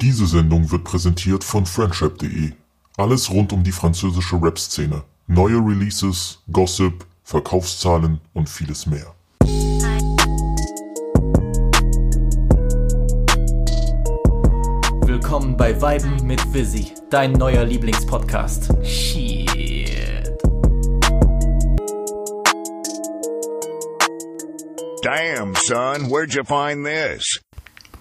[0.00, 2.52] Diese Sendung wird präsentiert von Friendship.de.
[2.96, 5.02] Alles rund um die französische Rap-Szene.
[5.26, 9.12] Neue Releases, Gossip, Verkaufszahlen und vieles mehr.
[15.04, 18.70] Willkommen bei Weiben mit Visi, dein neuer Lieblingspodcast.
[18.84, 19.48] Shit.
[25.02, 27.40] Damn, son, where'd you find this?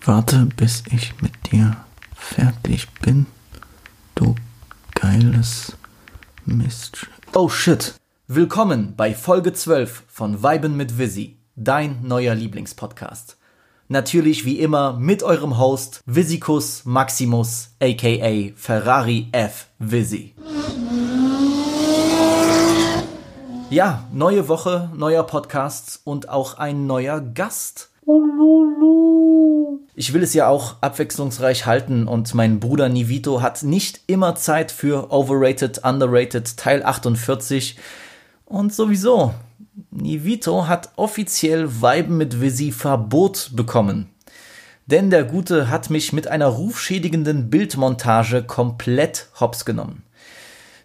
[0.05, 1.75] Warte, bis ich mit dir
[2.28, 3.25] fertig bin,
[4.16, 4.35] du
[4.95, 5.77] geiles
[6.45, 7.08] Mist.
[7.34, 7.95] Oh shit.
[8.27, 13.38] Willkommen bei Folge 12 von Weiben mit Visi, dein neuer Lieblingspodcast.
[13.88, 19.68] Natürlich wie immer mit eurem Host Visicus Maximus aka Ferrari F.
[19.80, 20.35] Visi.
[23.70, 27.90] Ja, neue Woche, neuer Podcast und auch ein neuer Gast.
[29.95, 34.71] Ich will es ja auch abwechslungsreich halten und mein Bruder Nivito hat nicht immer Zeit
[34.71, 37.77] für Overrated, Underrated Teil 48
[38.45, 39.34] und sowieso.
[39.91, 44.10] Nivito hat offiziell Weiben mit Visi Verbot bekommen.
[44.85, 50.04] Denn der Gute hat mich mit einer rufschädigenden Bildmontage komplett hops genommen.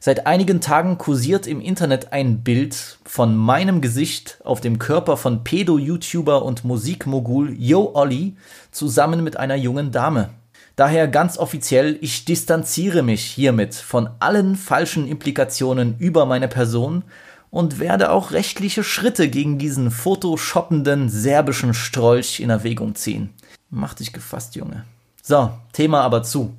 [0.04, 5.44] Seit einigen Tagen kursiert im Internet ein Bild von meinem Gesicht auf dem Körper von
[5.44, 8.34] Pedo-YouTuber und Musikmogul Yo Olli
[8.72, 10.30] zusammen mit einer jungen Dame.
[10.74, 17.04] Daher ganz offiziell, ich distanziere mich hiermit von allen falschen Implikationen über meine Person
[17.52, 23.30] und werde auch rechtliche Schritte gegen diesen photoshoppenden serbischen Strolch in Erwägung ziehen.
[23.70, 24.84] Mach dich gefasst, Junge.
[25.22, 26.52] So, Thema aber zu.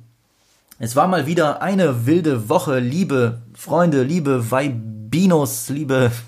[0.80, 6.10] Es war mal wieder eine wilde Woche, liebe Freunde, liebe Weibinos, liebe.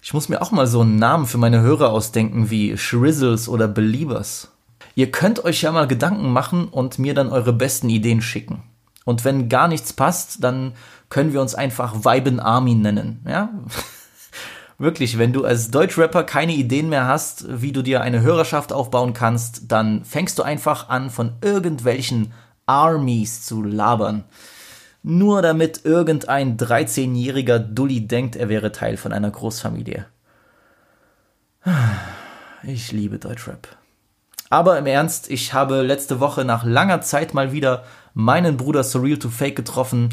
[0.00, 3.68] Ich muss mir auch mal so einen Namen für meine Hörer ausdenken wie Shrizzles oder
[3.68, 4.48] Beliebers.
[4.94, 8.62] Ihr könnt euch ja mal Gedanken machen und mir dann eure besten Ideen schicken.
[9.04, 10.72] Und wenn gar nichts passt, dann
[11.10, 13.50] können wir uns einfach Weiben Armin nennen, ja?
[14.78, 19.12] Wirklich, wenn du als Deutschrapper keine Ideen mehr hast, wie du dir eine Hörerschaft aufbauen
[19.12, 22.32] kannst, dann fängst du einfach an, von irgendwelchen
[22.66, 24.24] Armies zu labern.
[25.02, 30.06] Nur damit irgendein 13-jähriger Dulli denkt, er wäre Teil von einer Großfamilie.
[32.62, 33.68] Ich liebe Deutschrap.
[34.50, 37.84] Aber im Ernst, ich habe letzte Woche nach langer Zeit mal wieder
[38.14, 40.10] meinen Bruder Surreal to Fake getroffen.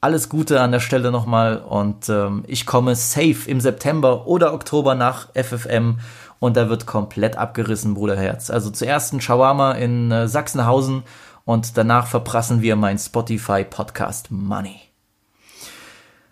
[0.00, 4.94] Alles Gute an der Stelle nochmal und ähm, ich komme safe im September oder Oktober
[4.94, 5.98] nach FFM
[6.40, 8.50] und da wird komplett abgerissen, Bruderherz.
[8.50, 11.04] Also zuerst ein Shawarma in äh, Sachsenhausen
[11.44, 14.80] und danach verprassen wir mein Spotify Podcast Money.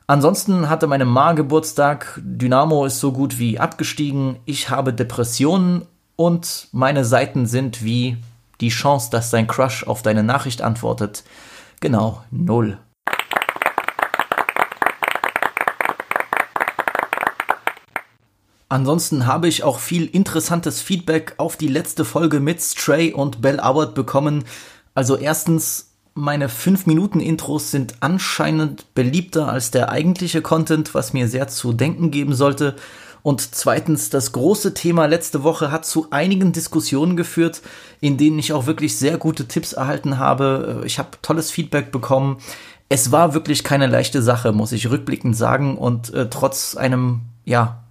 [0.06, 6.68] Ansonsten hatte meine Ma Geburtstag, Dynamo ist so gut wie abgestiegen, ich habe Depressionen und
[6.72, 8.16] meine Seiten sind wie
[8.60, 11.24] die Chance, dass dein Crush auf deine Nachricht antwortet.
[11.80, 12.78] Genau, null.
[18.68, 23.60] Ansonsten habe ich auch viel interessantes Feedback auf die letzte Folge mit Stray und Bell
[23.60, 24.44] Howard bekommen.
[24.94, 31.28] Also erstens, meine 5 Minuten Intros sind anscheinend beliebter als der eigentliche Content, was mir
[31.28, 32.76] sehr zu denken geben sollte.
[33.22, 37.60] Und zweitens, das große Thema letzte Woche hat zu einigen Diskussionen geführt,
[38.00, 40.82] in denen ich auch wirklich sehr gute Tipps erhalten habe.
[40.86, 42.38] Ich habe tolles Feedback bekommen.
[42.88, 45.76] Es war wirklich keine leichte Sache, muss ich rückblickend sagen.
[45.76, 47.84] Und äh, trotz einem, ja,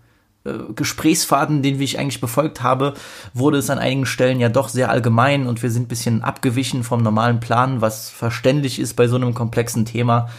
[0.76, 2.94] Gesprächsfaden, den ich eigentlich befolgt habe,
[3.34, 6.84] wurde es an einigen Stellen ja doch sehr allgemein und wir sind ein bisschen abgewichen
[6.84, 10.30] vom normalen Plan, was verständlich ist bei so einem komplexen Thema.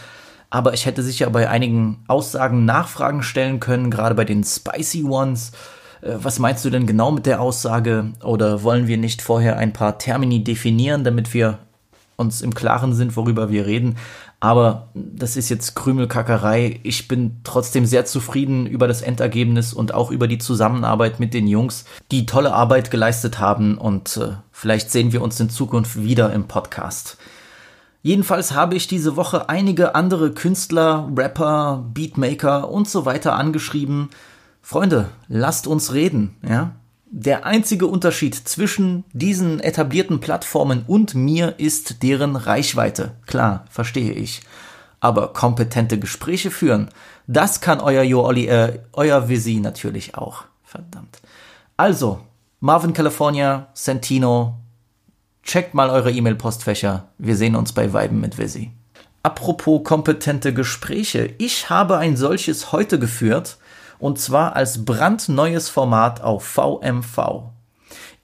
[0.49, 5.53] Aber ich hätte sicher bei einigen Aussagen Nachfragen stellen können, gerade bei den Spicy Ones.
[6.01, 8.11] Äh, was meinst du denn genau mit der Aussage?
[8.23, 11.59] Oder wollen wir nicht vorher ein paar Termini definieren, damit wir
[12.17, 13.95] uns im Klaren sind, worüber wir reden?
[14.41, 16.79] Aber das ist jetzt Krümelkackerei.
[16.81, 21.45] Ich bin trotzdem sehr zufrieden über das Endergebnis und auch über die Zusammenarbeit mit den
[21.47, 26.33] Jungs, die tolle Arbeit geleistet haben und äh, vielleicht sehen wir uns in Zukunft wieder
[26.33, 27.17] im Podcast.
[28.01, 34.09] Jedenfalls habe ich diese Woche einige andere Künstler, Rapper, Beatmaker und so weiter angeschrieben.
[34.63, 36.71] Freunde, lasst uns reden, ja?
[37.13, 43.11] Der einzige Unterschied zwischen diesen etablierten Plattformen und mir ist deren Reichweite.
[43.25, 44.39] Klar, verstehe ich.
[45.01, 46.87] Aber kompetente Gespräche führen,
[47.27, 50.45] das kann euer Jooli, äh, euer Visi natürlich auch.
[50.63, 51.19] Verdammt.
[51.75, 52.21] Also,
[52.61, 54.59] Marvin California, Santino,
[55.43, 57.09] checkt mal eure E-Mail-Postfächer.
[57.17, 58.71] Wir sehen uns bei Weiben mit Visi.
[59.21, 61.33] Apropos kompetente Gespräche.
[61.39, 63.57] Ich habe ein solches heute geführt
[64.01, 67.43] und zwar als brandneues Format auf VMV.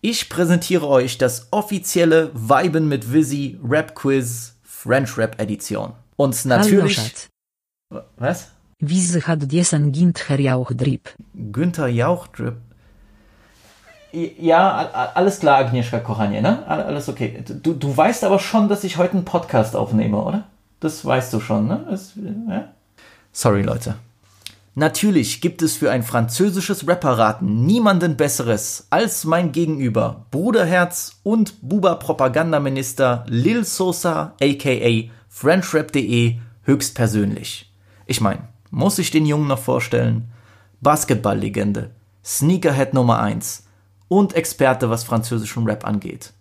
[0.01, 5.93] Ich präsentiere euch das offizielle Weiben mit Visi Rap Quiz French Rap Edition.
[6.15, 6.95] Und Hallo natürlich.
[6.95, 7.27] Schatz.
[8.17, 8.51] Was?
[8.79, 11.13] Wie hat diesen Günther Jauch Drip?
[11.33, 12.57] Günther Jauch Drip.
[14.11, 16.65] Ja, alles klar, Agnieszka Kochanie, ne?
[16.67, 17.43] All- Alles okay.
[17.47, 20.43] Du, du weißt aber schon, dass ich heute einen Podcast aufnehme, oder?
[20.79, 21.85] Das weißt du schon, ne?
[21.89, 22.13] Das,
[22.49, 22.69] ja?
[23.31, 23.95] Sorry, Leute.
[24.79, 33.25] Natürlich gibt es für ein französisches Rapperraten niemanden Besseres als mein Gegenüber, Bruderherz und Buba-Propagandaminister
[33.27, 37.73] Lil Sosa, aka FrenchRap.de, höchstpersönlich.
[38.05, 40.29] Ich mein, muss ich den Jungen noch vorstellen?
[40.81, 41.89] Basketball-Legende,
[42.23, 43.63] Sneakerhead Nummer 1
[44.09, 46.33] und Experte, was französischen Rap angeht.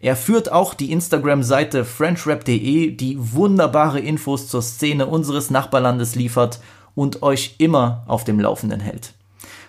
[0.00, 6.58] Er führt auch die Instagram-Seite FrenchRap.de, die wunderbare Infos zur Szene unseres Nachbarlandes liefert
[6.94, 9.14] und euch immer auf dem Laufenden hält.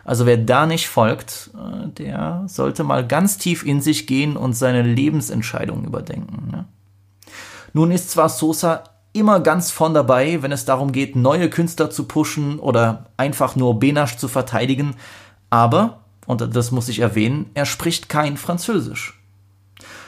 [0.04, 4.54] Also wer da nicht folgt, äh, der sollte mal ganz tief in sich gehen und
[4.54, 6.50] seine Lebensentscheidungen überdenken.
[6.52, 6.66] Ne?
[7.74, 8.84] Nun ist zwar Sosa
[9.14, 13.80] immer ganz von dabei, wenn es darum geht, neue Künstler zu pushen oder einfach nur
[13.80, 14.96] Benasch zu verteidigen,
[15.50, 19.22] aber, und das muss ich erwähnen, er spricht kein Französisch.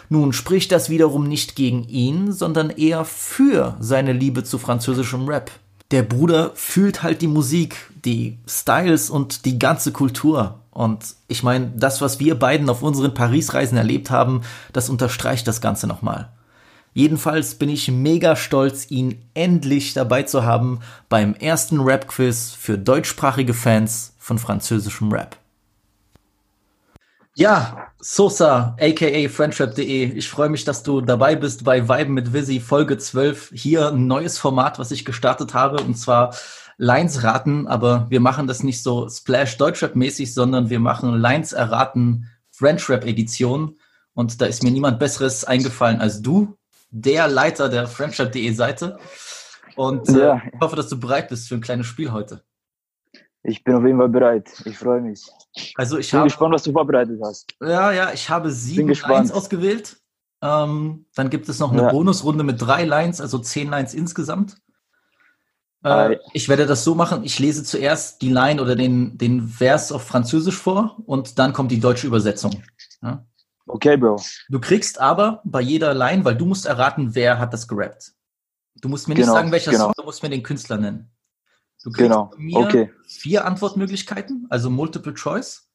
[0.09, 5.51] Nun spricht das wiederum nicht gegen ihn, sondern eher für seine Liebe zu französischem Rap.
[5.91, 10.59] Der Bruder fühlt halt die Musik, die Styles und die ganze Kultur.
[10.71, 14.41] Und ich meine, das, was wir beiden auf unseren Paris-Reisen erlebt haben,
[14.71, 16.29] das unterstreicht das Ganze nochmal.
[16.95, 23.53] Jedenfalls bin ich mega stolz, ihn endlich dabei zu haben beim ersten Rap-Quiz für deutschsprachige
[23.53, 25.37] Fans von französischem Rap.
[27.35, 30.11] Ja, Sosa, aka Friendship.de.
[30.13, 33.51] Ich freue mich, dass du dabei bist bei Weiben mit Visi Folge 12.
[33.55, 36.35] Hier ein neues Format, was ich gestartet habe, und zwar
[36.77, 41.53] Lines raten, aber wir machen das nicht so Splash Deutschrap mäßig, sondern wir machen Lines
[41.53, 43.77] erraten Friendship Edition.
[44.13, 46.55] Und da ist mir niemand Besseres eingefallen als du,
[46.91, 48.99] der Leiter der Friendship.de Seite.
[49.75, 50.41] Und äh, Ja.
[50.53, 52.43] ich hoffe, dass du bereit bist für ein kleines Spiel heute.
[53.43, 54.49] Ich bin auf jeden Fall bereit.
[54.65, 55.25] Ich freue mich.
[55.75, 57.53] Also ich bin habe gespannt, was du vorbereitet hast.
[57.61, 58.87] Ja, ja, ich habe sieben.
[58.87, 59.97] Lines ausgewählt.
[60.41, 61.91] Ähm, dann gibt es noch eine Ja.
[61.91, 64.57] Bonusrunde mit drei Lines, also zehn Lines insgesamt.
[65.83, 69.91] Äh, ich werde das so machen, ich lese zuerst die Line oder den, den Vers
[69.91, 72.63] auf Französisch vor und dann kommt die deutsche Übersetzung.
[73.01, 73.25] Ja?
[73.67, 74.21] Okay, Bro.
[74.49, 78.13] Du kriegst aber bei jeder Line, weil du musst erraten, wer hat das gerappt.
[78.75, 79.85] Du musst mir nicht Genau, sagen, welcher genau.
[79.85, 81.09] Song, du musst mir den Künstler nennen.
[81.83, 82.91] Du kriegst Genau, von mir okay.
[83.05, 85.69] vier Antwortmöglichkeiten, also Multiple Choice.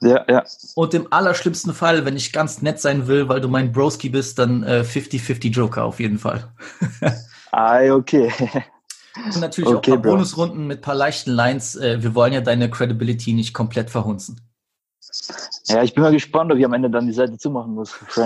[0.00, 0.44] Ja, ja.
[0.74, 4.38] Und im allerschlimmsten Fall, wenn ich ganz nett sein will, weil du mein Broski bist,
[4.38, 6.52] dann äh, 50-50 Joker auf jeden Fall.
[7.52, 8.32] Ei, okay.
[9.24, 10.10] Und natürlich Okay, auch ein paar Bro.
[10.12, 11.76] Bonusrunden mit paar leichten Lines.
[11.76, 14.40] Äh, wir wollen ja deine Credibility nicht komplett verhunzen.
[15.66, 17.94] Ja, ich bin mal gespannt, ob ich am Ende dann die Seite zumachen muss.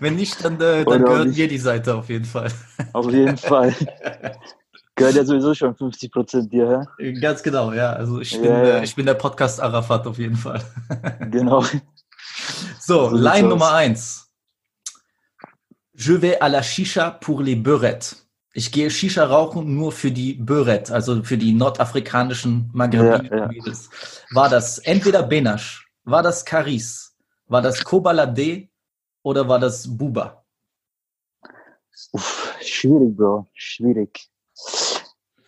[0.00, 2.50] Wenn nicht, dann, äh, dann gehört mir die Seite auf jeden Fall.
[2.92, 3.74] auf jeden Fall.
[4.94, 7.12] Gehört ja sowieso schon 50 Prozent dir, hä?
[7.20, 7.92] Ganz genau, ja.
[7.92, 8.78] Also ich bin, ja.
[8.78, 10.62] Äh, ich bin der Podcast Arafat auf jeden Fall.
[11.30, 11.64] Genau.
[12.80, 13.48] So, So Line.
[13.48, 14.28] Nummer eins.
[15.94, 18.26] Je vais à la Shisha pour les Beurettes.
[18.54, 23.72] Ich gehe Shisha rauchen nur für die Beuret, also für die nordafrikanischen Maghrebiner Ja, ja.
[24.32, 27.16] War das entweder Benash, war das Caris,
[27.46, 28.68] war das Kobalade
[29.22, 30.44] oder war das Buba?
[32.12, 33.46] Uff, schwierig, Bro.
[33.54, 34.28] Schwierig.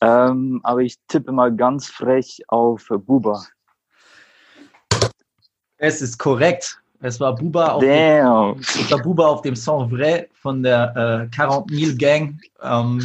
[0.00, 3.42] Ähm, aber ich tippe mal ganz frech auf Buba.
[5.78, 6.80] Es ist korrekt.
[7.00, 8.56] Es war Buba auf dem.
[8.60, 12.40] Es war Buba auf dem Song Vrai von der äh, 40 000 Gang.
[12.62, 13.02] Ähm,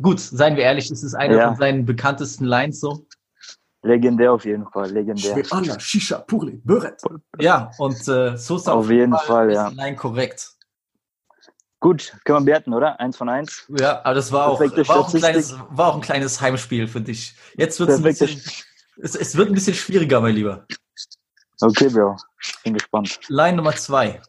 [0.00, 1.48] gut, seien wir ehrlich, es ist eine Ja.
[1.48, 3.04] von seinen bekanntesten Lines so.
[3.82, 4.90] Legendär auf jeden Fall.
[4.90, 5.42] Legendär.
[5.50, 7.00] Alla Shisha pour les Beuret.
[7.38, 9.68] Ja, und äh, Sosa Auf jeden Fall, ist ja.
[9.68, 10.55] Line korrekt.
[11.80, 12.98] Gut, können wir bewerten, oder?
[13.00, 13.66] Eins von eins.
[13.78, 17.00] Ja, aber das war auch, war auch, ein, kleines, war auch ein kleines Heimspiel für
[17.00, 17.34] dich.
[17.56, 18.64] Jetzt wird es ein Perfekte bisschen,
[19.02, 20.66] es, es wird ein bisschen schwieriger, mein Lieber.
[21.60, 22.16] Okay, Bro.
[22.64, 23.18] Bin gespannt.
[23.28, 24.20] Line Nummer zwei.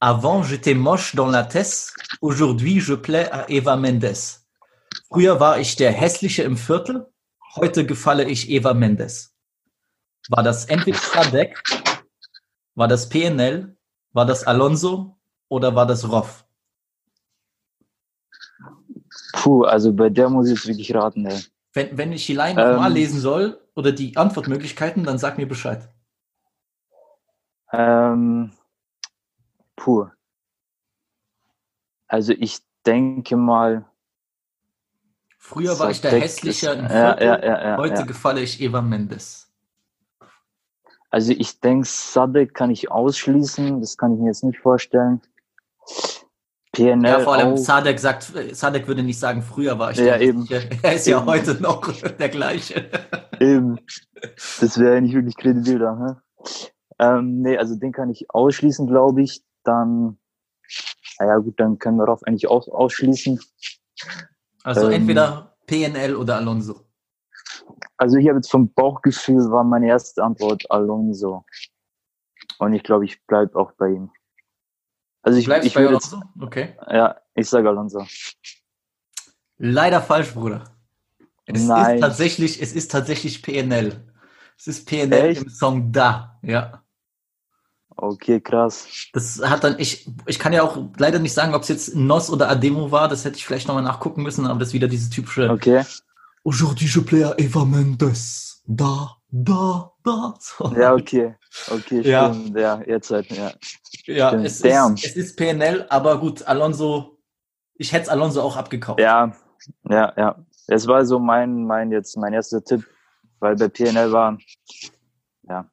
[0.00, 1.92] Avant, j'étais moche dans la tête.
[2.20, 4.46] Aujourd'hui, je plais à Eva Mendes.
[5.08, 7.06] Früher war ich der Hässliche im Viertel.
[7.54, 9.34] Heute gefalle ich Eva Mendes.
[10.28, 11.62] War das entweder Sadek,
[12.74, 13.76] war das PNL,
[14.12, 15.16] war das Alonso
[15.48, 16.45] oder war das Roff?
[19.36, 21.38] Puh, also bei der muss ich jetzt wirklich raten, ey.
[21.74, 22.96] Wenn, wenn ich die Line nochmal Ähm.
[22.96, 25.86] lesen soll oder die Antwortmöglichkeiten, dann sag mir Bescheid.
[27.70, 28.52] Ähm,
[29.76, 30.06] puh.
[32.08, 33.84] Also ich denke mal,
[35.38, 39.52] Früher war ich der Hässliche ja, ja, ja, Heute gefalle ich Eva Mendes.
[41.10, 43.80] Also ich denke, Sadek kann ich ausschließen.
[43.80, 45.20] Das kann ich mir jetzt nicht vorstellen.
[46.76, 47.56] PNL Ja, vor allem auch.
[47.56, 50.46] Sadek sagt, Sadek würde nicht sagen, früher war ich Ja, eben.
[50.82, 51.26] Er ist ja Eben.
[51.26, 51.80] heute noch
[52.18, 52.90] der gleiche.
[53.40, 53.78] Eben.
[54.60, 55.94] Das wäre ja nicht wirklich kredibil da.
[55.94, 56.22] Ne?
[56.98, 59.42] Ähm, nee, also den kann ich ausschließen, glaube ich.
[59.64, 60.18] Dann,
[61.18, 63.40] naja gut, dann können wir darauf eigentlich auch ausschließen.
[64.62, 64.92] Also Ähm.
[64.92, 66.82] entweder PNL oder Alonso.
[67.96, 71.44] Also ich habe jetzt vom Bauchgefühl war meine erste Antwort Alonso.
[72.58, 74.10] Und ich glaube, ich bleib auch bei ihm.
[75.26, 76.28] Also ich, Bleibst ich bei würde jetzt, Alonso?
[76.40, 76.76] Okay.
[76.88, 78.06] ja, ich sage Alonso.
[79.58, 80.62] Leider falsch, Bruder.
[81.46, 81.96] Es Nein.
[81.96, 84.04] ist tatsächlich, es ist tatsächlich PNL.
[84.56, 85.42] Es ist PNL Echt?
[85.42, 86.80] im Song Da, ja.
[87.96, 88.86] Okay, krass.
[89.14, 92.30] Das hat dann, ich, ich kann ja auch leider nicht sagen, ob es jetzt Nos
[92.30, 95.10] oder Ademo war, das hätte ich vielleicht nochmal nachgucken müssen, aber das ist wieder diese
[95.10, 95.82] typische Okay.
[96.44, 98.62] Aujourd'hui je plais à Eva Mendes.
[98.64, 100.34] Da, da, da.
[100.38, 100.72] So.
[100.76, 101.34] Ja, okay.
[101.70, 102.32] Okay, Ja.
[102.32, 102.58] stimmt.
[102.58, 103.52] Ja, jetzt halt, ja.
[104.06, 104.46] ja stimmt.
[104.46, 104.94] es, Damn.
[104.94, 107.18] ist, es ist PNL, aber gut, Alonso,
[107.74, 109.00] ich hätte es Alonso auch abgekauft.
[109.00, 109.32] Ja,
[109.88, 110.44] ja, ja.
[110.68, 112.84] Es war so mein, mein jetzt, mein erster Tipp,
[113.40, 114.38] weil bei PNL war,
[115.48, 115.70] ja.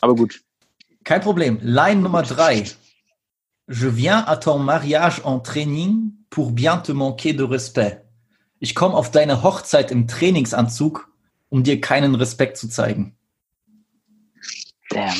[0.00, 0.40] Aber gut.
[1.04, 1.58] Kein Problem.
[1.62, 2.64] Line Nummer drei.
[3.66, 8.04] Je viens à ton mariage en training pour bien te manquer de respect.
[8.58, 11.08] Ich komme auf deine Hochzeit im Trainingsanzug,
[11.48, 13.16] um dir keinen Respekt zu zeigen.
[14.94, 15.14] Damn.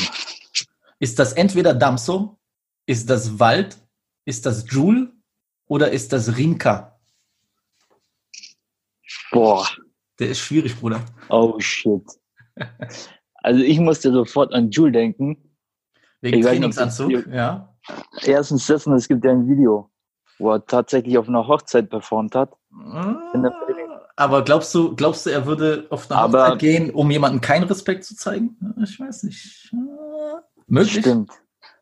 [1.01, 2.39] Ist das entweder Damso,
[2.87, 3.77] ist das Wald,
[4.25, 5.13] ist das Joule
[5.67, 6.99] oder ist das Rinka?
[9.33, 9.69] Boah.
[10.21, 11.05] Der ist schwierig, Bruder.
[11.29, 12.05] Oh shit.
[13.43, 15.37] Also ich musste sofort an Jules denken.
[16.21, 17.77] Wegen Ich nicht, Trainingsanzug, Video- ja.
[18.23, 19.91] Erstens und es gibt ja ein Video,
[20.39, 22.57] wo er tatsächlich auf einer Hochzeit performt hat.
[22.71, 23.84] In der Training.
[24.17, 27.65] Aber glaubst du, glaubst du, er würde auf eine Aber- Hochzeit gehen, um jemandem keinen
[27.65, 28.57] Respekt zu zeigen?
[28.83, 29.73] Ich weiß nicht.
[30.67, 31.01] Möglich?
[31.01, 31.33] Stimmt.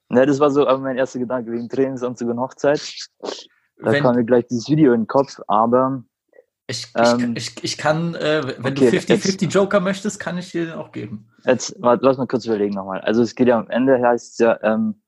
[0.09, 2.81] Ne, das war so mein erster Gedanke wegen Trainingsanzug und Hochzeit.
[3.21, 6.05] Da Wenn, kam mir gleich dieses Video in den Kopf, aber
[6.67, 10.51] ich, ich, ähm, ich, ich kann, äh, wenn okay, du 50-50 Joker möchtest, kann ich
[10.53, 11.29] dir den auch geben.
[11.45, 13.01] jetzt, warte, lass mal kurz überlegen nochmal.
[13.01, 15.03] Also es geht ja am Ende, heißt es ja, ähm,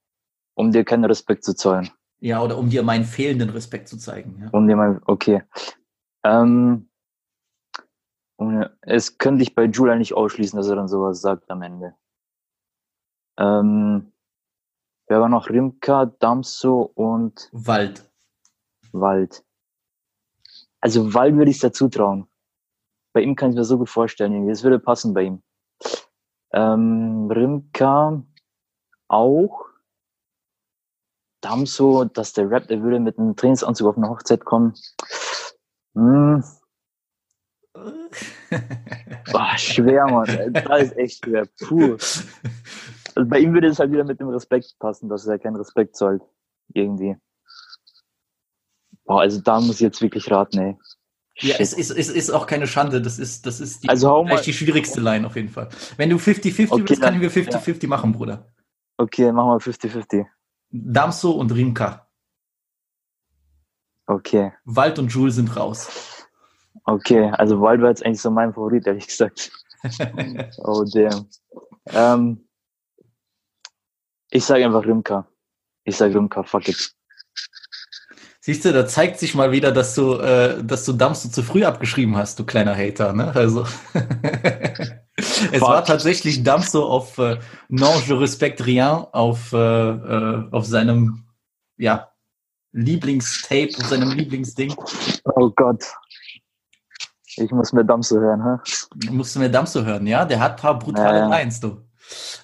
[0.55, 1.91] um dir keinen Respekt zu zollen.
[2.21, 4.39] Ja, oder um dir meinen fehlenden Respekt zu zeigen.
[4.43, 4.49] Ja.
[4.53, 5.43] Um dir mal, okay.
[6.25, 6.89] Ähm,
[8.83, 11.95] es könnte ich bei Jules nicht ausschließen, dass er dann sowas sagt am Ende.
[13.39, 14.13] Ähm,
[15.09, 15.49] wer war noch?
[15.49, 18.11] Rimka, Damso und Wald.
[18.93, 19.45] Wald.
[20.81, 22.29] Also Wald würde ich dazu trauen.
[23.13, 24.47] Bei ihm kann ich mir so gut vorstellen.
[24.49, 25.43] Das würde passen bei ihm.
[26.53, 28.23] Ähm, Rimka
[29.09, 29.67] auch.
[31.41, 34.75] Damso, dass der Rap, der würde mit einem Trainingsanzug auf eine Hochzeit kommen.
[35.95, 36.43] Hm,
[39.33, 40.53] boah, schwer, Mann.
[40.53, 41.47] Das ist echt schwer.
[41.61, 41.97] Puh.
[43.17, 45.97] Also bei ihm würde es halt wieder mit dem Respekt passen, dass er keinen Respekt
[45.97, 46.23] zollt.
[46.73, 47.17] Irgendwie.
[49.05, 50.79] Boah, also da muss ich jetzt wirklich raten, ey.
[51.41, 51.61] Ja, Shit.
[51.61, 53.03] es ist, es ist auch keine Schande.
[53.03, 55.69] Das ist, das ist die, Also vielleicht die schwierigste Line auf jeden Fall.
[55.97, 58.53] Wenn du 50-50 Okay, willst, können wir 50-50 machen, Bruder.
[58.97, 60.27] Okay, machen wir 50-50.
[60.71, 62.09] Damso und Rimka.
[64.07, 64.53] Okay.
[64.65, 66.14] Wald und Jules sind raus.
[66.85, 69.51] Okay, also Wild war jetzt eigentlich so mein Favorit, ehrlich gesagt.
[70.65, 71.29] Oh, damn.
[71.93, 72.49] Ähm,
[74.31, 75.29] ich sage einfach Rimka.
[75.85, 76.95] Ich sage Rimka, fuck it.
[78.41, 81.65] Siehst du, da zeigt sich mal wieder, dass du, äh, dass du Damso zu früh
[81.65, 83.35] abgeschrieben hast, du kleiner Hater, ne?
[83.35, 83.67] Also.
[85.17, 87.39] es war tatsächlich Damso auf äh,
[87.69, 91.25] Non, je respecte rien auf, äh, äh, auf seinem,
[91.79, 92.11] ja,
[92.73, 94.75] Lieblingstape, auf seinem Lieblingsding.
[95.37, 95.85] Oh Gott.
[97.37, 99.11] Ich muss mir Damso hören, hä?
[99.11, 100.25] Musst du mir Damso hören, ja?
[100.25, 101.29] Der hat paar brutale Ja.
[101.29, 101.79] Lines, du.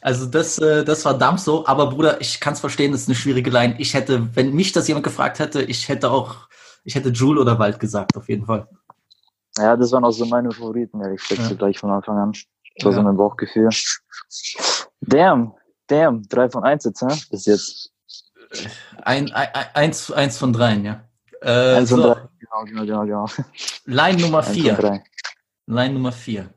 [0.00, 3.14] Also das, äh, das war Damso, aber Bruder, ich kann es verstehen, das ist eine
[3.14, 3.74] schwierige Line.
[3.78, 6.48] Ich hätte, wenn mich das jemand gefragt hätte, ich hätte auch,
[6.84, 8.66] ich hätte Jule oder Wald gesagt, auf jeden Fall.
[9.58, 11.48] Ja, das waren auch so meine Favoriten, ehrlich gesagt, Ja.
[11.48, 12.32] so gleich von Anfang an.
[12.76, 13.04] Das war so Ja.
[13.04, 13.68] mein Bauchgefühl.
[15.02, 15.52] Damn,
[15.86, 17.08] damn, drei von eins jetzt, hä?
[17.30, 17.92] Bis jetzt.
[19.02, 21.02] Ein, ein, eins, eins von dreien, ja.
[21.42, 22.19] Äh, Eins von so, drei.
[22.50, 23.26] Genau, genau, genau, genau.
[23.86, 24.74] Line Nummer Eins von vier.
[24.74, 25.02] drei.
[25.66, 26.50] Line Nummer 4.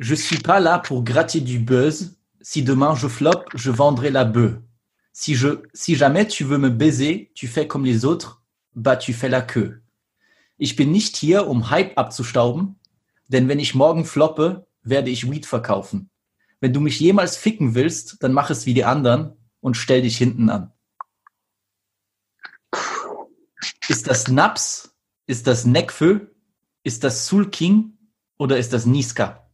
[0.00, 2.16] Je suis pas là pour gratter du buzz.
[2.40, 4.58] Si demain je floppe, je vendrai la bœuf.
[5.12, 8.42] Si, je, si jamais tu veux me baiser, tu fais comme les autres,
[8.74, 9.82] bah tu fais la queue.
[10.58, 12.76] Ich bin nicht hier, um Hype abzustauben,
[13.28, 16.10] denn wenn ich morgen floppe, werde ich Weed verkaufen.
[16.60, 20.18] Wenn du mich jemals ficken willst, dann mach es wie die anderen und stell dich
[20.18, 20.73] hinten an.
[23.88, 24.94] Ist das Naps?
[25.26, 26.26] Ist das Nekfö?
[26.82, 27.98] Ist das Soul King
[28.38, 29.48] oder ist das Niska?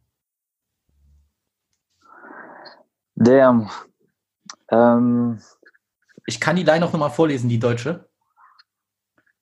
[3.15, 3.69] Damn.
[4.69, 5.39] Ähm,
[6.25, 8.09] Ich kann die Line auch nochmal vorlesen, die deutsche.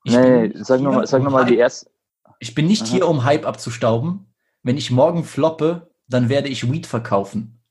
[0.04, 1.92] Ich nee, bin sag nochmal sag noch mal die erste.
[2.40, 2.90] Ich bin nicht Aha.
[2.90, 4.34] hier, um Hype abzustauben.
[4.64, 7.62] Wenn ich morgen floppe, dann werde ich Weed verkaufen.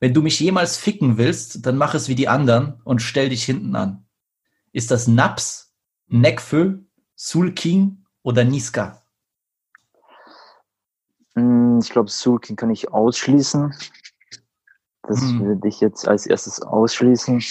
[0.00, 3.44] Wenn du mich jemals ficken willst, dann mach es wie die anderen und stell dich
[3.44, 4.06] hinten an.
[4.72, 5.73] Ist das Naps,
[6.08, 6.78] Nekfö,
[7.16, 9.00] Sulking oder Niska?
[11.34, 13.74] Hm, Ich glaube, Sulkin kann ich ausschließen.
[15.02, 15.44] Das Hm.
[15.44, 17.42] würde ich jetzt als erstes ausschließen.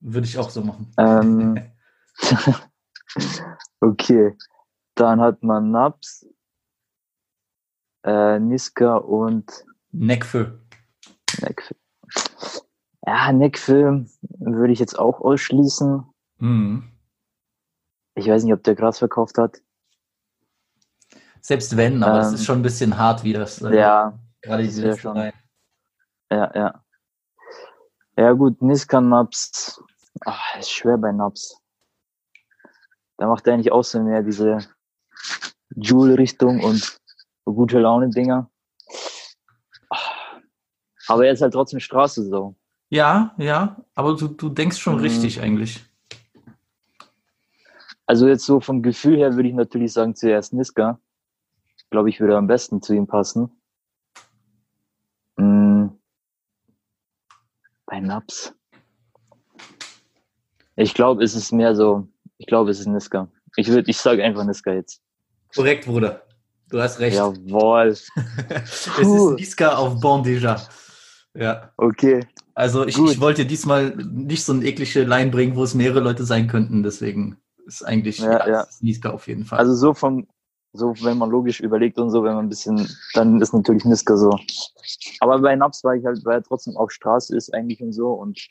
[0.00, 0.92] Würde ich auch so machen.
[0.98, 1.60] Ähm,
[3.80, 4.36] okay.
[4.94, 6.26] Dann hat man Naps,
[8.04, 10.58] äh, Niska und Nekfö.
[11.40, 11.80] Neckfilm.
[13.06, 16.04] Ja, Neckfilm würde ich jetzt auch ausschließen.
[16.38, 16.92] Hm.
[18.18, 19.62] Ich weiß nicht, ob der Gras verkauft hat.
[21.40, 23.62] Selbst wenn, aber es Ähm, ist schon ein bisschen hart, wie das.
[23.62, 25.32] äh, Ja, Gerade diese letzte schon- Line.
[26.32, 26.84] ja, ja.
[28.16, 29.80] Ja gut, Niska Naps.
[30.24, 31.56] Ach, ist schwer bei Naps.
[33.18, 34.58] Da macht er eigentlich auch so mehr diese
[35.76, 36.98] Joule-Richtung und
[37.44, 38.50] gute Laune-Dinger.
[39.90, 39.96] Ah,
[41.06, 42.56] Aber er ist halt trotzdem Straße so.
[42.90, 45.02] Ja, ja, aber du, du denkst schon Mhm.
[45.02, 45.84] richtig eigentlich.
[48.08, 50.98] Also jetzt so vom Gefühl her würde ich natürlich sagen, zuerst Niska.
[51.90, 53.50] Glaube ich, würde am besten zu ihm passen.
[55.36, 55.88] Mm.
[57.84, 58.54] Bei Naps.
[60.76, 63.28] Ich glaube, es ist mehr so, ich glaube, es ist Niska.
[63.56, 65.02] Ich würde, ich sage einfach Niska jetzt.
[65.54, 66.22] Korrekt, Bruder.
[66.70, 67.16] Du hast recht.
[67.16, 67.88] Jawohl.
[68.48, 70.66] es ist Niska auf Bon déjà.
[71.34, 71.74] Ja.
[71.76, 72.26] Okay.
[72.54, 76.24] Also ich, ich wollte diesmal nicht so eine eklige Line bringen, wo es mehrere Leute
[76.24, 76.82] sein könnten.
[76.82, 77.36] Deswegen
[77.68, 78.60] ist eigentlich Ja, ja.
[78.62, 79.58] ist Niska auf jeden Fall.
[79.58, 80.26] Also so vom,
[80.72, 84.16] so wenn man logisch überlegt und so, wenn man ein bisschen, dann ist natürlich Niska
[84.16, 84.36] so.
[85.20, 88.12] Aber bei Naps war ich halt, weil er trotzdem auf Straße ist eigentlich und so
[88.12, 88.48] und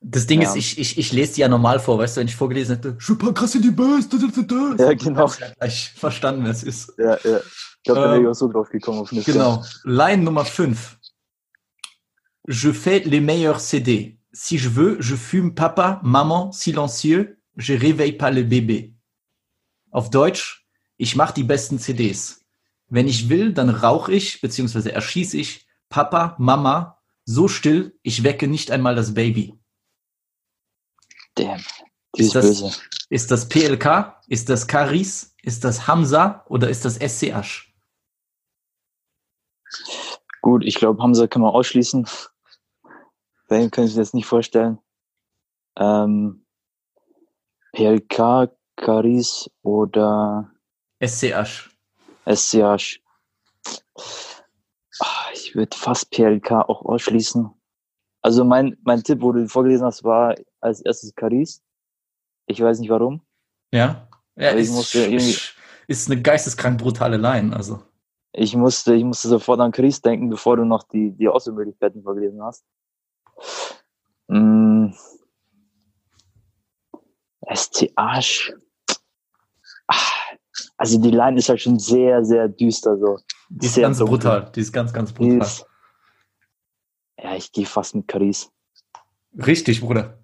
[0.00, 0.48] das Ding ja.
[0.48, 2.96] ist, ich, ich, ich lese die ja normal vor, weißt du, wenn ich vorgelesen hätte,
[3.00, 4.74] Je pas grâce die da.
[4.78, 5.26] Ja, genau.
[5.26, 6.92] Ich gleich verstanden, wer es ist.
[6.98, 7.38] Ja, ja.
[7.38, 9.32] Ich glaube, da wäre Ähm, ich auch so drauf gekommen auf Niska.
[9.32, 9.64] Genau.
[9.84, 10.98] Line Nummer 5.
[12.48, 14.18] Je fais les meilleurs CD.
[14.32, 18.94] Si je veux, je fume Papa, Maman, silencieux, je réveille pas le bébé.
[19.90, 20.66] Auf Deutsch,
[20.96, 22.44] ich mache die besten CDs.
[22.88, 28.46] Wenn ich will, dann rauche ich, beziehungsweise erschieße ich Papa, Mama, so still, ich wecke
[28.46, 29.54] nicht einmal das Baby.
[31.34, 31.60] Damn.
[32.16, 32.72] Ist, das- böse.
[33.08, 34.20] Ist das PLK?
[34.28, 35.34] Ist das Caris?
[35.42, 36.44] Ist das Hamza?
[36.48, 37.72] Oder ist das SCH?
[40.40, 42.08] Gut, ich glaube, Hamza kann man ausschließen.
[43.48, 44.78] Bei ihm kann ich mir das nicht vorstellen.
[45.76, 46.45] Ähm,
[47.80, 50.50] PLK, Caris oder
[51.04, 51.68] SCH.
[52.26, 53.00] SCH.
[54.98, 57.50] Ah, Ich würde fast PLK auch ausschließen.
[58.22, 61.62] Also mein, mein Tipp, wo du vorgelesen hast, war als erstes Caris.
[62.46, 63.20] Ich weiß nicht warum.
[63.72, 64.08] Ja?
[64.36, 65.36] Ja, ich ist, musste irgendwie-
[65.86, 67.82] ist, eine geisteskrank brutale Line, also.
[68.32, 72.42] Ich musste, ich musste sofort an Chris denken, bevor du noch die, die Auswahlmöglichkeiten vorgelesen
[72.42, 72.64] hast.
[74.28, 74.88] Mm.
[77.54, 78.52] SCH.
[79.88, 79.94] Ah,
[80.78, 83.18] Also die Line ist halt schon sehr, sehr düster so.
[83.48, 84.16] Die ist Sehr ganz dunkel.
[84.18, 84.52] brutal.
[84.54, 85.38] Die ist ganz, ganz brutal.
[85.46, 85.64] ist,
[87.18, 88.50] ja, ich gehe fast mit Caris.
[89.38, 90.18] Richtig, Bruder.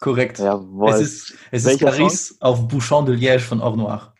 [0.00, 0.38] Korrekt.
[0.38, 0.90] Jawohl.
[0.90, 4.14] Es ist, es ist Welcher Paris auf Bouchon de Liège von Or Noir.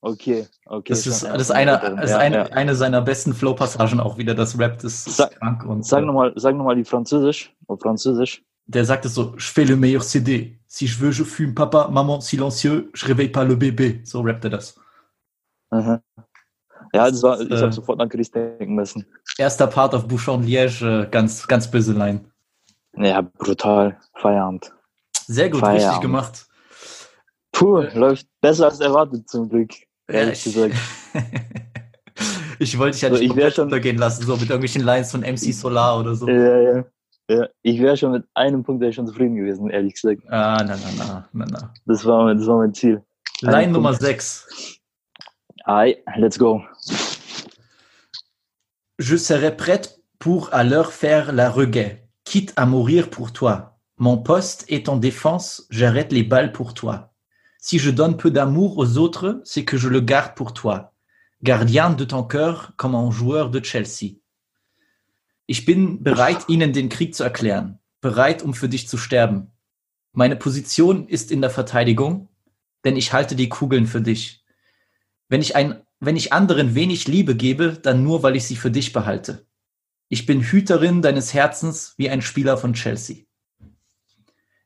[0.00, 0.92] okay, okay.
[0.92, 2.42] Das ist, das ist, eine, ein- das ja, eine, ja.
[2.44, 4.34] eine seiner besten Flow-Passagen auch wieder.
[4.34, 5.64] Das Rap, ist Sag- krank.
[5.64, 7.54] Und Sag äh, nochmal, sag noch mal die Französisch.
[7.66, 8.42] Auf Französisch.
[8.66, 10.58] Der sagt es so, je fais le meilleur CD.
[10.66, 14.00] Si je veux, je fume Papa, Maman, silencieux, je réveille pas le bébé.
[14.04, 14.74] So rappt er das.
[15.70, 16.00] Mhm.
[16.92, 19.04] Ja, das war, ich äh, habe sofort an Chris denken müssen.
[19.38, 22.20] Erster Part auf Bouchon Liège, äh, ganz, ganz böse Line.
[22.96, 23.98] Ja, brutal.
[24.16, 24.72] Feierabend.
[25.26, 25.82] Sehr gut, Feierabend.
[25.84, 26.46] richtig gemacht.
[27.52, 29.72] Puh, läuft besser als erwartet zum Glück.
[30.08, 30.74] Ja, Ehrlich ich, gesagt.
[32.58, 34.82] ich wollte dich ja So, nicht ich wär komplett schon- untergehen lassen, so mit irgendwelchen
[34.82, 36.28] Lines von MC Solar oder so.
[36.28, 36.84] Ja, ja.
[37.28, 37.48] Ja.
[37.62, 40.22] Ich wäre schon mit einem Punkt wäre ich schon zufrieden gewesen, ehrlich gesagt.
[40.28, 41.74] Ah, na, na, na, na, na.
[41.86, 43.02] Das war mein, das war mein Ziel.
[43.40, 44.02] Line Ein Nummer Punkt.
[44.02, 44.80] 6.
[45.66, 46.62] Aye, let's go.
[48.98, 53.78] Je serai prête pour à leur faire la regaie, quitte à mourir pour toi.
[53.98, 57.12] Mon poste est en défense, j'arrête les balles pour toi.
[57.58, 60.92] Si je donne peu d'amour aux autres, c'est que je le garde pour toi.
[61.42, 64.16] Gardien de ton cœur comme un joueur de Chelsea.
[65.46, 69.52] Ich bin bereit, ihnen den Krieg zu erklären, bereit, um für dich zu sterben.
[70.12, 72.28] Meine Position ist in der Verteidigung,
[72.84, 74.44] denn ich halte die Kugeln für dich.
[75.28, 78.70] Wenn ich, ein, wenn ich anderen wenig Liebe gebe, dann nur, weil ich sie für
[78.70, 79.46] dich behalte.
[80.08, 83.24] Ich bin Hüterin deines Herzens wie ein Spieler von Chelsea.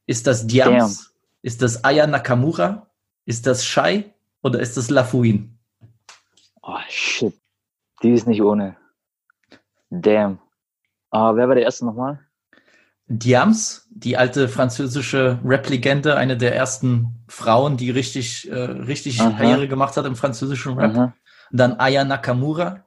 [0.06, 1.14] Ist das Diams?
[1.42, 2.90] Ist das Aya Nakamura?
[3.24, 5.58] Ist das Shai oder ist das Lafuin?
[6.62, 7.34] Oh, shit.
[8.02, 8.76] Die ist nicht ohne.
[9.90, 10.38] Damn.
[11.10, 12.20] Ah, wer war der erste nochmal?
[13.06, 19.30] Diams, die alte französische Rap-Legende, eine der ersten Frauen, die richtig, äh, richtig Aha.
[19.30, 20.94] Karriere gemacht hat im französischen Rap.
[20.94, 21.14] Aha.
[21.50, 22.84] Dann Aya Nakamura.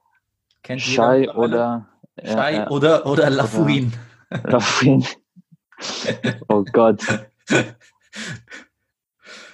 [0.62, 1.56] Kennt jeder Shai mittlerweile?
[1.56, 1.88] oder.
[2.24, 3.94] Shai ja, oder, oder Lafuin.
[4.32, 4.38] ja.
[4.44, 5.04] Rafin.
[6.50, 7.02] oh Gott.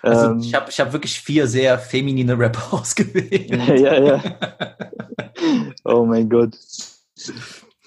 [0.01, 3.49] Also Ähm, ich habe ich hab wirklich vier sehr feminine Rapper ausgewählt.
[3.79, 4.23] ja, ja.
[5.85, 6.57] Oh mein Gott.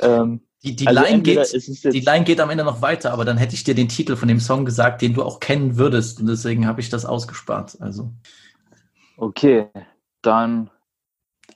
[0.01, 1.53] Ähm, Die, die, also Line geht,
[1.85, 4.29] die Line geht am Ende noch weiter, aber dann hätte ich dir den Titel von
[4.29, 6.21] dem Song gesagt, den du auch kennen würdest.
[6.21, 7.81] Und deswegen habe ich das ausgespart.
[7.81, 8.13] Also
[9.17, 9.69] Okay,
[10.23, 10.71] dann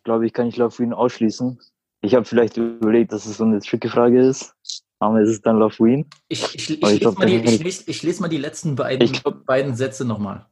[0.05, 1.59] glaube ich, kann ich Love Win ausschließen.
[2.03, 4.55] Ich habe vielleicht überlegt, dass es so eine tricky Frage ist,
[4.99, 6.07] aber es ist dann Love Win.
[6.29, 9.45] ich, ich, ich, ich lese, mal die, lese, ich lese mal die letzten beiden, glaub-
[9.47, 10.47] beiden Sätze nochmal.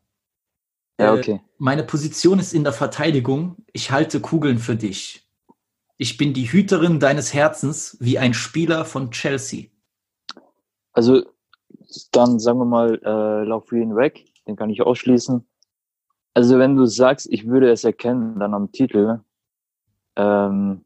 [0.99, 1.41] Ja, Äh, okay.
[1.59, 3.57] Meine Position ist in der Verteidigung.
[3.73, 5.22] Ich halte Kugeln für dich.
[5.99, 9.69] Ich bin die Hüterin deines Herzens wie ein Spieler von Chelsea.
[10.93, 11.25] Also
[12.11, 15.47] dann sagen wir mal äh, Love Win weg, den kann ich ausschließen.
[16.35, 19.21] Also wenn du sagst, ich würde es erkennen, dann am Titel,
[20.17, 20.85] ähm,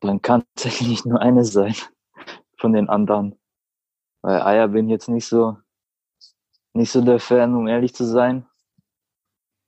[0.00, 1.74] dann kann eigentlich nur eine sein
[2.58, 3.38] von den anderen.
[4.22, 5.56] Weil Aya bin jetzt nicht so
[6.74, 8.46] nicht so der Fan, um ehrlich zu sein.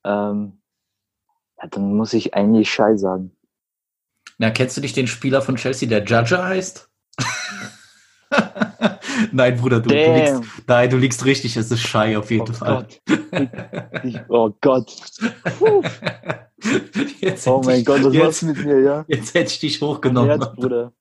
[0.05, 0.61] Ähm,
[1.59, 3.36] ja, dann muss ich eigentlich Schei sagen.
[4.39, 6.89] Na, kennst du nicht den Spieler von Chelsea, der Judger heißt?
[9.33, 12.53] Nein, Bruder, du, du liegst, nein, du liegst richtig, es ist Schei auf jeden Oh
[12.53, 12.87] Fall.
[13.07, 14.03] Gott.
[14.05, 14.93] Ich, oh Gott.
[17.21, 19.05] Jetzt Oh mein ich- Gott, was jetzt, machst du mit mir, ja?
[19.09, 20.29] Jetzt hätte ich dich Mein hochgenommen.
[20.41, 20.93] Herz, Bruder.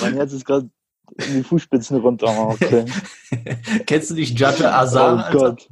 [0.00, 0.70] Mein Herz ist gerade
[1.26, 2.26] in die Fußspitzen runter.
[2.28, 2.84] Oh, okay.
[3.86, 5.14] Kennst du nicht Judger Azar?
[5.14, 5.38] oh Alter?
[5.38, 5.68] Gott.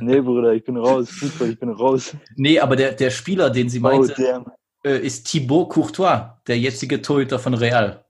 [0.00, 1.08] Nee, Bruder, ich bin raus.
[1.10, 2.14] Fußball, ich bin raus.
[2.36, 4.46] Nee, aber der, der Spieler, den sie Oh, meinte, damn.
[4.84, 8.04] Äh, ist Thibaut Courtois, der jetzige Torhüter von Real.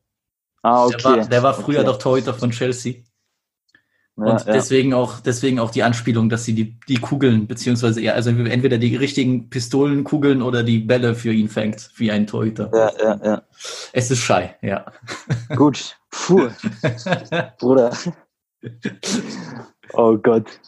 [0.62, 0.96] Ah, okay.
[0.96, 1.86] Der, war, der war früher okay.
[1.86, 3.02] doch Torhüter von Chelsea.
[4.16, 4.52] Ja, Und ja.
[4.52, 8.78] deswegen auch, deswegen auch die Anspielung, dass sie die, die Kugeln, beziehungsweise ja, also entweder
[8.78, 12.70] die richtigen Pistolenkugeln oder die Bälle für ihn fängt, wie ein Torhüter.
[12.72, 13.42] ja, ja, ja.
[13.92, 14.86] Es ist Schei, ja.
[15.56, 15.96] Gut.
[16.10, 16.48] Puh,
[17.58, 17.96] Bruder.
[19.94, 20.60] Oh Gott.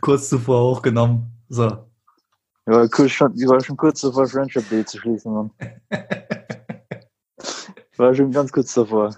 [0.00, 1.30] Kurz zuvor hochgenommen.
[1.48, 1.89] So.
[2.70, 5.50] Ich war, kurz schon, ich war schon kurz davor, Friendship Day zu schließen, Mann.
[5.90, 5.90] Ich
[7.98, 9.16] war schon ganz kurz davor.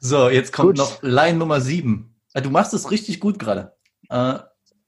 [0.00, 0.78] So, jetzt kommt Gut.
[0.78, 2.12] noch Line Nummer 7.
[2.42, 3.76] Du machst es richtig gut gerade.
[4.08, 4.40] Äh,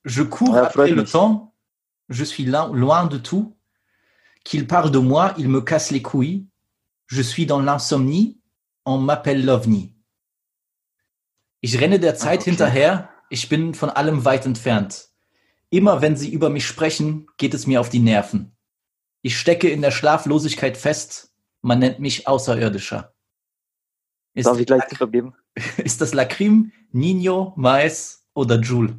[0.05, 1.55] je cours Ja, après le temps,
[2.09, 3.57] je suis loin de tout.
[4.43, 6.49] Qu'il parle de moi, il me casse les couilles.
[7.07, 8.41] Je suis dans l'insomnie,
[8.85, 9.95] on m'appelle l'OVNI.
[11.61, 12.51] Ich renne der Zeit okay.
[12.51, 15.12] hinterher, ich bin von allem weit entfernt.
[15.73, 18.55] Immer wenn sie über mich sprechen, geht es mir auf die Nerven.
[19.23, 21.33] Ich stecke in der Schlaflosigkeit fest,
[21.63, 23.15] man nennt mich Außerirdischer.
[24.35, 25.35] Ist, Darf ich gleich Tipp abgeben?
[25.79, 28.99] ist das Lacrim, Nino, Mais oder Joule?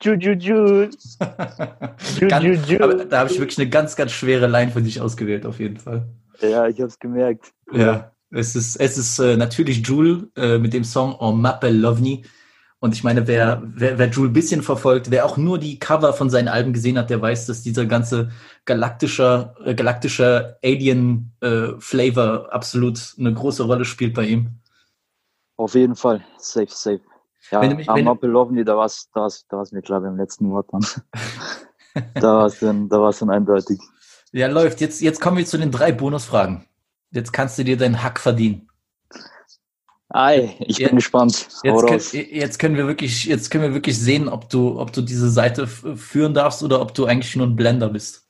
[0.00, 0.90] Juju, Juju.
[2.20, 2.80] Ganz, Ju, ju, ju.
[2.80, 5.78] aber da habe ich wirklich eine ganz, ganz schwere Line für dich ausgewählt, auf jeden
[5.78, 6.06] Fall.
[6.40, 7.52] Ja, ich hab's gemerkt.
[7.72, 12.24] Ja, es ist, es ist äh, natürlich Joule äh, mit dem Song On m'appelle Lovni.
[12.80, 16.12] Und ich meine, wer, wer, wer Joule ein bisschen verfolgt, wer auch nur die Cover
[16.12, 18.30] von seinen Alben gesehen hat, der weiß, dass dieser ganze
[18.66, 24.50] galaktischer, äh, galaktischer Alien-Flavor absolut eine große Rolle spielt bei ihm.
[25.56, 26.24] Auf jeden Fall.
[26.38, 27.00] Safe, safe.
[27.50, 30.16] Ja, Wenn mich- am wenn- Appelovni, da war's, da war's, da war's mir klar beim
[30.16, 30.84] letzten Wort dann.
[32.14, 33.80] da war's dann, da war's dann eindeutig.
[34.32, 34.80] Ja, läuft.
[34.80, 36.64] Jetzt, jetzt kommen wir zu den drei Bonusfragen.
[37.10, 38.67] Jetzt kannst du dir deinen Hack verdienen.
[40.10, 40.88] Ei, ich Ja.
[40.88, 41.48] bin gespannt.
[41.62, 45.02] Jetzt, können, jetzt können wir wirklich, jetzt können wir wirklich sehen, ob du, ob du
[45.02, 48.26] diese Seite führen darfst oder ob du eigentlich nur ein Blender bist.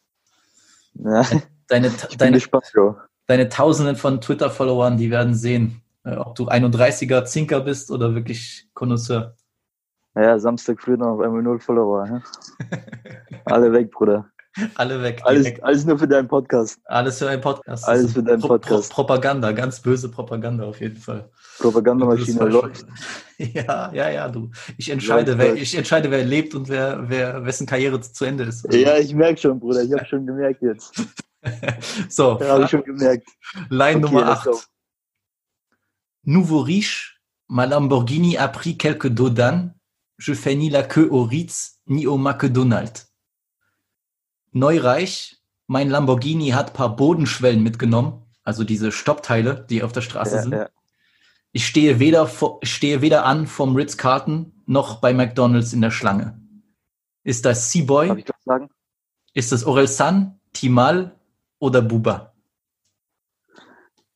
[0.94, 1.24] Ja,
[1.68, 2.72] Deine, deine, gespannt,
[3.26, 8.66] deine Tausenden von Twitter-Followern, die werden sehen, äh, ob du 31er Zinker bist oder wirklich
[8.74, 9.36] Connoisseur.
[10.16, 12.22] Ja, Samstag früh noch auf einmal null Follower.
[13.44, 14.28] Alle weg, Bruder.
[14.74, 15.20] Alle weg.
[15.24, 16.78] Alles, alles nur für deinen Podcast.
[16.84, 17.84] Alles für einen Podcast.
[17.86, 18.92] Alles für deinen Pro- Pro- Podcast.
[18.92, 21.30] Propaganda, ganz böse Propaganda auf jeden Fall.
[21.58, 22.86] Propagandamaschine läuft.
[23.40, 24.50] Ja, ja, ja, du.
[24.78, 25.62] Ich entscheide, Läuft, wer, läuft.
[25.62, 28.66] ich entscheide, wer lebt und wer, wer, wessen Karriere zu Ende ist.
[28.72, 29.84] Ja, ich merk schon, Bruder.
[29.84, 30.92] Ich habe schon gemerkt jetzt.
[32.08, 33.28] So, Ja, habe ich schon gemerkt.
[33.70, 34.44] Line Okay, Nummer let's 8.
[34.46, 34.58] go.
[36.24, 39.72] Nouveau riche, ma Lamborghini a pris quelques dos d'âne.
[40.18, 43.06] Je fais ni la queue au Ritz, ni au McDonald.
[44.58, 50.42] Neureich, mein Lamborghini hat paar Bodenschwellen mitgenommen, also diese Stoppteile, die auf der Straße Ja,
[50.42, 50.52] sind.
[50.52, 50.68] ja.
[51.52, 56.40] Ich stehe weder, vor, stehe weder an vom Ritz-Carlton noch bei McDonalds in der Schlange.
[57.24, 58.24] Ist das Seaboy,
[59.34, 61.14] ist das Orelsan, Timal
[61.58, 62.34] oder Buba?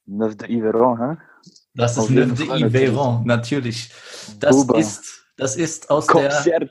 [0.06, 1.16] Neuf de Iveron, hä?
[1.74, 3.90] Das ist Neuf de Fall, Yveron, natürlich.
[4.40, 4.78] Das Buba.
[4.78, 6.70] ist, das ist aus der, Concert.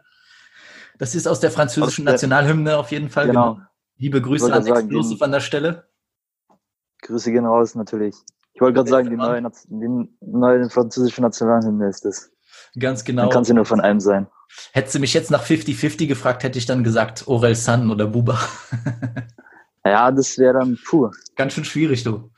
[1.02, 3.26] Das ist aus der französischen Aus der- Nationalhymne auf jeden Fall.
[3.28, 3.60] Genau.
[3.98, 5.88] Liebe Grüße an sagen, Explosive den- an der Stelle.
[7.02, 8.16] Grüße gehen raus, natürlich.
[8.54, 12.30] Ich wollte gerade sagen, die neue, die neue französische Nationalhymne ist das.
[12.80, 13.30] Ganz Dann genau.
[13.30, 14.28] kann sie nur von einem sein.
[14.74, 18.40] Hätte sie mich jetzt nach 50-50 gefragt, hätte ich dann gesagt Orel San oder Buba.
[19.84, 22.30] Ja, das wäre dann, puh, Ganz schön schwierig, du.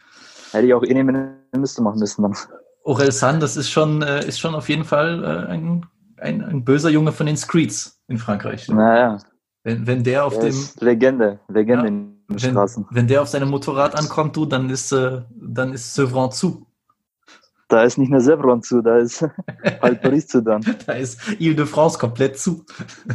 [0.54, 2.38] hätte ich auch eh eine Liste machen müssen dann.
[2.86, 5.86] Orel San, das ist schon, äh, ist schon auf jeden Fall äh, ein,
[6.18, 8.68] ein, ein böser Junge von den Streets in Frankreich.
[8.70, 9.18] Naja,
[9.64, 12.86] Wenn, wenn der auf der dem, Legende, Legende Ja, in den wenn, Straßen.
[12.92, 16.68] wenn der auf seinem Motorrad ankommt, du, dann ist, äh, dann ist Sevran zu.
[17.70, 19.22] Da ist nicht nur Sevron zu, da ist
[19.82, 20.62] halt Paris zu dann.
[20.86, 22.66] Da ist Ile-de-France komplett zu.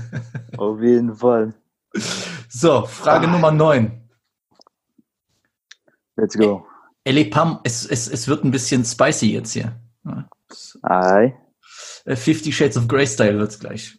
[0.56, 1.54] Auf jeden Fall.
[2.48, 3.30] So, Frage Ah.
[3.30, 4.08] Nummer 9.
[6.16, 6.66] Let's go.
[7.04, 9.80] Est pas, es, es, es wird ein bisschen spicy jetzt hier.
[10.04, 10.28] Ja.
[10.82, 11.34] Ei,
[12.04, 13.98] Äh, Fifty Shades of Grey Style wird's gleich.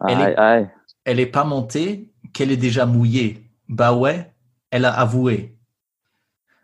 [0.00, 0.70] Ei, ei.
[1.04, 3.50] Elle est pas montée, qu'elle est déjà mouillée.
[3.68, 4.32] Bah ouais,
[4.70, 5.56] elle a avoué.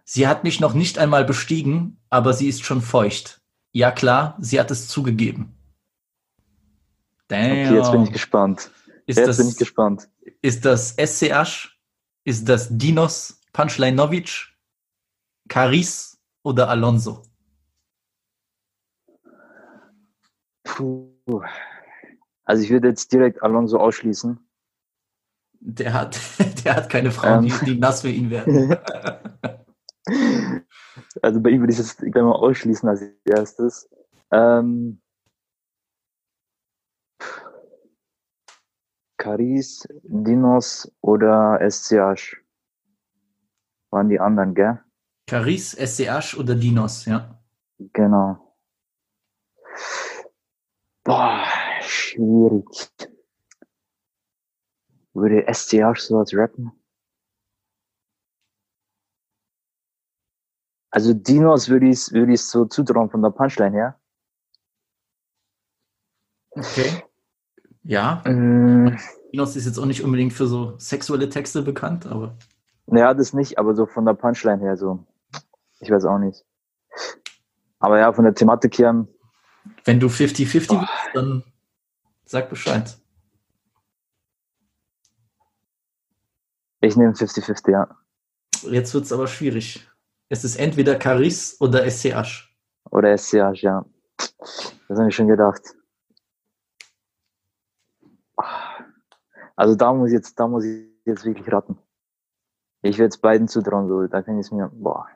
[0.04, 3.40] Sie hat mich noch nicht einmal bestiegen, aber sie ist schon feucht.
[3.72, 5.52] Ja klar, sie hat es zugegeben.
[7.28, 7.50] Damn.
[7.66, 8.70] Okay, jetzt bin ich gespannt.
[9.06, 10.08] ist, Jetzt das, bin ich gespannt.
[10.42, 11.76] ist das SCH?
[12.24, 14.48] Ist das Dinos Punchlinovic?
[15.48, 17.22] Caris oder Alonso?
[20.64, 21.42] Puh.
[22.46, 24.38] Also ich würde jetzt direkt Alonso ausschließen.
[25.60, 26.18] Der hat,
[26.64, 27.52] der hat keine Frauen, Ähm.
[27.60, 28.76] die, die nass für ihn werden.
[31.20, 33.88] Also bei ihm würde ich es gleich mal ausschließen als erstes.
[34.30, 35.02] Ähm,
[39.18, 42.36] Caris, Dinos oder SCH
[43.90, 44.80] waren die anderen, gell?
[45.26, 47.42] Caris, SCH oder Dinos, ja.
[47.92, 48.56] Genau.
[51.04, 51.44] Boah,
[51.86, 52.66] schwierig.
[55.14, 56.72] Würde SCH sowas rappen?
[60.90, 64.00] Also Dinos würde ich würde ich so zutrauen von der Punchline her.
[66.50, 67.02] Okay.
[67.82, 68.96] Ja, Mm,
[69.32, 72.36] Dinos ist jetzt auch nicht unbedingt für so sexuelle Texte bekannt, aber
[72.86, 75.04] ja, das nicht, aber so von der Punchline her so.
[75.80, 76.44] Ich weiß auch nicht.
[77.78, 79.06] Aber ja, von der Thematik her,
[79.84, 81.44] wenn du 50-50 bist, dann
[82.26, 82.98] sag Bescheid.
[86.80, 87.88] ich nehme 50-50, ja.
[88.62, 89.88] Jetzt wird's aber schwierig.
[90.28, 92.48] Es ist entweder Caris oder SCH.
[92.90, 93.84] Oder SCH, ja.
[94.88, 95.62] Das habe ich schon gedacht.
[99.56, 101.78] Also da muss ich jetzt, da muss ich jetzt wirklich raten.
[102.82, 105.08] Ich werde es beiden zutrauen, so, da kann ich es mir, boah.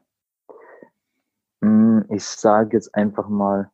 [1.63, 3.71] Hm, Ich sage jetzt einfach mal,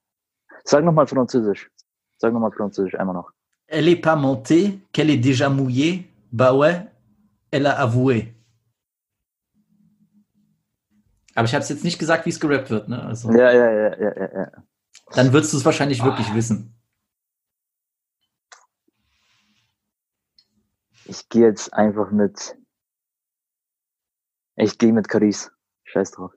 [0.64, 1.70] sag nochmal Französisch.
[2.18, 3.32] Sag nochmal Französisch, einmal noch.
[3.68, 6.08] Elle est pas montée, qu'elle est déjà mouillée.
[6.32, 6.86] Bah ouais,
[7.50, 8.32] elle a avoué.
[11.34, 13.02] Aber ich habe es jetzt nicht gesagt, wie es gerappt wird, ne?
[13.02, 14.50] Also, Ja, ja, ja, ja, ja, ja.
[15.14, 16.72] dann würdest du es wahrscheinlich wirklich wissen.
[21.04, 22.56] Ich gehe jetzt einfach mit,
[24.56, 25.52] ich gehe mit Caris.
[25.84, 26.32] Scheiß drauf.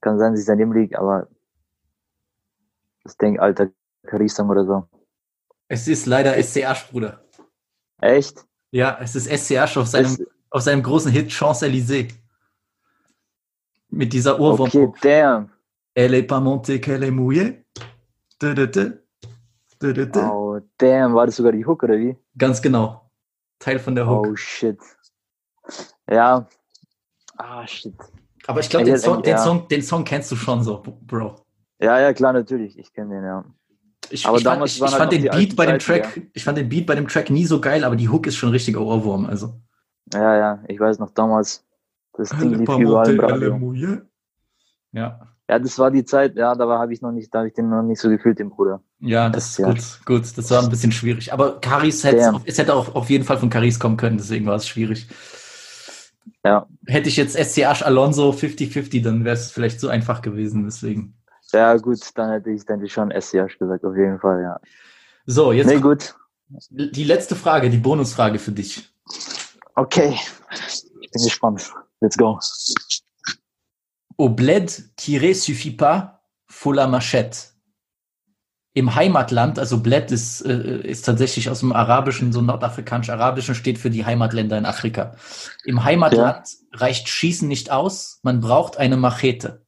[0.00, 1.28] Kann sein, dass ich daneben liege, aber
[3.04, 3.70] ich denke, alter
[4.06, 4.88] Caris-Song oder so.
[5.68, 7.22] Es ist leider SCH, Bruder.
[8.00, 8.44] Echt?
[8.70, 12.08] Ja, es ist SCH auf seinem, Es- auf seinem großen Hit Champs-Élysées.
[13.90, 14.68] Mit dieser Ohrwurm.
[14.68, 15.50] Okay, damn.
[15.94, 17.64] Elle est pas montée, qu'elle est mouillée.
[18.40, 18.92] Dö, dö, dö.
[19.80, 20.20] Dö, dö, dö.
[20.20, 21.14] Oh, damn.
[21.14, 22.16] War das sogar die Hook oder wie?
[22.36, 23.10] Ganz genau.
[23.58, 24.26] Teil von der Hook.
[24.26, 24.78] Oh, shit.
[26.08, 26.46] Ja.
[27.36, 27.94] Ah, shit.
[28.46, 29.38] Aber ich glaube, den, Song, den, ja.
[29.38, 31.44] Song, den Song kennst du schon so, Bro.
[31.80, 32.78] Ja, ja, klar, natürlich.
[32.78, 33.44] Ich kenne den, ja.
[34.10, 36.02] Ich, Aber ich, fand, damals ich, waren ich halt fand den Beat bei dem Zeiten,
[36.02, 38.36] Track, ich fand den Beat bei dem Track nie so geil, aber die Hook ist
[38.36, 39.26] schon ein richtiger Ohrwurm.
[39.26, 39.54] Also.
[40.12, 40.64] Ja, ja.
[40.68, 41.64] Ich weiß noch damals,
[42.14, 43.72] das Ding lief überall im Radio.
[44.92, 47.54] Ja, Ja, das war die Zeit, ja, da habe ich noch nicht, da habe ich
[47.54, 48.80] den noch nicht so gefühlt, den Bruder.
[49.00, 49.68] ja, das ist Ja.
[49.68, 50.36] gut, gut.
[50.38, 51.32] Das war ein bisschen schwierig.
[51.32, 54.56] Aber Caris hätte, es hätte auch auf jeden Fall von Caris kommen können, deswegen war
[54.56, 55.08] es schwierig.
[56.44, 56.66] Ja.
[56.86, 61.17] Hätte ich jetzt SCH Alonso 50-50, dann wäre es vielleicht so einfach gewesen, deswegen.
[61.52, 64.60] Ja, gut, dann hätte ich, hätte ich schon SCH gesagt, auf jeden Fall, ja.
[65.26, 66.14] So, jetzt Nee, gut.
[66.48, 68.90] die letzte Frage, die Bonusfrage für dich.
[69.74, 70.18] Okay.
[71.00, 71.72] Ich bin gespannt.
[72.00, 72.38] Let's go.
[74.16, 77.52] Au bled tiré suffit pas, faut la machette.
[78.74, 83.90] Im Heimatland, also Bled ist, äh, ist tatsächlich aus dem Arabischen, so nordafrikanisch-arabischen, steht für
[83.90, 85.16] die Heimatländer in Afrika.
[85.64, 89.66] Im Heimatland reicht Schießen nicht aus, man braucht eine Machete.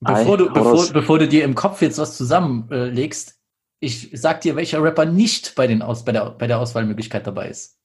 [0.00, 3.38] Bevor du, bevor, bevor du dir im Kopf jetzt was zusammenlegst,
[3.80, 7.48] ich sag dir, welcher Rapper nicht bei, den Aus, bei, der, bei der Auswahlmöglichkeit dabei
[7.48, 7.78] ist.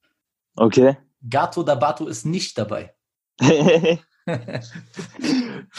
[0.56, 0.98] Okay.
[1.30, 2.94] Gato Dabato ist nicht dabei.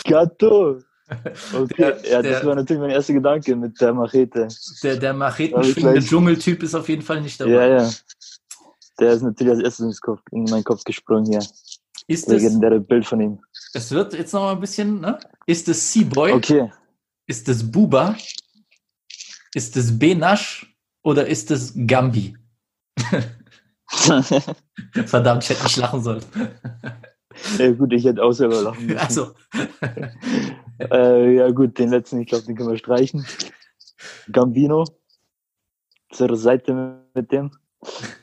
[0.04, 0.80] Gatto.
[1.54, 4.48] Okay, Der- ja, der- das war natürlich mein erster Gedanke mit der Machete.
[4.82, 7.50] Der, der machetenschwingende Dschungeltyp ist auf jeden Fall nicht dabei.
[7.52, 7.90] Ja, ja.
[8.98, 10.00] Der ist natürlich als erstes
[10.32, 11.38] in meinen Kopf gesprungen hier.
[12.08, 13.38] Ist es, Legendäre Bild von ihm.
[13.76, 15.18] Es wird jetzt noch mal ein bisschen, ne?
[15.46, 16.32] Ist es Seaboy?
[16.32, 16.72] Okay.
[17.26, 18.16] Ist es Buba?
[19.54, 20.74] Ist es Benash?
[21.02, 22.36] Oder ist es Gambi?
[25.06, 26.24] Verdammt, ich hätte nicht lachen sollen.
[27.58, 28.98] ja, gut, ich hätte auch selber lachen müssen.
[28.98, 29.34] Also,
[30.78, 33.26] Äh, ja, gut, den letzten, ich glaube, den können wir streichen.
[34.30, 34.84] Gambino.
[36.12, 37.50] Zur Seite mit dem.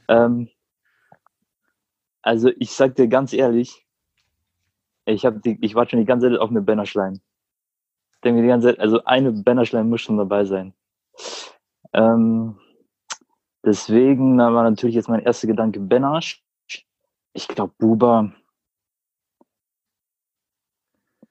[0.08, 0.50] Ähm,
[2.22, 3.86] also, ich sag dir ganz ehrlich,
[5.06, 7.20] ich, hab die, ich warte schon die ganze Zeit auf eine Bannerschleim.
[8.14, 10.74] Ich denke mir die ganze Zeit, also eine Bannerschleim muss schon dabei sein.
[11.94, 12.58] Ähm,
[13.64, 16.44] deswegen da war natürlich jetzt mein erster Gedanke Benasch.
[17.34, 18.32] Ich glaube, Buba.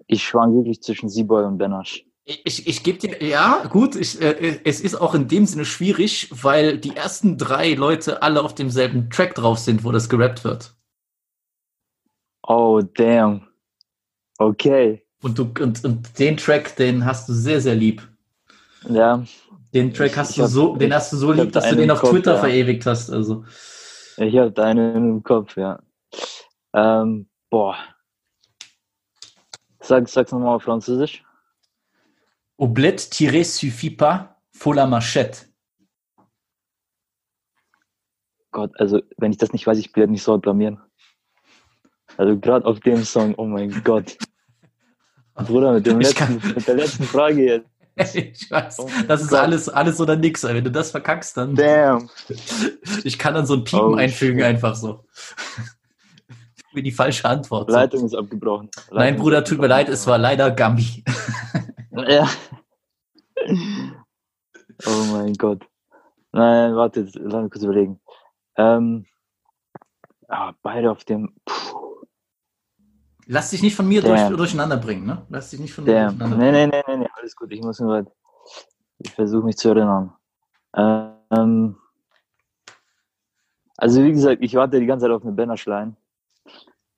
[0.07, 2.05] Ich schwank wirklich zwischen Seaboy und Benasch.
[2.25, 6.29] ich, ich gebe dir, ja, gut, ich, äh, es ist auch in dem Sinne schwierig,
[6.31, 10.77] weil die ersten drei Leute alle auf demselben Track drauf sind, wo das gerappt wird.
[12.43, 13.52] Oh, damn.
[14.43, 15.05] Okay.
[15.23, 18.03] Und, du, und, und den Track, den hast du sehr, sehr lieb.
[18.89, 19.23] Ja,
[19.73, 21.91] Den Track hast ich du hab- so, den hast du so lieb, dass du den
[21.91, 22.41] auf Kopf, Twitter ja.
[22.41, 23.11] verewigt hast.
[23.11, 23.45] Also.
[24.17, 25.81] ich habe da einen im Kopf, ja.
[26.75, 27.77] Ähm, boah.
[29.81, 31.25] Sag, sag's nochmal auf Französisch.
[32.57, 35.47] Oblette tiré suffit pas, faut la machette.
[38.51, 40.81] Gott, also, wenn ich das nicht weiß, ich werde mich so blamieren.
[42.17, 44.19] Also, gerade auf dem Song, oh mein Gott.
[45.35, 47.69] Bruder, mit, letzten, mit der letzten Frage jetzt.
[48.15, 50.43] Ich weiß, Oh das ist alles, alles oder nix.
[50.45, 51.55] Wenn du das verkackst, dann.
[51.55, 52.09] Damn.
[53.05, 54.47] Ich kann dann so ein Piepen Oh, einfügen, shit.
[54.47, 55.05] einfach so.
[56.73, 57.69] Für die falsche Antwort.
[57.71, 57.77] So.
[57.77, 58.71] Leitung ist abgebrochen.
[58.91, 61.05] Nein, Leitung Bruder, ist tut mir leid, es war leider Gambi.
[61.95, 62.27] Ja.
[64.87, 65.67] Oh mein Gott.
[66.33, 68.01] Nein, warte, lass mich kurz überlegen.
[68.57, 69.05] Ähm,
[70.29, 71.35] ah, beide auf dem.
[71.45, 71.62] Puh,
[73.27, 75.25] Lass dich nicht von mir durch, durcheinander bringen, ne?
[75.29, 76.53] Lass dich nicht von mir durcheinander bringen.
[76.53, 77.53] nee, nee, nee, nee, alles gut.
[77.53, 78.07] Ich muss nur
[78.99, 80.13] Ich versuche mich zu erinnern.
[80.75, 81.77] Ähm,
[83.77, 85.97] also, wie gesagt, ich warte die ganze Zeit auf eine Bannerschlein.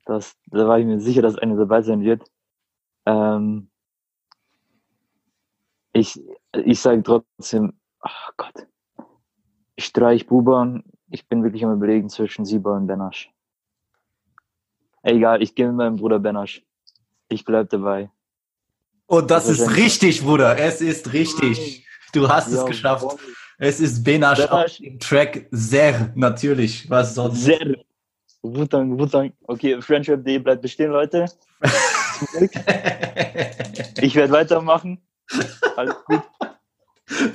[0.05, 2.23] Das, da war ich mir sicher, dass eine dabei sein wird.
[3.05, 3.69] Ähm,
[5.93, 6.21] ich,
[6.53, 8.67] ich sage trotzdem, ach Gott,
[9.75, 10.83] ich streich Buban.
[11.09, 13.31] Ich bin wirklich am überlegen zwischen Sieber und Benasch.
[15.05, 16.63] Egal, ich gehe mit meinem Bruder Benasch.
[17.29, 18.09] Ich bleib dabei.
[19.05, 20.57] Und das Das ist richtig, Bruder.
[20.57, 21.85] Es ist richtig.
[22.11, 22.69] Du hast es Jawohl.
[22.69, 23.05] geschafft.
[23.59, 24.77] Es ist Benasch auf Benasch.
[24.79, 26.89] dem Track sehr natürlich.
[26.89, 27.43] Was sonst?
[27.43, 27.75] Sehr.
[28.41, 29.31] Wutang, Wutang.
[29.43, 31.25] Okay, Friendship.de bleibt bestehen, Leute.
[34.01, 35.01] Ich werde weitermachen.
[35.75, 36.21] Alles gut.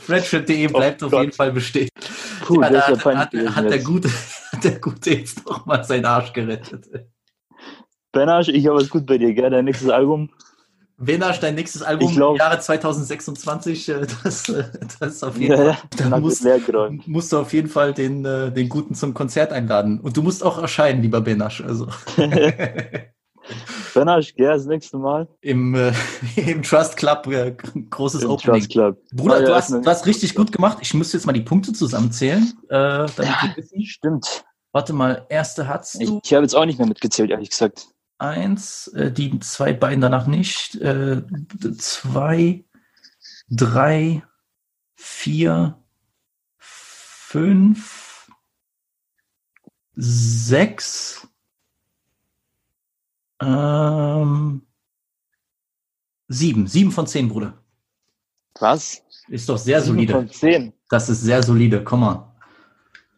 [0.01, 1.21] Friendship.de bleibt Oh auf Gott.
[1.23, 1.89] jeden Fall bestehen.
[2.45, 3.79] Puh, Ja, da ja hat, hat, hat, der.
[3.81, 4.11] Gute,
[4.65, 6.89] der Gute jetzt noch mal seinen Arsch gerettet.
[8.13, 9.51] Benasch, ich habe es gut bei dir, gell?
[9.51, 10.31] Dein nächstes Album.
[10.99, 14.65] Benasch, dein nächstes Album glaub- im Jahre 2026, äh, das, äh,
[14.99, 15.67] das auf jeden Fall.
[15.67, 15.79] ja.
[16.11, 16.47] Da musst,
[17.07, 20.01] musst du auf jeden Fall den, äh, den Guten zum Konzert einladen.
[20.01, 21.63] Und du musst auch erscheinen, lieber Benasch.
[21.63, 21.87] Also
[23.95, 24.49] Benasch, gell?
[24.49, 25.27] Das nächste Mal.
[25.41, 25.93] im, äh,
[26.37, 27.57] im Trust Club äh,
[27.91, 28.61] großes Im Opening.
[28.61, 28.99] Trust Club.
[29.15, 30.79] Bruder, Ah, ja, du, hast, du hast richtig gut gemacht.
[30.83, 32.53] Ich muss jetzt mal die Punkte zusammenzählen.
[32.69, 33.55] Äh, damit Ja.
[33.85, 34.45] Stimmt.
[34.73, 37.89] Warte mal, erste hast Ich, ich habe jetzt auch nicht mehr mitgezählt, ehrlich gesagt.
[38.21, 41.23] Eins, äh, die zwei beiden danach nicht, äh,
[41.79, 42.65] zwei,
[43.49, 44.23] drei,
[44.95, 45.79] vier,
[46.59, 48.31] fünf,
[49.95, 51.29] sechs,
[53.41, 54.63] ähm,
[56.29, 57.55] sieben, sieben von zehn, Bruder.
[58.59, 59.03] Was?
[59.29, 60.13] Ist doch sehr Sieben solide.
[60.13, 60.73] Von zehn.
[60.89, 62.35] Das ist sehr solide, komm mal.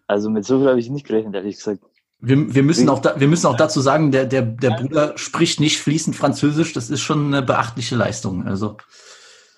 [0.07, 1.83] Also mit so viel habe ich nicht gerechnet, ehrlich gesagt.
[2.25, 5.59] Wir, wir, müssen auch da, wir müssen auch dazu sagen, der, der, der Bruder spricht
[5.59, 6.73] nicht fließend Französisch.
[6.73, 8.47] Das ist schon eine beachtliche Leistung.
[8.47, 8.77] Also,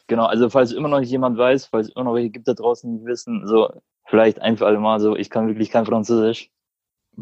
[0.06, 3.06] Genau, also falls immer noch jemand weiß, falls immer noch welche gibt da draußen, die
[3.06, 3.70] wissen, so,
[4.06, 6.50] vielleicht ein für alle Mal so, ich kann wirklich kein Französisch.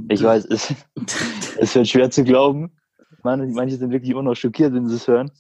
[0.09, 0.75] Ich weiß, es,
[1.59, 2.73] es wird schwer zu glauben.
[3.23, 5.31] Manche, manche sind wirklich immer noch schockiert, wenn sie es hören.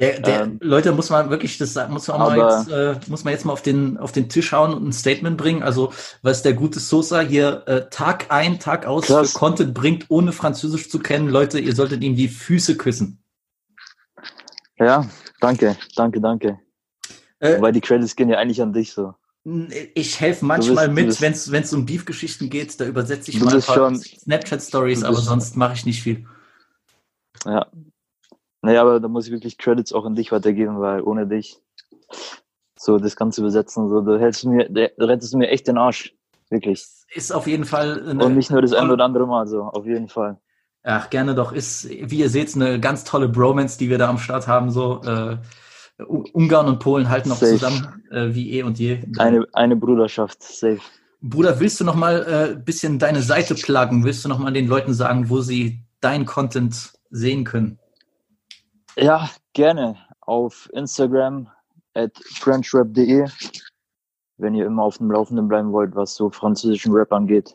[0.00, 3.10] Der, der, Ähm, Leute, muss man wirklich, das muss man, auch mal aber- jetzt, äh,
[3.10, 5.62] muss man jetzt mal auf den, auf den Tisch hauen und ein Statement bringen.
[5.62, 5.92] Also,
[6.22, 9.32] was der gute Sosa hier äh, Tag ein, Tag aus Krass.
[9.32, 11.28] für Content bringt, ohne Französisch zu kennen.
[11.28, 13.22] Leute, ihr solltet ihm die Füße küssen.
[14.78, 15.08] Ja,
[15.40, 16.58] danke, danke, danke.
[17.38, 19.14] Äh, Weil die Credits gehen ja eigentlich an dich so.
[19.94, 22.80] ich helfe manchmal bist- du mit, bist- wenn es wenn es um Beef-Geschichten geht.
[22.80, 26.26] Da übersetze ich mal Snapchat-Stories, aber sonst mache ich nicht viel.
[27.44, 27.66] Ja.
[28.64, 31.58] Naja, aber da muss ich wirklich Credits auch an dich weitergeben, weil ohne dich
[32.78, 35.76] so das Ganze übersetzen, so, da hältst du mir, da rettest du mir echt den
[35.76, 36.14] Arsch.
[36.48, 36.86] Wirklich.
[37.14, 39.84] Ist auf jeden Fall eine, Und nicht nur das ein oder andere Mal, so, auf
[39.84, 40.38] jeden Fall.
[40.82, 41.52] Ach, gerne doch.
[41.52, 44.70] Ist, wie ihr seht, eine ganz tolle Bromance, die wir da am Start haben.
[44.70, 45.36] So, äh,
[46.32, 47.52] Ungarn und Polen halten noch Safe.
[47.52, 48.98] zusammen, äh, wie eh und je.
[49.18, 50.80] Eine, eine Bruderschaft, safe.
[51.20, 54.04] Bruder, willst du noch mal äh, ein bisschen deine Seite pluggen?
[54.04, 57.78] Willst du noch mal den Leuten sagen, wo sie dein Content sehen können?
[58.96, 59.96] Ja, gerne.
[60.20, 61.48] Auf Instagram
[61.94, 63.28] at frenchrap.de,
[64.38, 67.52] wenn ihr immer auf dem Laufenden bleiben wollt, was so französischen Rap angeht.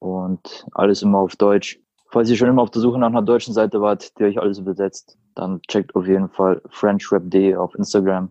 [0.00, 1.78] Und alles immer auf Deutsch.
[2.08, 4.58] Falls ihr schon immer auf der Suche nach einer deutschen Seite wart, die euch alles
[4.58, 8.30] übersetzt, dann checkt auf jeden Fall frenchrap.de auf Instagram.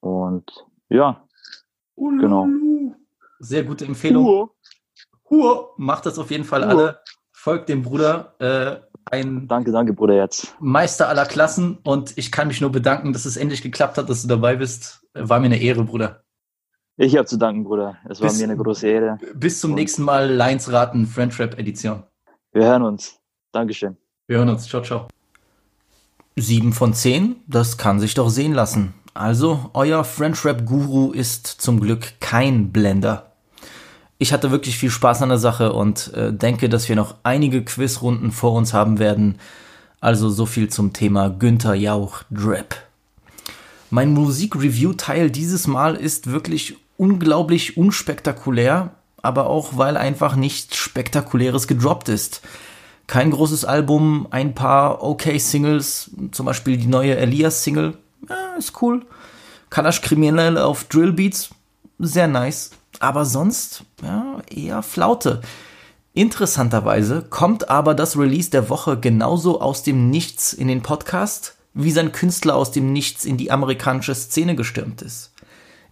[0.00, 1.26] Und ja,
[2.00, 2.48] Genau.
[3.40, 4.50] Sehr gute Empfehlung.
[5.28, 5.74] Hur.
[5.76, 6.70] Macht das auf jeden Fall Hur.
[6.70, 7.00] alle.
[7.32, 8.34] Folgt dem Bruder.
[8.38, 10.54] Äh, ein danke, danke, Bruder, jetzt.
[10.60, 14.22] Meister aller Klassen und ich kann mich nur bedanken, dass es endlich geklappt hat, dass
[14.22, 15.02] du dabei bist.
[15.14, 16.22] War mir eine Ehre, Bruder.
[16.96, 17.96] Ich habe zu danken, Bruder.
[18.08, 19.18] Es war mir eine große Ehre.
[19.34, 22.02] Bis zum Und- nächsten Mal Lines raten, French Rap Edition.
[22.52, 23.18] Wir hören uns.
[23.52, 23.96] Dankeschön.
[24.26, 24.66] Wir hören uns.
[24.68, 25.08] Ciao, ciao.
[26.36, 28.94] 7 von 10, das kann sich doch sehen lassen.
[29.14, 33.29] Also, euer French Rap Guru ist zum Glück kein Blender.
[34.22, 37.64] Ich hatte wirklich viel Spaß an der Sache und äh, denke, dass wir noch einige
[37.64, 39.38] Quizrunden vor uns haben werden.
[40.02, 42.76] Also so viel zum Thema Günther Jauch Drip.
[43.88, 48.90] Mein Musik-Review-Teil dieses Mal ist wirklich unglaublich unspektakulär,
[49.22, 52.42] aber auch weil einfach nichts Spektakuläres gedroppt ist.
[53.06, 57.96] Kein großes Album, ein paar okay Singles, zum Beispiel die neue Elias-Single,
[58.28, 59.06] ja, ist cool.
[59.70, 61.48] Kalash Kriminell auf Drillbeats,
[61.98, 62.72] sehr nice.
[62.98, 65.40] Aber sonst, ja, eher Flaute.
[66.12, 71.92] Interessanterweise kommt aber das Release der Woche genauso aus dem Nichts in den Podcast, wie
[71.92, 75.32] sein Künstler aus dem Nichts in die amerikanische Szene gestürmt ist.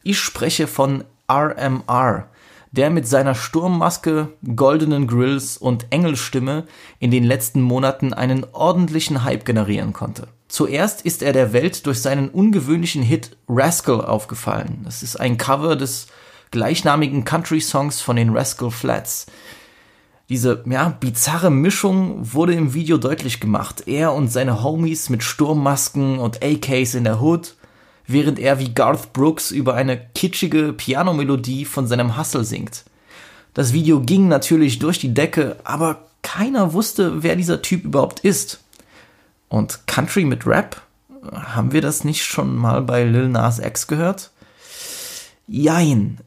[0.03, 2.29] Ich spreche von RMR,
[2.73, 6.65] der mit seiner Sturmmaske, goldenen Grills und Engelstimme
[6.99, 10.29] in den letzten Monaten einen ordentlichen Hype generieren konnte.
[10.49, 14.81] Zuerst ist er der Welt durch seinen ungewöhnlichen Hit Rascal aufgefallen.
[14.85, 16.09] Das ist ein Cover des
[16.51, 19.27] gleichnamigen Country-Songs von den Rascal Flats.
[20.29, 23.85] Diese ja, bizarre Mischung wurde im Video deutlich gemacht.
[23.87, 27.55] Er und seine Homies mit Sturmmasken und AKs in der Hood,
[28.07, 32.85] während er wie Garth Brooks über eine kitschige Pianomelodie von seinem Hustle singt.
[33.55, 38.61] Das Video ging natürlich durch die Decke, aber keiner wusste, wer dieser Typ überhaupt ist.
[39.49, 40.83] Und Country mit Rap?
[41.33, 44.31] Haben wir das nicht schon mal bei Lil Nas X gehört?
[45.47, 46.21] Jein.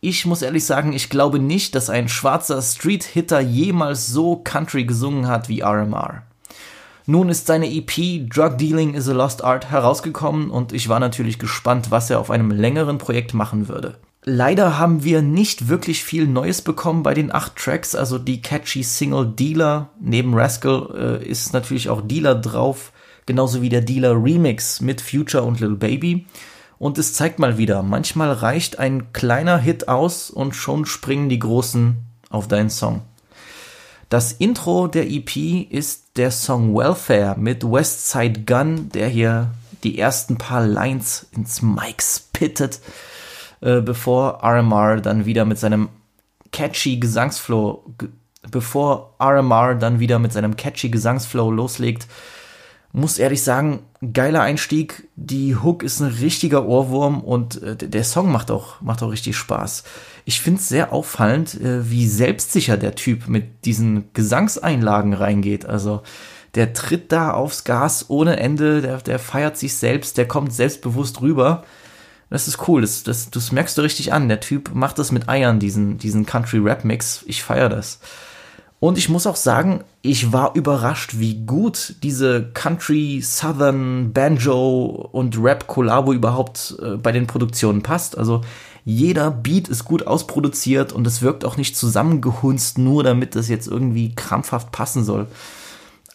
[0.00, 5.26] Ich muss ehrlich sagen, ich glaube nicht, dass ein schwarzer Street-Hitter jemals so Country gesungen
[5.26, 6.22] hat wie RMR.
[7.06, 11.40] Nun ist seine EP Drug Dealing is a Lost Art herausgekommen und ich war natürlich
[11.40, 13.98] gespannt, was er auf einem längeren Projekt machen würde.
[14.24, 18.84] Leider haben wir nicht wirklich viel Neues bekommen bei den acht Tracks, also die catchy
[18.84, 19.88] Single Dealer.
[20.00, 22.92] Neben Rascal äh, ist natürlich auch Dealer drauf,
[23.26, 26.26] genauso wie der Dealer Remix mit Future und Lil Baby.
[26.78, 31.40] Und es zeigt mal wieder, manchmal reicht ein kleiner Hit aus und schon springen die
[31.40, 31.96] Großen
[32.30, 33.02] auf deinen Song.
[34.08, 35.36] Das Intro der EP
[35.70, 39.50] ist der Song Welfare mit Westside Gun, der hier
[39.84, 42.80] die ersten paar Lines ins Mic spittet,
[43.60, 45.88] äh, bevor RMR dann wieder mit seinem
[46.52, 48.08] catchy Gesangsflow, ge
[48.50, 52.06] bevor RMR dann wieder mit seinem catchy Gesangsflow loslegt.
[52.98, 55.06] Muss ehrlich sagen, geiler Einstieg.
[55.14, 59.36] Die Hook ist ein richtiger Ohrwurm und äh, der Song macht auch, macht auch richtig
[59.36, 59.84] Spaß.
[60.24, 65.64] Ich finde es sehr auffallend, äh, wie selbstsicher der Typ mit diesen Gesangseinlagen reingeht.
[65.64, 66.02] Also
[66.56, 71.20] der tritt da aufs Gas ohne Ende, der, der feiert sich selbst, der kommt selbstbewusst
[71.20, 71.62] rüber.
[72.30, 74.28] Das ist cool, das, das, das merkst du richtig an.
[74.28, 77.22] Der Typ macht das mit Eiern, diesen, diesen Country-Rap-Mix.
[77.28, 78.00] Ich feiere das.
[78.80, 85.42] Und ich muss auch sagen, ich war überrascht, wie gut diese Country, Southern, Banjo und
[85.42, 88.16] Rap-Kollabo überhaupt äh, bei den Produktionen passt.
[88.16, 88.42] Also
[88.84, 93.66] jeder Beat ist gut ausproduziert und es wirkt auch nicht zusammengehunzt, nur damit das jetzt
[93.66, 95.26] irgendwie krampfhaft passen soll.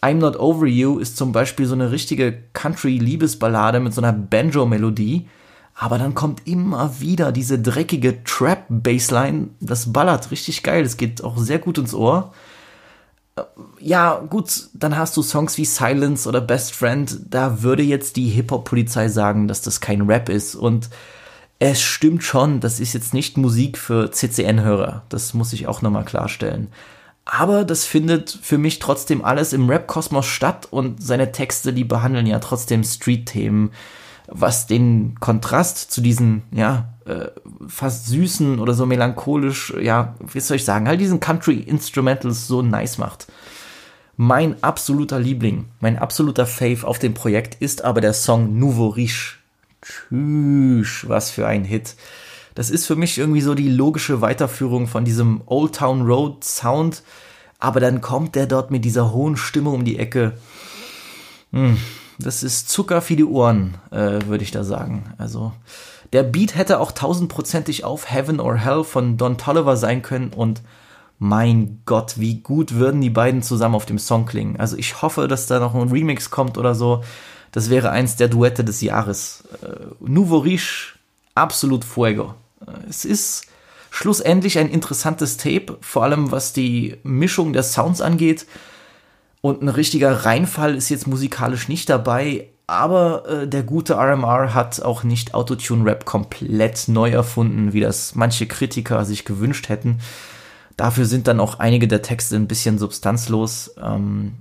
[0.02, 5.28] I'm Not Over You ist zum Beispiel so eine richtige Country-Liebesballade mit so einer Banjo-Melodie.
[5.74, 9.48] Aber dann kommt immer wieder diese dreckige Trap-Bassline.
[9.60, 10.82] Das ballert richtig geil.
[10.82, 12.32] Das geht auch sehr gut ins Ohr.
[13.80, 17.20] Ja, gut, dann hast du Songs wie Silence oder Best Friend.
[17.28, 20.54] Da würde jetzt die Hip-Hop-Polizei sagen, dass das kein Rap ist.
[20.54, 20.88] Und
[21.58, 25.02] es stimmt schon, das ist jetzt nicht Musik für CCN-Hörer.
[25.08, 26.68] Das muss ich auch nochmal klarstellen.
[27.24, 32.26] Aber das findet für mich trotzdem alles im Rap-Kosmos statt und seine Texte, die behandeln
[32.26, 33.70] ja trotzdem Street-Themen
[34.26, 37.28] was den Kontrast zu diesen, ja, äh,
[37.68, 42.62] fast süßen oder so melancholisch, ja, wie soll ich sagen, halt diesen Country Instrumentals so
[42.62, 43.26] nice macht.
[44.16, 49.36] Mein absoluter Liebling, mein absoluter Fave auf dem Projekt ist aber der Song Nouveau Riche.
[49.82, 51.96] Tschüss, was für ein Hit.
[52.54, 57.02] Das ist für mich irgendwie so die logische Weiterführung von diesem Old Town Road Sound,
[57.58, 60.34] aber dann kommt der dort mit dieser hohen Stimme um die Ecke.
[61.52, 61.76] Hm
[62.18, 65.04] das ist Zucker für die Ohren, äh, würde ich da sagen.
[65.18, 65.52] Also
[66.14, 70.62] der Beat hätte auch tausendprozentig auf Heaven or Hell von Don Tolliver sein können und
[71.18, 74.58] mein Gott, wie gut würden die beiden zusammen auf dem Song klingen.
[74.58, 77.02] Also ich hoffe, dass da noch ein Remix kommt oder so.
[77.50, 79.42] Das wäre eins der Duette des Jahres.
[79.60, 80.94] Äh, Nouveau Riche,
[81.34, 82.34] absolut fuego.
[82.64, 83.46] Äh, es ist
[83.90, 88.46] schlussendlich ein interessantes Tape, vor allem was die Mischung der Sounds angeht.
[89.40, 94.82] Und ein richtiger Reinfall ist jetzt musikalisch nicht dabei, aber äh, der gute RMR hat
[94.82, 100.00] auch nicht Autotune-Rap komplett neu erfunden, wie das manche Kritiker sich gewünscht hätten.
[100.76, 103.74] Dafür sind dann auch einige der Texte ein bisschen substanzlos.
[103.82, 104.34] Ähm,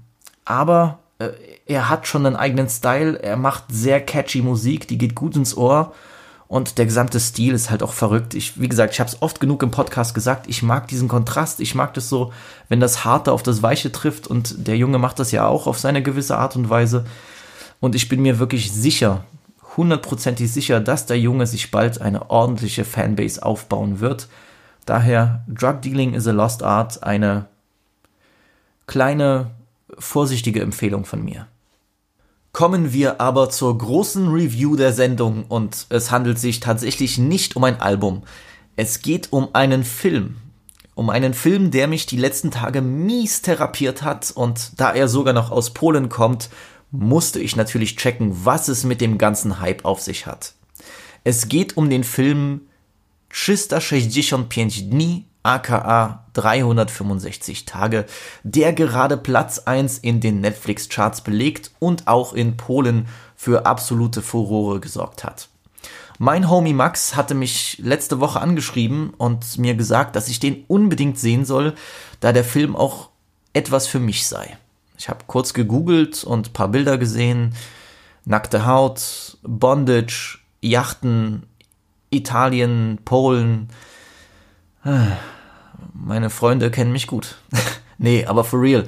[0.45, 1.29] aber äh,
[1.65, 5.55] er hat schon einen eigenen Style, er macht sehr catchy Musik, die geht gut ins
[5.55, 5.93] Ohr
[6.47, 8.33] und der gesamte Stil ist halt auch verrückt.
[8.35, 11.59] Ich, wie gesagt, ich habe es oft genug im Podcast gesagt, ich mag diesen Kontrast,
[11.59, 12.31] ich mag das so,
[12.69, 15.79] wenn das Harte auf das Weiche trifft und der Junge macht das ja auch auf
[15.79, 17.05] seine gewisse Art und Weise.
[17.83, 19.25] Und ich bin mir wirklich sicher,
[19.75, 24.29] hundertprozentig sicher, dass der Junge sich bald eine ordentliche Fanbase aufbauen wird.
[24.85, 27.47] Daher, Drug Dealing is a Lost Art, eine
[28.87, 29.51] kleine,
[29.99, 31.47] vorsichtige Empfehlung von mir.
[32.53, 37.65] Kommen wir aber zur großen Review der Sendung und es handelt sich tatsächlich nicht um
[37.65, 38.23] ein Album.
[38.77, 40.37] Es geht um einen Film.
[40.95, 45.33] Um einen Film, der mich die letzten Tage mies therapiert hat und da er sogar
[45.33, 46.49] noch aus Polen kommt,
[46.93, 50.53] musste ich natürlich checken, was es mit dem ganzen Hype auf sich hat.
[51.23, 52.61] Es geht um den Film
[53.29, 58.05] 365 Dni aka 365 Tage,
[58.43, 64.79] der gerade Platz 1 in den Netflix-Charts belegt und auch in Polen für absolute Furore
[64.79, 65.49] gesorgt hat.
[66.19, 71.17] Mein Homie Max hatte mich letzte Woche angeschrieben und mir gesagt, dass ich den unbedingt
[71.17, 71.73] sehen soll,
[72.19, 73.09] da der Film auch
[73.53, 74.57] etwas für mich sei.
[74.97, 77.55] Ich habe kurz gegoogelt und paar Bilder gesehen.
[78.25, 81.43] Nackte Haut, Bondage, Yachten,
[82.09, 83.69] Italien, Polen.
[85.93, 87.37] Meine Freunde kennen mich gut.
[87.97, 88.85] nee, aber for real.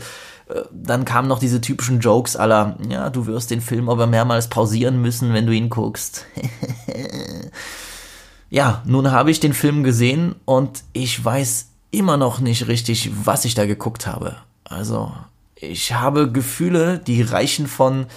[0.47, 4.47] Äh, dann kamen noch diese typischen Jokes aller, ja, du wirst den Film aber mehrmals
[4.47, 6.25] pausieren müssen, wenn du ihn guckst.
[8.49, 13.45] ja, nun habe ich den Film gesehen und ich weiß immer noch nicht richtig, was
[13.45, 14.35] ich da geguckt habe.
[14.63, 15.11] Also,
[15.55, 18.07] ich habe Gefühle, die reichen von,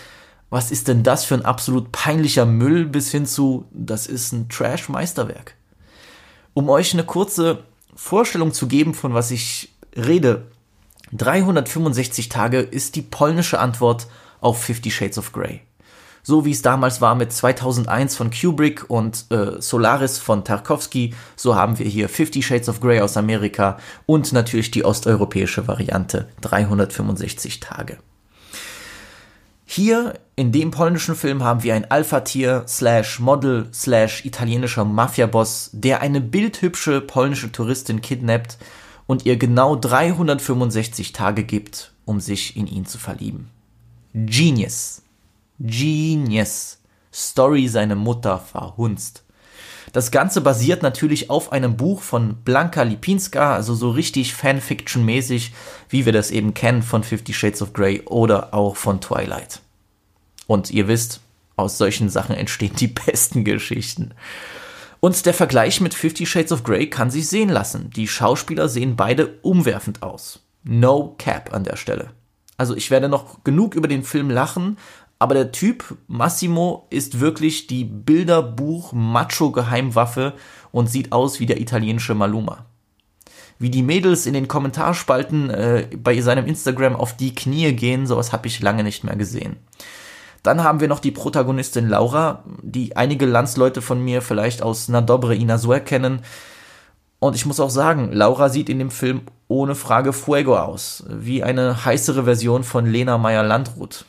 [0.50, 4.48] was ist denn das für ein absolut peinlicher Müll, bis hin zu, das ist ein
[4.48, 5.54] Trash-Meisterwerk.
[6.54, 7.64] Um euch eine kurze
[7.94, 10.46] Vorstellung zu geben, von was ich rede,
[11.12, 14.08] 365 Tage ist die polnische Antwort
[14.40, 15.60] auf Fifty Shades of Grey.
[16.28, 21.54] So wie es damals war mit 2001 von Kubrick und äh, Solaris von Tarkovsky, so
[21.54, 27.60] haben wir hier Fifty Shades of Grey aus Amerika und natürlich die osteuropäische Variante 365
[27.60, 27.96] Tage.
[29.64, 36.02] Hier in dem polnischen Film haben wir ein Alpha-Tier slash Model slash italienischer Mafia-Boss, der
[36.02, 38.58] eine bildhübsche polnische Touristin kidnappt
[39.06, 43.48] und ihr genau 365 Tage gibt, um sich in ihn zu verlieben.
[44.12, 45.00] Genius.
[45.58, 46.78] Genius.
[47.12, 49.24] Story seine Mutter verhunzt.
[49.92, 55.52] Das Ganze basiert natürlich auf einem Buch von Blanka Lipinska, also so richtig Fanfiction-mäßig,
[55.88, 59.60] wie wir das eben kennen von Fifty Shades of Grey oder auch von Twilight.
[60.46, 61.20] Und ihr wisst,
[61.56, 64.12] aus solchen Sachen entstehen die besten Geschichten.
[65.00, 67.90] Und der Vergleich mit Fifty Shades of Grey kann sich sehen lassen.
[67.90, 70.40] Die Schauspieler sehen beide umwerfend aus.
[70.64, 72.10] No cap an der Stelle.
[72.56, 74.76] Also ich werde noch genug über den Film lachen,
[75.18, 80.32] aber der Typ Massimo ist wirklich die Bilderbuch-Macho-Geheimwaffe
[80.70, 82.66] und sieht aus wie der italienische Maluma.
[83.58, 88.32] wie die Mädels in den Kommentarspalten äh, bei seinem Instagram auf die Knie gehen, sowas
[88.32, 89.56] habe ich lange nicht mehr gesehen.
[90.44, 95.34] Dann haben wir noch die Protagonistin Laura, die einige Landsleute von mir vielleicht aus Nadobre
[95.34, 96.22] Inazue kennen.
[97.18, 101.42] Und ich muss auch sagen, Laura sieht in dem Film ohne Frage Fuego aus, wie
[101.42, 104.04] eine heißere Version von Lena Meyer-Landrut.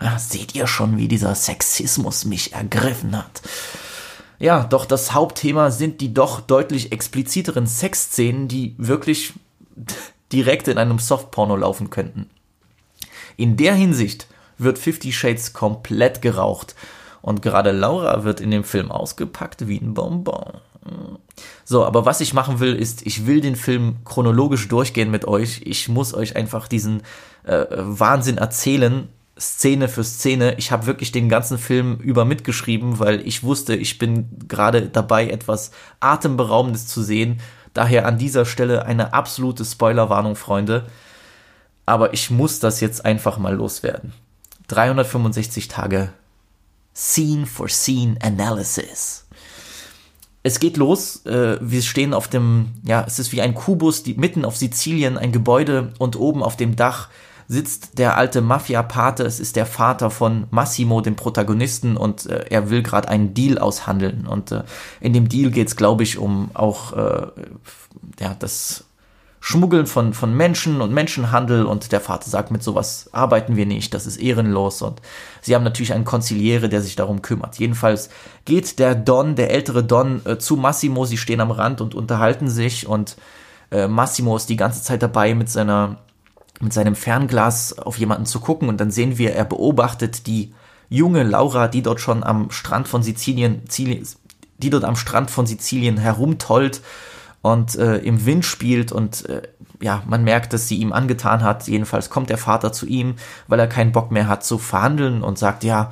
[0.00, 3.42] Ja, seht ihr schon, wie dieser Sexismus mich ergriffen hat.
[4.38, 9.32] Ja, doch das Hauptthema sind die doch deutlich expliziteren Sexszenen, die wirklich
[10.32, 12.28] direkt in einem Softporno laufen könnten.
[13.36, 14.26] In der Hinsicht
[14.58, 16.74] wird Fifty Shades komplett geraucht
[17.22, 20.60] und gerade Laura wird in dem Film ausgepackt wie ein Bonbon.
[21.64, 25.62] So, aber was ich machen will, ist, ich will den Film chronologisch durchgehen mit euch.
[25.64, 27.02] Ich muss euch einfach diesen
[27.44, 29.08] äh, Wahnsinn erzählen,
[29.38, 30.54] Szene für Szene.
[30.58, 35.28] Ich habe wirklich den ganzen Film über mitgeschrieben, weil ich wusste, ich bin gerade dabei,
[35.28, 37.40] etwas Atemberaubendes zu sehen.
[37.74, 40.86] Daher an dieser Stelle eine absolute Spoilerwarnung, Freunde.
[41.84, 44.12] Aber ich muss das jetzt einfach mal loswerden.
[44.68, 46.12] 365 Tage
[46.94, 49.26] Scene for Scene Analysis.
[50.42, 51.26] Es geht los.
[51.26, 55.18] Äh, wir stehen auf dem, ja, es ist wie ein Kubus, die, mitten auf Sizilien,
[55.18, 57.10] ein Gebäude und oben auf dem Dach
[57.48, 62.70] sitzt der alte Mafia-Pate, es ist der Vater von Massimo, dem Protagonisten, und äh, er
[62.70, 64.26] will gerade einen Deal aushandeln.
[64.26, 64.64] Und äh,
[65.00, 67.26] in dem Deal geht es, glaube ich, um auch äh,
[68.20, 68.84] ja, das
[69.40, 73.94] Schmuggeln von, von Menschen und Menschenhandel und der Vater sagt, mit sowas arbeiten wir nicht,
[73.94, 75.00] das ist ehrenlos und
[75.40, 77.56] sie haben natürlich einen Konziliere, der sich darum kümmert.
[77.60, 78.10] Jedenfalls
[78.44, 82.48] geht der Don, der ältere Don, äh, zu Massimo, sie stehen am Rand und unterhalten
[82.48, 83.16] sich und
[83.70, 85.98] äh, Massimo ist die ganze Zeit dabei mit seiner
[86.60, 90.52] mit seinem Fernglas auf jemanden zu gucken und dann sehen wir, er beobachtet die
[90.88, 93.62] junge Laura, die dort schon am Strand von Sizilien,
[94.58, 96.80] die dort am Strand von Sizilien herumtollt
[97.42, 99.42] und äh, im Wind spielt und äh,
[99.80, 101.68] ja, man merkt, dass sie ihm angetan hat.
[101.68, 105.38] Jedenfalls kommt der Vater zu ihm, weil er keinen Bock mehr hat zu verhandeln und
[105.38, 105.90] sagt, ja,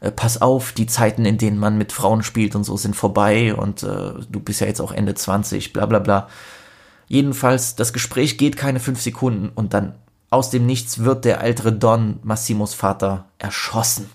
[0.00, 3.54] äh, pass auf, die Zeiten, in denen man mit Frauen spielt und so sind vorbei
[3.54, 6.28] und äh, du bist ja jetzt auch Ende 20, bla bla bla.
[7.12, 9.96] Jedenfalls, das Gespräch geht keine fünf Sekunden und dann
[10.30, 14.08] aus dem Nichts wird der ältere Don, Massimos Vater, erschossen.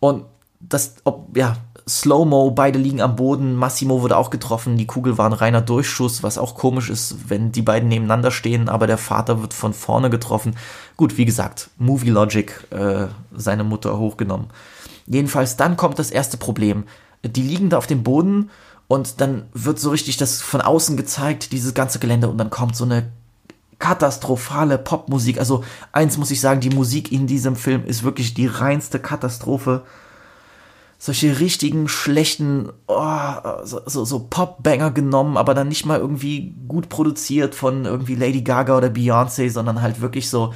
[0.00, 0.24] Und
[0.58, 5.26] das, ob, ja, Slow-Mo, beide liegen am Boden, Massimo wurde auch getroffen, die Kugel war
[5.26, 9.42] ein reiner Durchschuss, was auch komisch ist, wenn die beiden nebeneinander stehen, aber der Vater
[9.42, 10.56] wird von vorne getroffen.
[10.96, 14.46] Gut, wie gesagt, Movie Logic, äh, seine Mutter hochgenommen.
[15.06, 16.84] Jedenfalls, dann kommt das erste Problem.
[17.22, 18.48] Die liegen da auf dem Boden
[18.92, 22.76] und dann wird so richtig das von außen gezeigt, dieses ganze Gelände, und dann kommt
[22.76, 23.10] so eine
[23.78, 25.38] katastrophale Popmusik.
[25.38, 29.84] Also eins muss ich sagen, die Musik in diesem Film ist wirklich die reinste Katastrophe.
[30.98, 36.90] Solche richtigen, schlechten, oh, so, so, so Pop-Banger genommen, aber dann nicht mal irgendwie gut
[36.90, 40.52] produziert von irgendwie Lady Gaga oder Beyoncé, sondern halt wirklich so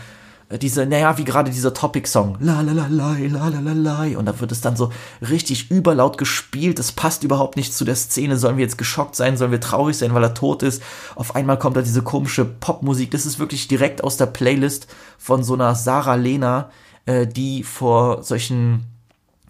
[0.49, 2.36] äh, diese, naja, wie gerade dieser Topic-Song.
[2.40, 4.90] La la la la la la la Und da wird es dann so
[5.20, 6.78] richtig überlaut gespielt.
[6.78, 8.36] Das passt überhaupt nicht zu der Szene.
[8.36, 9.36] Sollen wir jetzt geschockt sein?
[9.36, 10.82] Sollen wir traurig sein, weil er tot ist?
[11.14, 13.11] Auf einmal kommt da diese komische Popmusik.
[13.11, 14.86] Das ist wirklich direkt aus der Playlist
[15.18, 16.70] von so einer Sarah Lena,
[17.07, 18.84] äh, die vor solchen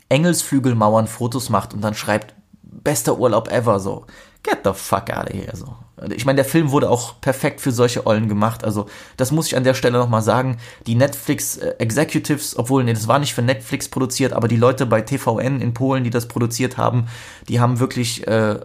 [0.08, 4.06] Engelsflügelmauern Fotos macht und dann schreibt, bester Urlaub ever so
[4.46, 5.76] get the fuck out of here, so.
[6.14, 8.64] Ich meine, der Film wurde auch perfekt für solche Ollen gemacht.
[8.64, 8.84] Also,
[9.16, 10.58] das muss ich an der Stelle nochmal sagen.
[10.86, 14.84] Die Netflix äh, Executives, obwohl, nee, das war nicht für Netflix produziert, aber die Leute
[14.84, 17.06] bei TVN in Polen, die das produziert haben,
[17.48, 18.60] die haben wirklich äh,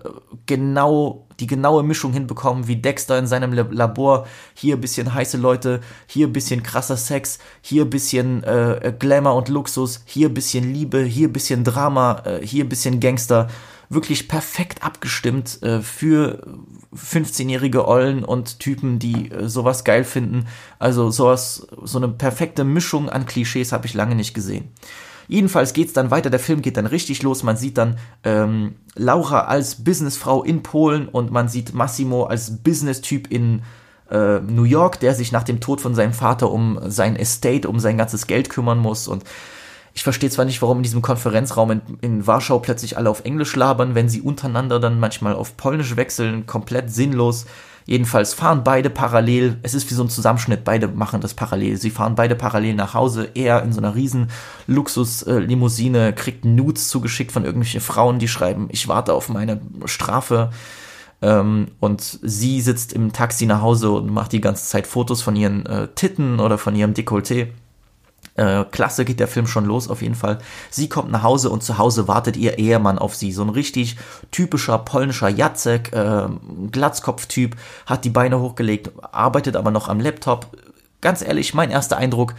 [0.46, 4.28] genau die genaue Mischung hinbekommen, wie Dexter in seinem Labor.
[4.54, 10.30] Hier bisschen heiße Leute, hier bisschen krasser Sex, hier bisschen äh, Glamour und Luxus, hier
[10.30, 13.48] bisschen Liebe, hier bisschen Drama, äh, hier bisschen Gangster
[13.94, 16.42] wirklich perfekt abgestimmt äh, für
[16.96, 20.48] 15-jährige Ollen und Typen, die äh, sowas geil finden.
[20.80, 24.70] Also sowas, so eine perfekte Mischung an Klischees habe ich lange nicht gesehen.
[25.28, 27.44] Jedenfalls geht's dann weiter, der Film geht dann richtig los.
[27.44, 33.30] Man sieht dann ähm, Laura als Businessfrau in Polen und man sieht Massimo als Business-Typ
[33.30, 33.62] in
[34.10, 37.80] äh, New York, der sich nach dem Tod von seinem Vater um sein Estate, um
[37.80, 39.24] sein ganzes Geld kümmern muss und
[39.94, 43.56] ich verstehe zwar nicht, warum in diesem Konferenzraum in, in, Warschau plötzlich alle auf Englisch
[43.56, 47.46] labern, wenn sie untereinander dann manchmal auf Polnisch wechseln, komplett sinnlos.
[47.86, 51.78] Jedenfalls fahren beide parallel, es ist wie so ein Zusammenschnitt, beide machen das parallel.
[51.78, 54.30] Sie fahren beide parallel nach Hause, er in so einer riesen
[54.68, 60.52] Luxus-Limousine, kriegt Nudes zugeschickt von irgendwelchen Frauen, die schreiben, ich warte auf meine Strafe.
[61.24, 65.36] Ähm, und sie sitzt im Taxi nach Hause und macht die ganze Zeit Fotos von
[65.36, 67.50] ihren äh, Titten oder von ihrem Dekolleté
[68.36, 70.40] Äh, klasse geht der Film schon los, auf jeden Fall.
[70.70, 73.32] Sie kommt nach Hause und zu Hause wartet ihr Ehemann auf sie.
[73.32, 73.98] So ein richtig
[74.32, 76.28] typischer polnischer Jacek, äh,
[76.72, 77.56] Glatzkopftyp,
[77.86, 80.48] hat die Beine hochgelegt, arbeitet aber noch am Laptop.
[81.02, 82.36] Ganz ehrlich, mein erster Eindruck,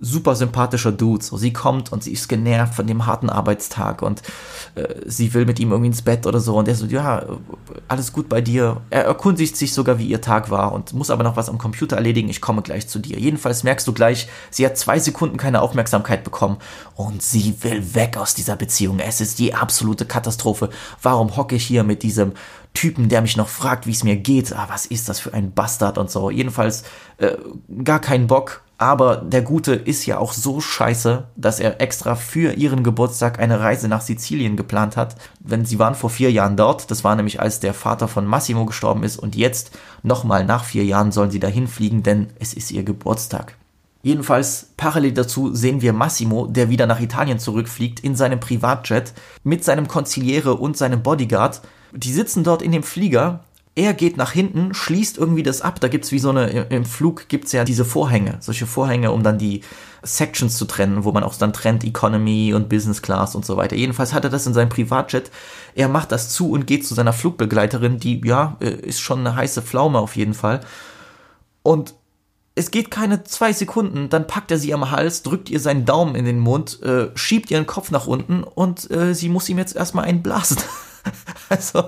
[0.00, 1.24] super sympathischer Dude.
[1.24, 4.22] So, sie kommt und sie ist genervt von dem harten Arbeitstag und
[4.74, 6.56] äh, sie will mit ihm irgendwie ins Bett oder so.
[6.56, 7.24] Und er so, ja,
[7.88, 8.80] alles gut bei dir.
[8.90, 11.96] Er erkundigt sich sogar, wie ihr Tag war und muss aber noch was am Computer
[11.96, 12.28] erledigen.
[12.28, 13.18] Ich komme gleich zu dir.
[13.18, 16.58] Jedenfalls merkst du gleich, sie hat zwei Sekunden keine Aufmerksamkeit bekommen
[16.94, 19.00] und sie will weg aus dieser Beziehung.
[19.00, 20.70] Es ist die absolute Katastrophe.
[21.02, 22.32] Warum hocke ich hier mit diesem
[22.74, 24.52] Typen, der mich noch fragt, wie es mir geht?
[24.52, 26.30] Ah, was ist das für ein Bastard und so.
[26.30, 26.84] Jedenfalls
[27.16, 27.36] äh,
[27.82, 32.52] gar keinen Bock aber der Gute ist ja auch so scheiße, dass er extra für
[32.52, 35.16] ihren Geburtstag eine Reise nach Sizilien geplant hat.
[35.40, 38.66] Wenn sie waren vor vier Jahren dort, das war nämlich als der Vater von Massimo
[38.66, 39.72] gestorben ist und jetzt
[40.04, 43.56] nochmal nach vier Jahren sollen sie dahin fliegen, denn es ist ihr Geburtstag.
[44.02, 49.12] Jedenfalls parallel dazu sehen wir Massimo, der wieder nach Italien zurückfliegt in seinem Privatjet
[49.42, 51.62] mit seinem Konziliere und seinem Bodyguard.
[51.92, 53.40] Die sitzen dort in dem Flieger
[53.78, 55.78] er geht nach hinten, schließt irgendwie das ab.
[55.78, 59.38] Da gibt's wie so eine, im Flug gibt's ja diese Vorhänge, solche Vorhänge, um dann
[59.38, 59.60] die
[60.02, 63.76] Sections zu trennen, wo man auch dann trennt Economy und Business Class und so weiter.
[63.76, 65.30] Jedenfalls hat er das in seinem Privatjet.
[65.76, 69.36] Er macht das zu und geht zu seiner Flugbegleiterin, die, ja, äh, ist schon eine
[69.36, 70.60] heiße Pflaume auf jeden Fall.
[71.62, 71.94] Und
[72.56, 76.16] es geht keine zwei Sekunden, dann packt er sie am Hals, drückt ihr seinen Daumen
[76.16, 79.76] in den Mund, äh, schiebt ihren Kopf nach unten und äh, sie muss ihm jetzt
[79.76, 80.58] erstmal einen blasen.
[81.50, 81.84] Also,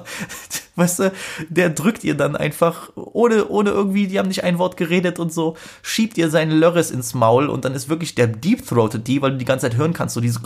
[0.76, 1.12] weißt du,
[1.50, 5.32] der drückt ihr dann einfach, ohne, ohne irgendwie, die haben nicht ein Wort geredet und
[5.32, 9.20] so, schiebt ihr seinen Lörres ins Maul und dann ist wirklich der Deep Throated die,
[9.20, 10.40] weil du die ganze Zeit hören kannst, so dieses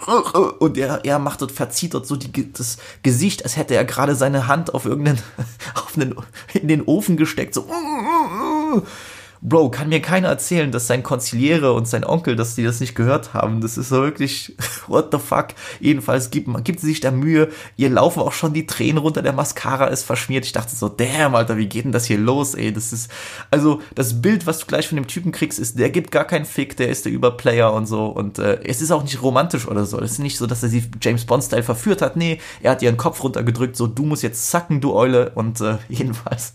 [0.60, 4.14] und er, er macht dort, verzieht dort so die, das Gesicht, als hätte er gerade
[4.14, 5.18] seine Hand auf irgendeinen,
[5.74, 6.14] auf einen,
[6.54, 7.66] in den Ofen gesteckt, so
[9.44, 12.94] Bro, kann mir keiner erzählen, dass sein Konziliere und sein Onkel, dass die das nicht
[12.94, 13.60] gehört haben.
[13.60, 15.48] Das ist so wirklich, what the fuck.
[15.80, 17.48] Jedenfalls gibt, gibt sie sich da Mühe.
[17.76, 20.44] Ihr laufen auch schon die Tränen runter, der Mascara ist verschmiert.
[20.44, 22.72] Ich dachte so, damn, Alter, wie geht denn das hier los, ey?
[22.72, 23.10] Das ist,
[23.50, 26.44] also, das Bild, was du gleich von dem Typen kriegst, ist, der gibt gar keinen
[26.44, 28.06] Fick, der ist der Überplayer und so.
[28.06, 29.98] Und äh, es ist auch nicht romantisch oder so.
[29.98, 32.16] Es ist nicht so, dass er sie James Bond-Style verführt hat.
[32.16, 35.32] Nee, er hat ihren Kopf runtergedrückt, so, du musst jetzt zacken, du Eule.
[35.34, 36.54] Und äh, jedenfalls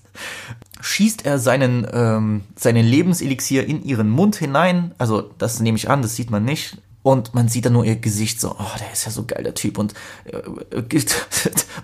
[0.82, 4.94] schießt er seinen, ähm, seinen Lebenselixier in ihren Mund hinein.
[4.98, 6.78] Also, das nehme ich an, das sieht man nicht.
[7.04, 9.54] Und man sieht dann nur ihr Gesicht so, oh, der ist ja so geil, der
[9.54, 9.78] Typ.
[9.78, 9.94] Und
[10.26, 10.42] äh,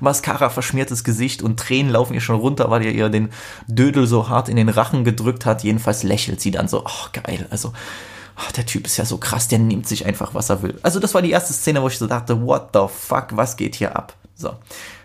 [0.01, 3.29] Mascara verschmiertes Gesicht und Tränen laufen ihr schon runter, weil er ihr den
[3.67, 5.63] Dödel so hart in den Rachen gedrückt hat.
[5.63, 7.47] Jedenfalls lächelt sie dann so, oh, geil.
[7.51, 7.69] Also,
[8.37, 10.77] oh, der Typ ist ja so krass, der nimmt sich einfach, was er will.
[10.83, 13.75] Also, das war die erste Szene, wo ich so dachte, what the fuck, was geht
[13.75, 14.17] hier ab?
[14.35, 14.57] So.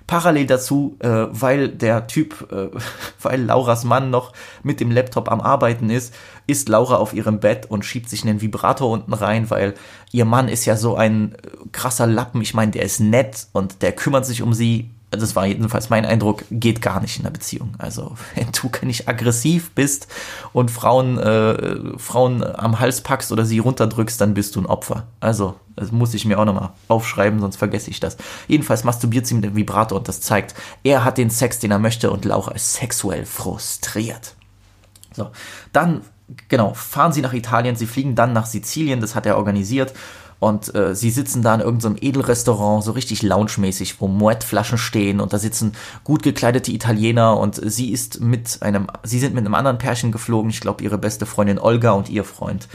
[0.09, 2.71] Parallel dazu, äh, weil der Typ, äh,
[3.23, 4.33] weil Lauras Mann noch
[4.65, 6.15] mit dem Laptop am Arbeiten ist,
[6.47, 9.75] ist Laura auf ihrem Bett und schiebt sich einen Vibrator unten rein, weil
[10.11, 11.37] ihr Mann ist ja so ein äh,
[11.73, 12.41] krasser Lappen.
[12.41, 16.05] Ich meine, der ist nett und der kümmert sich um sie das war jedenfalls mein
[16.05, 17.75] Eindruck, geht gar nicht in der Beziehung.
[17.79, 20.09] Also wenn du nicht aggressiv bist
[20.53, 25.07] und Frauen, äh, Frauen am Hals packst oder sie runterdrückst, dann bist du ein Opfer.
[25.21, 28.17] Also das muss ich mir auch nochmal aufschreiben, sonst vergesse ich das.
[28.49, 31.79] Jedenfalls masturbiert sie mit dem Vibrator und das zeigt, er hat den Sex, den er
[31.79, 34.35] möchte und Laura ist sexuell frustriert.
[35.13, 35.31] So,
[35.73, 36.03] dann,
[36.49, 39.95] genau, fahren sie nach Italien, sie fliegen dann nach Sizilien, das hat er organisiert
[40.41, 45.21] und äh, sie sitzen da in irgendeinem so Edelrestaurant, so richtig lounge-mäßig, wo Moet-Flaschen stehen
[45.21, 45.73] und da sitzen
[46.05, 50.51] gut gekleidete Italiener und sie ist mit einem, sie sind mit einem anderen Pärchen geflogen,
[50.51, 52.69] ich glaube ihre beste Freundin Olga und ihr Freund.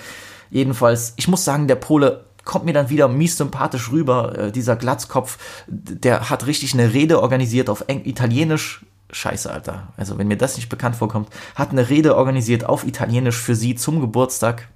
[0.49, 4.75] Jedenfalls, ich muss sagen, der Pole kommt mir dann wieder mies sympathisch rüber, äh, dieser
[4.75, 5.37] Glatzkopf,
[5.67, 9.89] der hat richtig eine Rede organisiert auf Eng Italienisch, Scheiße, Alter.
[9.95, 13.75] Also, wenn mir das nicht bekannt vorkommt, hat eine Rede organisiert auf Italienisch für sie
[13.75, 14.67] zum Geburtstag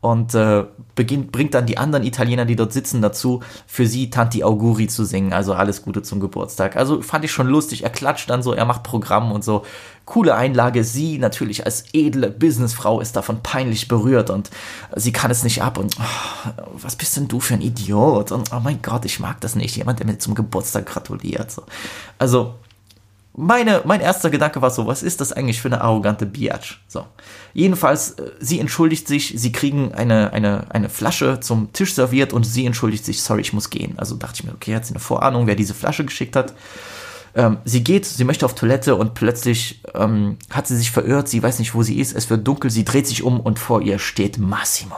[0.00, 4.42] und äh, beginnt, bringt dann die anderen Italiener, die dort sitzen, dazu, für sie Tanti
[4.42, 5.34] Auguri zu singen.
[5.34, 6.76] Also alles Gute zum Geburtstag.
[6.76, 7.84] Also fand ich schon lustig.
[7.84, 9.64] Er klatscht dann so, er macht Programm und so.
[10.06, 10.84] Coole Einlage.
[10.84, 14.50] Sie natürlich als edle Businessfrau ist davon peinlich berührt und
[14.96, 15.76] sie kann es nicht ab.
[15.76, 18.32] Und oh, was bist denn du für ein Idiot?
[18.32, 19.76] Und oh mein Gott, ich mag das nicht.
[19.76, 21.50] Jemand, der mir zum Geburtstag gratuliert.
[21.50, 21.62] So.
[22.18, 22.54] Also
[23.32, 26.82] meine, mein erster Gedanke war so, was ist das eigentlich für eine arrogante Biatch?
[26.88, 27.06] So.
[27.54, 32.44] Jedenfalls, äh, sie entschuldigt sich, sie kriegen eine, eine, eine Flasche zum Tisch serviert und
[32.44, 33.98] sie entschuldigt sich, sorry, ich muss gehen.
[33.98, 36.54] Also dachte ich mir, okay, hat sie eine Vorahnung, wer diese Flasche geschickt hat.
[37.34, 41.42] Ähm, sie geht, sie möchte auf Toilette und plötzlich ähm, hat sie sich verirrt, sie
[41.42, 44.00] weiß nicht, wo sie ist, es wird dunkel, sie dreht sich um und vor ihr
[44.00, 44.96] steht Massimo.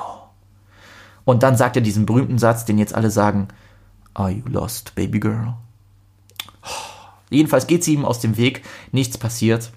[1.25, 3.49] Und dann sagt er diesen berühmten Satz, den jetzt alle sagen,
[4.15, 5.55] Are you lost, baby girl?
[7.33, 8.63] Jedenfalls geht sie ihm aus dem Weg,
[8.93, 9.73] nichts passiert.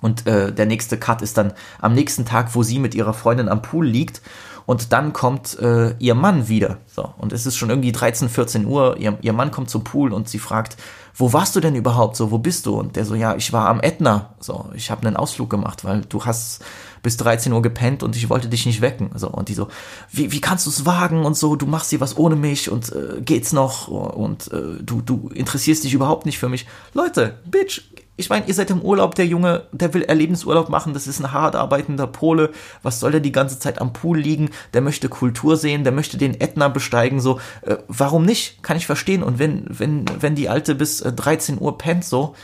[0.00, 3.48] Und äh, der nächste Cut ist dann am nächsten Tag, wo sie mit ihrer Freundin
[3.48, 4.20] am Pool liegt
[4.66, 6.78] Und dann kommt äh, ihr Mann wieder.
[6.86, 8.96] So, und es ist schon irgendwie 13, 14 Uhr.
[8.98, 10.76] Ihr, ihr Mann kommt zum Pool und sie fragt,
[11.14, 12.16] wo warst du denn überhaupt?
[12.16, 12.78] So, wo bist du?
[12.78, 14.34] Und der so, ja, ich war am Ätna.
[14.40, 16.64] So, ich habe einen Ausflug gemacht, weil du hast
[17.04, 19.10] bis 13 Uhr gepennt und ich wollte dich nicht wecken.
[19.14, 19.68] So, und die so,
[20.10, 22.90] wie, wie kannst du es wagen und so, du machst hier was ohne mich und
[22.90, 26.66] äh, geht's noch und äh, du, du interessierst dich überhaupt nicht für mich.
[26.94, 27.82] Leute, Bitch,
[28.16, 31.32] ich meine, ihr seid im Urlaub, der Junge, der will Erlebnisurlaub machen, das ist ein
[31.32, 32.50] hart arbeitender Pole.
[32.82, 34.50] Was soll der die ganze Zeit am Pool liegen?
[34.72, 37.40] Der möchte Kultur sehen, der möchte den Ätna besteigen, so.
[37.62, 38.62] Äh, warum nicht?
[38.62, 39.22] Kann ich verstehen.
[39.22, 42.34] Und wenn, wenn, wenn die Alte bis äh, 13 Uhr pennt, so,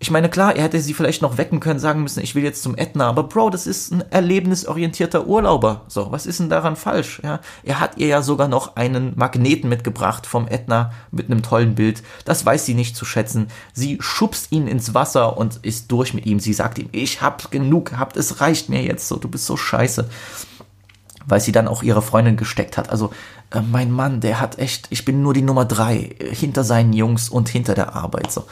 [0.00, 2.62] ich meine, klar, er hätte sie vielleicht noch wecken können, sagen müssen, ich will jetzt
[2.62, 5.82] zum Ätna, aber Bro, das ist ein erlebnisorientierter Urlauber.
[5.88, 7.20] So, was ist denn daran falsch?
[7.24, 11.74] Ja, er hat ihr ja sogar noch einen Magneten mitgebracht vom Ätna mit einem tollen
[11.74, 12.04] Bild.
[12.24, 13.48] Das weiß sie nicht zu schätzen.
[13.72, 16.38] Sie schubst ihn ins Wasser und ist durch mit ihm.
[16.38, 19.56] Sie sagt ihm, ich hab genug gehabt, es reicht mir jetzt so, du bist so
[19.56, 20.08] scheiße.
[21.26, 22.88] Weil sie dann auch ihre Freundin gesteckt hat.
[22.88, 23.10] Also,
[23.50, 27.28] äh, mein Mann, der hat echt, ich bin nur die Nummer drei hinter seinen Jungs
[27.28, 28.46] und hinter der Arbeit, so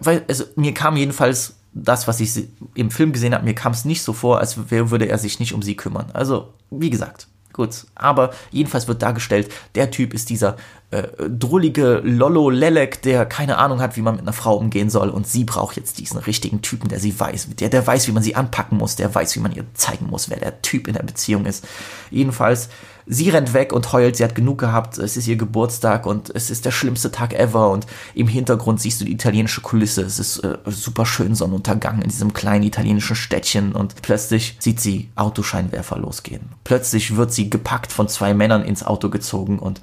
[0.00, 3.84] weil, also mir kam jedenfalls das, was ich im Film gesehen habe, mir kam es
[3.84, 6.06] nicht so vor, als würde er sich nicht um sie kümmern.
[6.12, 7.86] Also, wie gesagt, gut.
[7.94, 10.56] Aber jedenfalls wird dargestellt, der Typ ist dieser
[10.90, 15.10] äh, drullige Lollo Lelek, der keine Ahnung hat, wie man mit einer Frau umgehen soll.
[15.10, 18.22] Und sie braucht jetzt diesen richtigen Typen, der sie weiß, der, der weiß, wie man
[18.22, 21.02] sie anpacken muss, der weiß, wie man ihr zeigen muss, wer der Typ in der
[21.02, 21.66] Beziehung ist.
[22.10, 22.68] Jedenfalls
[23.10, 26.50] Sie rennt weg und heult, sie hat genug gehabt, es ist ihr Geburtstag und es
[26.50, 30.44] ist der schlimmste Tag ever und im Hintergrund siehst du die italienische Kulisse, es ist
[30.44, 36.50] äh, super schön Sonnenuntergang in diesem kleinen italienischen Städtchen und plötzlich sieht sie Autoscheinwerfer losgehen.
[36.64, 39.80] Plötzlich wird sie gepackt von zwei Männern ins Auto gezogen und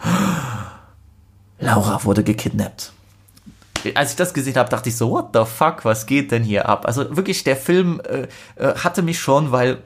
[1.60, 2.92] Laura wurde gekidnappt
[3.94, 6.68] als ich das gesehen habe, dachte ich so, what the fuck, was geht denn hier
[6.68, 6.88] ab?
[6.88, 9.84] Also wirklich, der Film äh, äh hatte mich schon, weil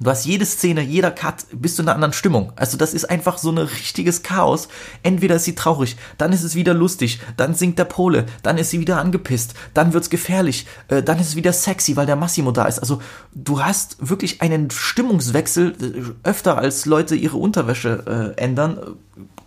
[0.00, 2.52] Du hast jede Szene, jeder Cut, bist du in einer anderen Stimmung.
[2.56, 4.66] Also das ist einfach so ein richtiges Chaos.
[5.04, 8.70] Entweder ist sie traurig, dann ist es wieder lustig, dann singt der Pole, dann ist
[8.70, 12.50] sie wieder angepisst, dann wird's gefährlich, äh, dann ist es wieder sexy, weil der Massimo
[12.50, 12.80] da ist.
[12.80, 13.00] Also
[13.34, 15.76] du hast wirklich einen Stimmungswechsel
[16.24, 18.96] äh, öfter als Leute ihre Unterwäsche äh, ändern.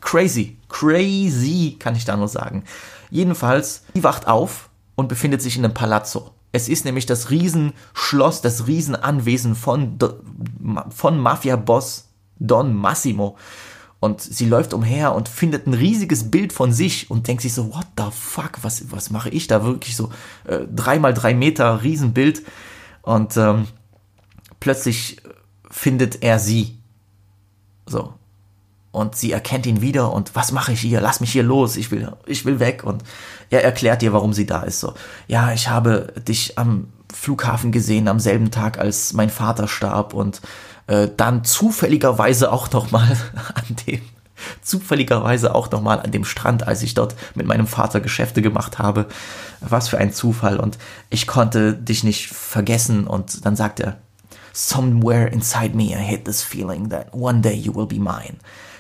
[0.02, 2.64] Crazy, crazy kann ich da nur sagen.
[3.10, 6.32] Jedenfalls, sie wacht auf und befindet sich in einem Palazzo.
[6.52, 9.98] Es ist nämlich das Riesenschloss, das Riesenanwesen von,
[10.90, 13.38] von Mafia-Boss Don Massimo.
[14.00, 17.74] Und sie läuft umher und findet ein riesiges Bild von sich und denkt sich so,
[17.74, 19.64] what the fuck, was, was mache ich da?
[19.64, 20.12] Wirklich so
[20.46, 21.00] äh, drei
[21.34, 22.44] Meter Riesenbild.
[23.02, 23.68] Und ähm,
[24.60, 25.18] plötzlich
[25.70, 26.78] findet er sie.
[27.88, 28.14] So
[28.98, 31.00] und sie erkennt ihn wieder und was mache ich hier?
[31.00, 33.04] Lass mich hier los, ich will, ich will weg und
[33.50, 34.80] er erklärt ihr, warum sie da ist.
[34.80, 34.94] So,
[35.28, 40.42] ja, ich habe dich am Flughafen gesehen am selben Tag, als mein Vater starb und
[40.88, 43.16] äh, dann zufälligerweise auch noch mal
[43.54, 44.02] an dem
[44.62, 48.78] zufälligerweise auch noch mal an dem Strand, als ich dort mit meinem Vater Geschäfte gemacht
[48.78, 49.08] habe.
[49.62, 50.78] Was für ein Zufall und
[51.10, 53.98] ich konnte dich nicht vergessen und dann sagt er
[54.54, 58.38] Somewhere inside me I hate this feeling that one day you will be mine.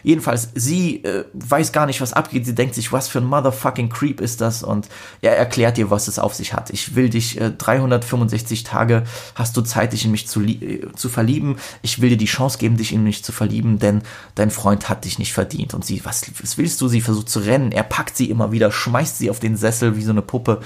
[0.07, 2.45] Jedenfalls, sie äh, weiß gar nicht, was abgeht.
[2.45, 4.63] Sie denkt sich, was für ein motherfucking Creep ist das?
[4.63, 4.87] Und
[5.19, 6.69] er erklärt ihr, was es auf sich hat.
[6.69, 9.03] Ich will dich, äh, 365 Tage
[9.35, 11.57] hast du Zeit, dich in mich zu, äh, zu verlieben.
[11.81, 14.01] Ich will dir die Chance geben, dich in mich zu verlieben, denn
[14.35, 15.73] dein Freund hat dich nicht verdient.
[15.73, 16.87] Und sie, was, was willst du?
[16.87, 17.73] Sie versucht zu rennen.
[17.73, 20.61] Er packt sie immer wieder, schmeißt sie auf den Sessel wie so eine Puppe.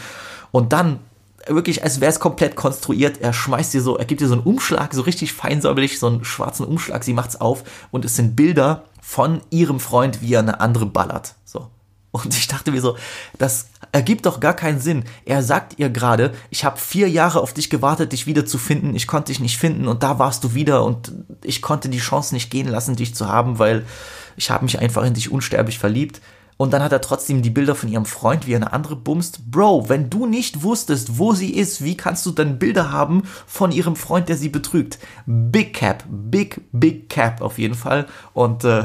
[0.52, 1.00] Und dann
[1.48, 3.20] wirklich, als wäre es komplett konstruiert.
[3.22, 6.24] Er schmeißt dir so, er gibt dir so einen Umschlag, so richtig feinsäuberlich, so einen
[6.24, 7.04] schwarzen Umschlag.
[7.04, 11.36] Sie macht's auf und es sind Bilder von ihrem Freund, wie er eine andere ballert.
[11.44, 11.68] So.
[12.12, 12.98] Und ich dachte mir so,
[13.38, 15.06] das ergibt doch gar keinen Sinn.
[15.26, 18.96] Er sagt ihr gerade, ich habe vier Jahre auf dich gewartet, dich wieder zu finden.
[18.96, 21.14] Ich konnte dich nicht finden und da warst du wieder und
[21.44, 23.86] ich konnte die Chance nicht gehen lassen, dich zu haben, weil
[24.36, 26.22] ich habe mich einfach in dich unsterblich verliebt.
[26.62, 29.50] Und dann hat er trotzdem die Bilder von ihrem Freund, wie er eine andere bumst.
[29.50, 33.72] Bro, wenn du nicht wusstest, wo sie ist, wie kannst du dann Bilder haben von
[33.72, 35.00] ihrem Freund, der sie betrügt?
[35.26, 38.06] Big Cap, big, big Cap auf jeden Fall.
[38.34, 38.84] Und äh,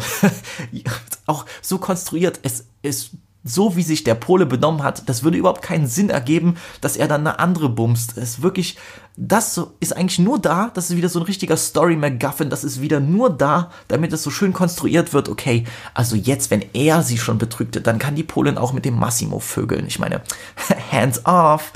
[1.27, 3.11] auch so konstruiert, es ist
[3.47, 7.09] so wie sich der Pole benommen hat, das würde überhaupt keinen Sinn ergeben, dass er
[7.09, 8.17] dann eine andere bumst.
[8.17, 8.77] Es ist wirklich,
[9.17, 12.81] das ist eigentlich nur da, das ist wieder so ein richtiger Story MacGuffin, das ist
[12.81, 17.19] wieder nur da, damit es so schön konstruiert wird, okay, also jetzt, wenn er sie
[17.19, 19.87] schon betrügte, dann kann die Polin auch mit dem Massimo vögeln.
[19.87, 20.23] Ich meine,
[20.93, 21.73] hands off,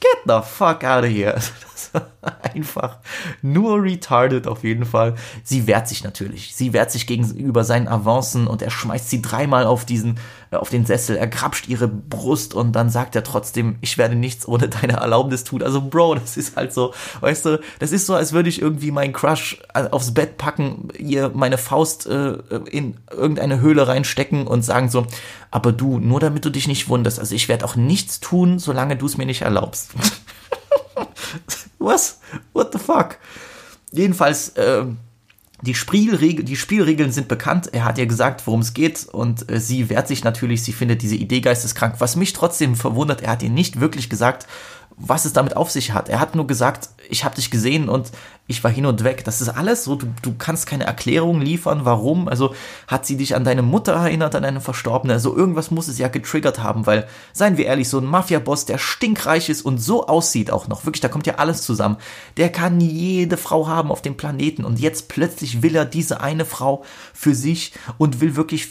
[0.00, 1.38] get the fuck out of here.
[2.54, 2.98] einfach
[3.42, 5.14] nur retarded auf jeden Fall.
[5.42, 6.54] Sie wehrt sich natürlich.
[6.54, 10.18] Sie wehrt sich gegenüber seinen Avancen und er schmeißt sie dreimal auf diesen,
[10.50, 11.16] äh, auf den Sessel.
[11.16, 15.44] Er grapscht ihre Brust und dann sagt er trotzdem, ich werde nichts ohne deine Erlaubnis
[15.44, 15.62] tun.
[15.62, 18.90] Also Bro, das ist halt so, weißt du, das ist so, als würde ich irgendwie
[18.90, 22.38] meinen Crush äh, aufs Bett packen, ihr meine Faust äh,
[22.70, 25.06] in irgendeine Höhle reinstecken und sagen so,
[25.50, 28.96] aber du, nur damit du dich nicht wunderst, also ich werde auch nichts tun, solange
[28.96, 29.90] du es mir nicht erlaubst.
[31.78, 32.20] Was?
[32.52, 33.18] What the fuck?
[33.92, 34.84] Jedenfalls, äh,
[35.62, 37.70] die, Spielregel, die Spielregeln sind bekannt.
[37.72, 40.62] Er hat ihr gesagt, worum es geht und äh, sie wehrt sich natürlich.
[40.62, 41.96] Sie findet diese Idee geisteskrank.
[41.98, 44.46] Was mich trotzdem verwundert, er hat ihr nicht wirklich gesagt,
[45.00, 46.08] was es damit auf sich hat.
[46.08, 48.12] Er hat nur gesagt, ich habe dich gesehen und
[48.46, 49.24] ich war hin und weg.
[49.24, 52.28] Das ist alles so, du, du kannst keine Erklärung liefern, warum.
[52.28, 52.54] Also
[52.86, 55.12] hat sie dich an deine Mutter erinnert, an eine Verstorbene.
[55.12, 58.78] Also irgendwas muss es ja getriggert haben, weil, seien wir ehrlich, so ein Mafia-Boss, der
[58.78, 61.96] stinkreich ist und so aussieht auch noch, wirklich, da kommt ja alles zusammen.
[62.36, 66.44] Der kann jede Frau haben auf dem Planeten und jetzt plötzlich will er diese eine
[66.44, 66.84] Frau
[67.14, 68.66] für sich und will wirklich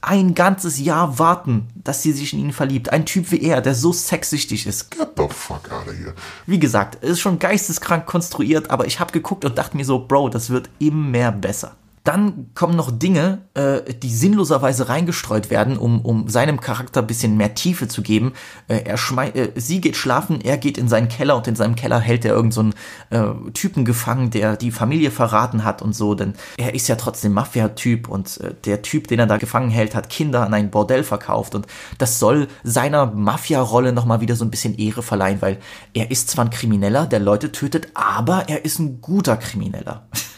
[0.00, 2.92] ein ganzes Jahr warten, dass sie sich in ihn verliebt.
[2.92, 4.90] Ein Typ wie er, der so sexsüchtig ist.
[4.90, 6.14] Get the fuck out of here.
[6.46, 10.30] Wie gesagt, ist schon geisteskrank konstruiert, aber ich habe geguckt und dachte mir so, Bro,
[10.30, 11.76] das wird immer besser.
[12.06, 17.36] Dann kommen noch Dinge, äh, die sinnloserweise reingestreut werden, um, um seinem Charakter ein bisschen
[17.36, 18.32] mehr Tiefe zu geben.
[18.68, 21.74] Äh, er schmei äh, sie geht schlafen, er geht in seinen Keller und in seinem
[21.74, 22.74] Keller hält er irgendeinen
[23.10, 26.94] so äh, Typen gefangen, der die Familie verraten hat und so, denn er ist ja
[26.94, 30.70] trotzdem Mafia-Typ und äh, der Typ, den er da gefangen hält, hat Kinder an ein
[30.70, 31.66] Bordell verkauft und
[31.98, 35.58] das soll seiner Mafia-Rolle nochmal wieder so ein bisschen Ehre verleihen, weil
[35.92, 40.06] er ist zwar ein Krimineller, der Leute tötet, aber er ist ein guter Krimineller.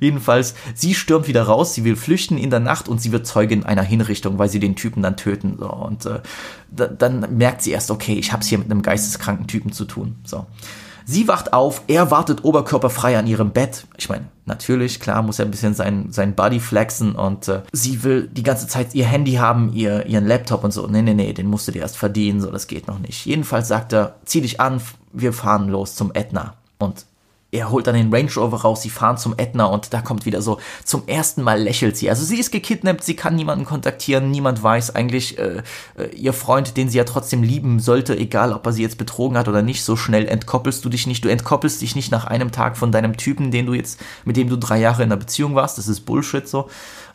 [0.00, 3.64] Jedenfalls, sie stürmt wieder raus, sie will flüchten in der Nacht und sie wird Zeugin
[3.64, 5.56] einer Hinrichtung, weil sie den Typen dann töten.
[5.58, 5.72] So.
[5.72, 6.20] Und äh,
[6.70, 10.16] dann merkt sie erst, okay, ich hab's hier mit einem geisteskranken Typen zu tun.
[10.24, 10.46] So.
[11.08, 13.86] Sie wacht auf, er wartet oberkörperfrei an ihrem Bett.
[13.96, 18.02] Ich meine, natürlich, klar, muss er ein bisschen sein, sein Body flexen und äh, sie
[18.02, 20.88] will die ganze Zeit ihr Handy haben, ihr, ihren Laptop und so.
[20.88, 23.24] Nee, nee, nee, den musst du dir erst verdienen, so, das geht noch nicht.
[23.24, 24.80] Jedenfalls sagt er, zieh dich an,
[25.12, 26.54] wir fahren los zum Ätna.
[26.78, 27.06] Und
[27.52, 30.42] er holt dann den Range Rover raus, sie fahren zum Ätna und da kommt wieder
[30.42, 32.10] so, zum ersten Mal lächelt sie.
[32.10, 35.62] Also sie ist gekidnappt, sie kann niemanden kontaktieren, niemand weiß eigentlich, äh,
[35.96, 39.38] äh, ihr Freund, den sie ja trotzdem lieben sollte, egal ob er sie jetzt betrogen
[39.38, 41.24] hat oder nicht, so schnell entkoppelst du dich nicht.
[41.24, 44.48] Du entkoppelst dich nicht nach einem Tag von deinem Typen, den du jetzt, mit dem
[44.48, 46.68] du drei Jahre in einer Beziehung warst, das ist Bullshit so.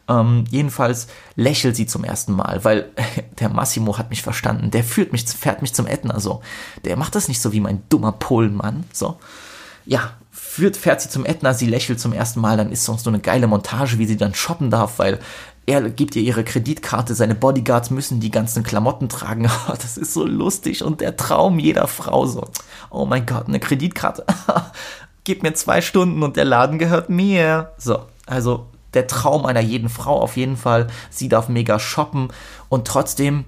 [0.07, 2.89] Ähm, jedenfalls lächelt sie zum ersten Mal, weil
[3.39, 4.71] der Massimo hat mich verstanden.
[4.71, 6.41] Der führt mich, fährt mich zum Ätna so.
[6.85, 9.17] Der macht das nicht so wie mein dummer Polenmann, so.
[9.85, 13.09] Ja, führt, fährt sie zum Ätna, sie lächelt zum ersten Mal, dann ist sonst so
[13.09, 15.19] eine geile Montage, wie sie dann shoppen darf, weil
[15.65, 19.49] er gibt ihr ihre Kreditkarte, seine Bodyguards müssen die ganzen Klamotten tragen.
[19.67, 22.47] Oh, das ist so lustig und der Traum jeder Frau so.
[22.89, 24.25] Oh mein Gott, eine Kreditkarte.
[25.23, 27.71] Gib mir zwei Stunden und der Laden gehört mir.
[27.77, 30.87] So, also der Traum einer jeden Frau auf jeden Fall.
[31.09, 32.29] Sie darf mega shoppen
[32.69, 33.45] und trotzdem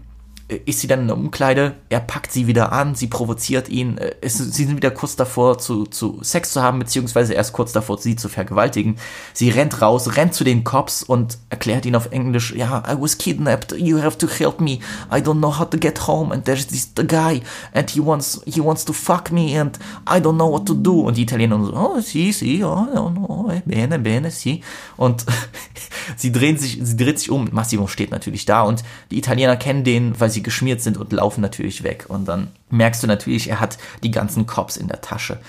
[0.48, 4.16] ist sie dann in der Umkleide, er packt sie wieder an, sie provoziert ihn, äh,
[4.22, 7.98] es, sie sind wieder kurz davor zu, zu Sex zu haben, beziehungsweise erst kurz davor,
[7.98, 8.98] sie zu vergewaltigen.
[9.34, 13.18] Sie rennt raus, rennt zu den Cops und erklärt ihnen auf Englisch, ja, I was
[13.18, 14.80] kidnapped, you have to help me,
[15.12, 16.34] I don't know how to get home.
[16.34, 17.41] And there's this guy.
[17.74, 19.60] And he wants, he wants to fuck me.
[19.60, 19.78] And
[20.08, 21.02] I don't know what to do.
[21.02, 24.62] Und die Italiener so, oh, si, si, oh, no, no, bene, bene, si.
[24.98, 25.26] Und
[26.18, 28.64] sie drehen sich, sie dreht sich um, Massimo steht natürlich da.
[28.64, 32.05] Und die Italiener kennen den, weil sie geschmiert sind und laufen natürlich weg.
[32.07, 35.39] Und dann merkst du natürlich, er hat die ganzen Cops in der Tasche.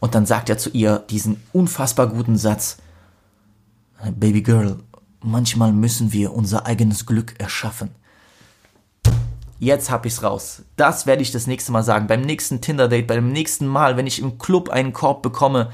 [0.00, 2.78] Und dann sagt er zu ihr diesen unfassbar guten Satz,
[4.18, 4.80] Baby Girl,
[5.20, 7.90] manchmal müssen wir unser eigenes Glück erschaffen.
[9.60, 10.62] Jetzt hab ich's raus.
[10.74, 12.08] Das werde ich das nächste Mal sagen.
[12.08, 15.70] Beim nächsten Tinder-Date, beim nächsten Mal, wenn ich im Club einen Korb bekomme,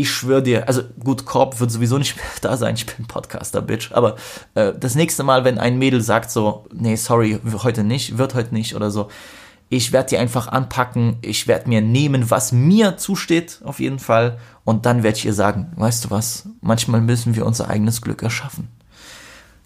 [0.00, 3.62] ich schwöre dir, also gut, Korb wird sowieso nicht mehr da sein, ich bin Podcaster,
[3.62, 4.16] Bitch, aber
[4.54, 8.54] äh, das nächste Mal, wenn ein Mädel sagt so, nee, sorry, heute nicht, wird heute
[8.54, 9.08] nicht oder so,
[9.68, 14.38] ich werde die einfach anpacken, ich werde mir nehmen, was mir zusteht, auf jeden Fall,
[14.64, 18.22] und dann werde ich ihr sagen, weißt du was, manchmal müssen wir unser eigenes Glück
[18.22, 18.68] erschaffen.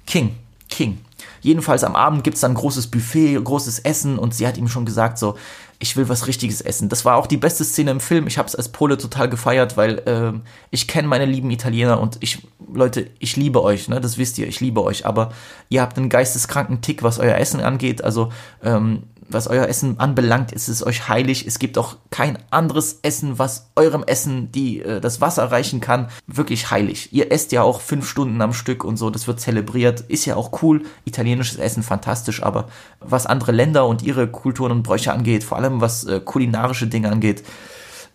[0.07, 0.37] King,
[0.69, 1.01] King.
[1.45, 4.87] Jedenfalls am Abend gibt's dann ein großes Buffet, großes Essen und sie hat ihm schon
[4.87, 5.37] gesagt so,
[5.79, 6.89] ich will was Richtiges essen.
[6.89, 8.27] Das war auch die beste Szene im Film.
[8.27, 10.33] Ich habe es als Pole total gefeiert, weil äh,
[10.71, 14.01] ich kenne meine lieben Italiener und ich, Leute, ich liebe euch, ne?
[14.01, 15.05] Das wisst ihr, ich liebe euch.
[15.05, 15.33] Aber
[15.69, 18.03] ihr habt einen geisteskranken Tick, was euer Essen angeht.
[18.03, 18.33] Also
[18.63, 21.47] ähm, was euer Essen anbelangt, ist es euch heilig.
[21.47, 26.09] Es gibt auch kein anderes Essen, was eurem Essen die, äh, das Wasser reichen kann.
[26.27, 27.13] Wirklich heilig.
[27.13, 30.01] Ihr esst ja auch fünf Stunden am Stück und so, das wird zelebriert.
[30.03, 30.83] Ist ja auch cool.
[31.05, 32.69] Italienisches Essen fantastisch, aber
[33.01, 37.11] was andere Länder und ihre Kulturen und Bräuche angeht, vor allem was äh, kulinarische Dinge
[37.11, 37.45] angeht,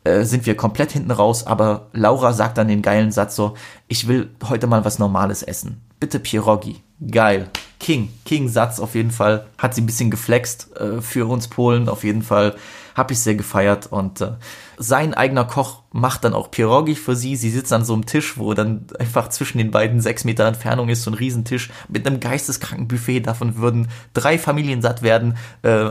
[0.04, 3.56] äh, sind wir komplett hinten raus, aber Laura sagt dann den geilen Satz so,
[3.88, 5.82] ich will heute mal was Normales essen.
[6.00, 6.82] Bitte Pierogi.
[7.12, 7.50] Geil.
[7.80, 8.10] King.
[8.26, 9.45] King-Satz auf jeden Fall.
[9.58, 11.89] Hat sie ein bisschen geflext äh, für uns Polen.
[11.89, 12.56] Auf jeden Fall
[12.95, 13.88] habe ich sehr gefeiert.
[13.88, 14.34] Und äh,
[14.78, 17.36] sein eigener Koch macht dann auch Pierogi für sie.
[17.36, 20.89] Sie sitzt an so einem Tisch, wo dann einfach zwischen den beiden sechs Meter Entfernung
[20.89, 23.22] ist, so ein Riesentisch mit einem geisteskranken Buffet.
[23.22, 25.38] Davon würden drei Familien satt werden.
[25.62, 25.89] Äh,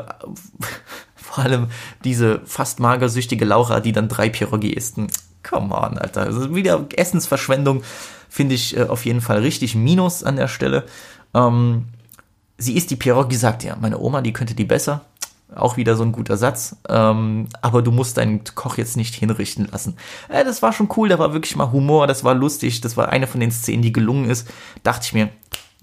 [1.29, 1.67] vor allem
[2.05, 4.97] diese fast magersüchtige Laura, die dann drei Pierogi isst.
[5.43, 6.23] Come on, Alter.
[6.23, 7.83] Also wieder Essensverschwendung
[8.31, 10.85] finde ich äh, auf jeden Fall richtig Minus an der Stelle.
[11.35, 11.85] Ähm,
[12.57, 15.03] sie isst die Pierogi, sagt ja, meine Oma, die könnte die besser.
[15.55, 16.77] Auch wieder so ein guter Satz.
[16.89, 19.97] Ähm, aber du musst deinen Koch jetzt nicht hinrichten lassen.
[20.31, 23.11] Äh, das war schon cool, da war wirklich mal Humor, das war lustig, das war
[23.11, 24.49] eine von den Szenen, die gelungen ist.
[24.83, 25.29] Dachte ich mir,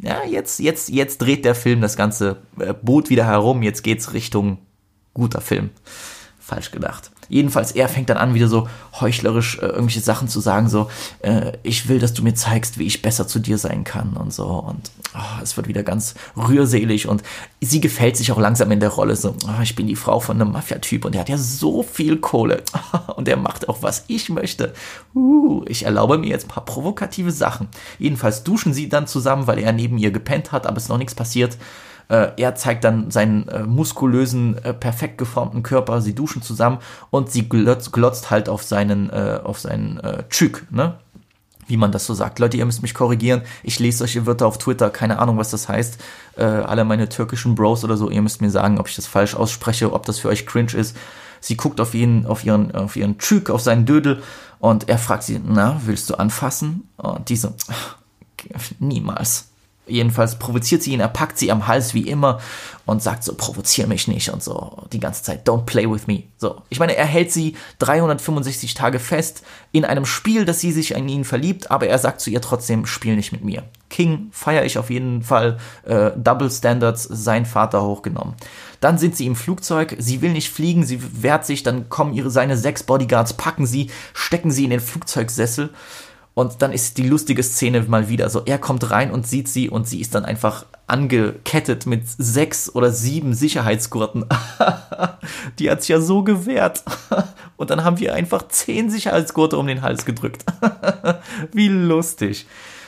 [0.01, 4.13] ja, jetzt, jetzt, jetzt dreht der Film das ganze äh, Boot wieder herum, jetzt geht's
[4.13, 4.57] Richtung
[5.15, 5.71] guter Film.
[6.39, 7.09] Falsch gedacht.
[7.27, 8.67] Jedenfalls, er fängt dann an, wieder so
[8.99, 10.91] heuchlerisch äh, irgendwelche Sachen zu sagen, so,
[11.21, 14.31] äh, ich will, dass du mir zeigst, wie ich besser zu dir sein kann und
[14.31, 14.45] so.
[14.45, 17.23] Und oh, es wird wieder ganz rührselig und
[17.61, 20.39] sie gefällt sich auch langsam in der Rolle, so, oh, ich bin die Frau von
[20.39, 22.61] einem Mafia-Typ und er hat ja so viel Kohle
[23.15, 24.75] und er macht auch, was ich möchte.
[25.15, 27.69] Uh, ich erlaube mir jetzt ein paar provokative Sachen.
[27.97, 30.99] Jedenfalls duschen sie dann zusammen, weil er neben ihr gepennt hat, aber es ist noch
[30.99, 31.57] nichts passiert.
[32.07, 36.01] Äh, er zeigt dann seinen äh, muskulösen, äh, perfekt geformten Körper.
[36.01, 36.79] Sie duschen zusammen
[37.09, 40.95] und sie glotzt, glotzt halt auf seinen, äh, auf seinen äh, Chük, ne?
[41.67, 42.37] Wie man das so sagt.
[42.37, 43.41] Leute, ihr müsst mich korrigieren.
[43.63, 44.91] Ich lese solche Wörter auf Twitter.
[44.91, 45.97] Keine Ahnung, was das heißt.
[46.37, 48.11] Äh, alle meine türkischen Bros oder so.
[48.11, 50.95] Ihr müsst mir sagen, ob ich das falsch ausspreche, ob das für euch cringe ist.
[51.41, 54.21] Sie guckt auf ihn, auf ihren, auf ihren Chük, auf seinen Dödel
[54.59, 56.89] und er fragt sie, na, willst du anfassen?
[56.97, 57.53] Und die so,
[58.79, 59.49] niemals.
[59.87, 62.39] Jedenfalls provoziert sie ihn, er packt sie am Hals wie immer
[62.85, 66.23] und sagt so, provozier mich nicht und so die ganze Zeit, don't play with me.
[66.37, 70.95] So, ich meine, er hält sie 365 Tage fest in einem Spiel, dass sie sich
[70.95, 73.63] an ihn verliebt, aber er sagt zu ihr trotzdem, spiel nicht mit mir.
[73.89, 78.33] King feiere ich auf jeden Fall, äh, Double Standards, sein Vater hochgenommen.
[78.81, 82.29] Dann sind sie im Flugzeug, sie will nicht fliegen, sie wehrt sich, dann kommen ihre,
[82.29, 85.69] seine sechs Bodyguards, packen sie, stecken sie in den Flugzeugsessel
[86.35, 89.69] und dann ist die lustige Szene mal wieder so, er kommt rein und sieht sie
[89.69, 94.25] und sie ist dann einfach angekettet mit sechs oder sieben Sicherheitsgurten.
[95.59, 96.83] die hat sich ja so gewehrt.
[97.57, 100.43] und dann haben wir einfach zehn Sicherheitsgurte um den Hals gedrückt.
[101.53, 102.45] Wie lustig.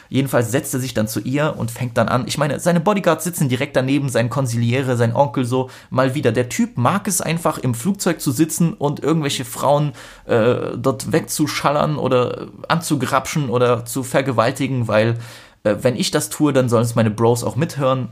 [0.09, 2.25] Jedenfalls setzt er sich dann zu ihr und fängt dann an.
[2.27, 6.31] Ich meine, seine Bodyguards sitzen direkt daneben, sein Konsiliere, sein Onkel so, mal wieder.
[6.31, 9.93] Der Typ mag es einfach, im Flugzeug zu sitzen und irgendwelche Frauen
[10.25, 15.17] äh, dort wegzuschallern oder anzugrapschen oder zu vergewaltigen, weil
[15.63, 18.09] äh, wenn ich das tue, dann sollen es meine Bros auch mithören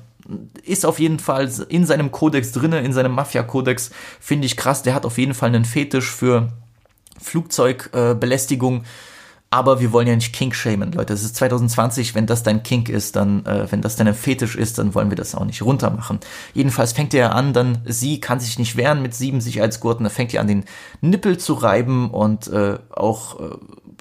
[0.63, 4.81] ist auf jeden Fall in seinem Kodex drinne, in seinem Mafia-Kodex, finde ich krass.
[4.81, 6.49] Der hat auf jeden Fall einen Fetisch für
[7.21, 8.81] Flugzeugbelästigung.
[8.81, 8.83] Äh,
[9.55, 11.13] aber wir wollen ja nicht Kink shamen, Leute.
[11.13, 14.79] Es ist 2020, wenn das dein Kink ist, dann, äh, wenn das dein Fetisch ist,
[14.79, 16.19] dann wollen wir das auch nicht runtermachen.
[16.53, 20.33] Jedenfalls fängt er an, dann, sie kann sich nicht wehren mit sieben Sicherheitsgurten, dann fängt
[20.33, 20.65] er an, den
[20.99, 23.55] Nippel zu reiben und äh, auch äh,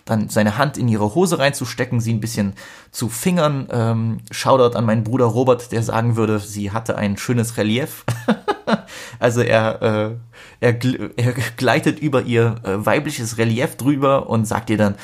[0.04, 2.54] dann seine Hand in ihre Hose reinzustecken, sie ein bisschen
[2.90, 3.68] zu fingern.
[3.70, 8.04] Ähm, Shoutout an meinen Bruder Robert, der sagen würde, sie hatte ein schönes Relief.
[9.18, 10.16] also er,
[10.60, 10.74] äh,
[11.16, 14.96] er, gleitet über ihr äh, weibliches Relief drüber und sagt ihr dann,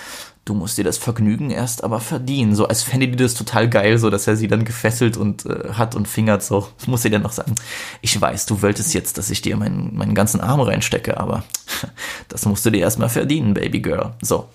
[0.45, 2.55] du musst dir das Vergnügen erst aber verdienen.
[2.55, 5.73] So als fände die das total geil, so dass er sie dann gefesselt und äh,
[5.73, 6.43] hat und fingert.
[6.43, 7.55] So muss sie dann noch sagen,
[8.01, 11.45] ich weiß, du wolltest jetzt, dass ich dir meinen, meinen ganzen Arm reinstecke, aber
[12.29, 14.15] das musst du dir erstmal verdienen, Baby Girl.
[14.23, 14.49] So.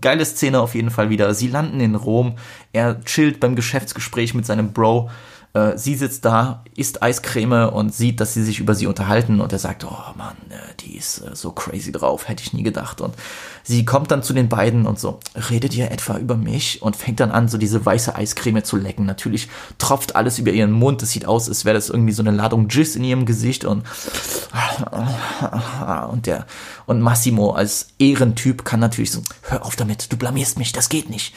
[0.00, 1.32] Geile Szene auf jeden Fall wieder.
[1.32, 2.34] Sie landen in Rom.
[2.72, 5.10] Er chillt beim Geschäftsgespräch mit seinem Bro
[5.56, 9.52] äh, sie sitzt da, isst Eiscreme und sieht, dass sie sich über sie unterhalten und
[9.54, 13.00] er sagt, oh Mann, äh, die ist äh, so crazy drauf, hätte ich nie gedacht.
[13.00, 13.14] Und
[13.62, 16.82] sie kommt dann zu den beiden und so, redet ihr etwa über mich?
[16.82, 19.06] Und fängt dann an, so diese weiße Eiscreme zu lecken.
[19.06, 19.48] Natürlich
[19.78, 22.68] tropft alles über ihren Mund, es sieht aus, als wäre das irgendwie so eine Ladung
[22.68, 23.84] Jizz in ihrem Gesicht und
[26.10, 26.46] und der
[26.84, 31.08] und Massimo als Ehrentyp kann natürlich so, hör auf damit, du blamierst mich, das geht
[31.08, 31.34] nicht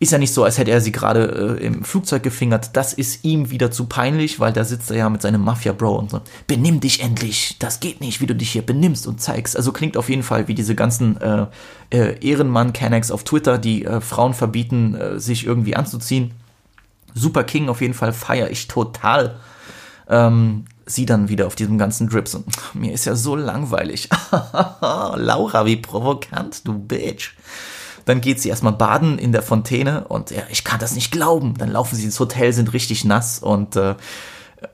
[0.00, 2.70] ist ja nicht so, als hätte er sie gerade äh, im Flugzeug gefingert.
[2.74, 6.10] Das ist ihm wieder zu peinlich, weil da sitzt er ja mit seinem Mafia-Bro und
[6.10, 6.20] so.
[6.46, 7.56] Benimm dich endlich.
[7.58, 9.56] Das geht nicht, wie du dich hier benimmst und zeigst.
[9.56, 11.46] Also klingt auf jeden Fall wie diese ganzen äh,
[11.90, 16.32] äh, Ehrenmann-Canex auf Twitter, die äh, Frauen verbieten, äh, sich irgendwie anzuziehen.
[17.14, 19.36] Super King auf jeden Fall feiere ich total.
[20.08, 22.44] Ähm, sie dann wieder auf diesem ganzen Drips und
[22.74, 24.08] mir ist ja so langweilig.
[24.80, 27.34] Laura, wie provokant, du Bitch.
[28.04, 31.54] Dann geht sie erstmal baden in der Fontäne und ja, ich kann das nicht glauben.
[31.58, 33.94] Dann laufen sie ins Hotel, sind richtig nass und äh,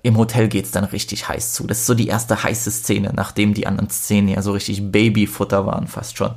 [0.03, 1.67] im Hotel geht's dann richtig heiß zu.
[1.67, 5.67] Das ist so die erste heiße Szene, nachdem die anderen Szenen ja so richtig Babyfutter
[5.67, 6.33] waren, fast schon.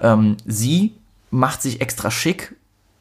[0.00, 0.94] Ähm, sie
[1.30, 2.54] macht sich extra schick,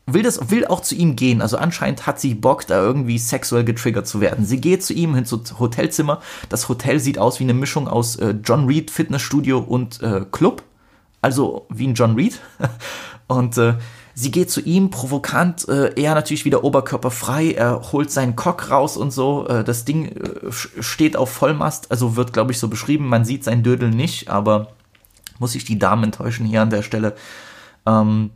[0.06, 1.42] will das, will auch zu ihm gehen.
[1.42, 4.46] Also anscheinend hat sie Bock, da irgendwie sexuell getriggert zu werden.
[4.46, 6.22] Sie geht zu ihm hin zu Hotelzimmer.
[6.50, 10.64] Das Hotel sieht aus wie eine Mischung aus äh, John Reed Fitnessstudio und äh, Club.
[11.22, 12.40] Also wie ein John Reed.
[13.36, 13.76] und äh,
[14.16, 18.96] Sie geht zu ihm, provokant, äh, er natürlich wieder oberkörperfrei, er holt seinen Cock raus
[18.96, 19.48] und so.
[19.48, 23.08] Äh, das Ding äh, steht auf Vollmast, also wird, glaube ich, so beschrieben.
[23.08, 24.68] Man sieht sein Dödel nicht, aber
[25.40, 27.16] muss ich die Damen enttäuschen hier an der Stelle.
[27.88, 28.30] Ähm,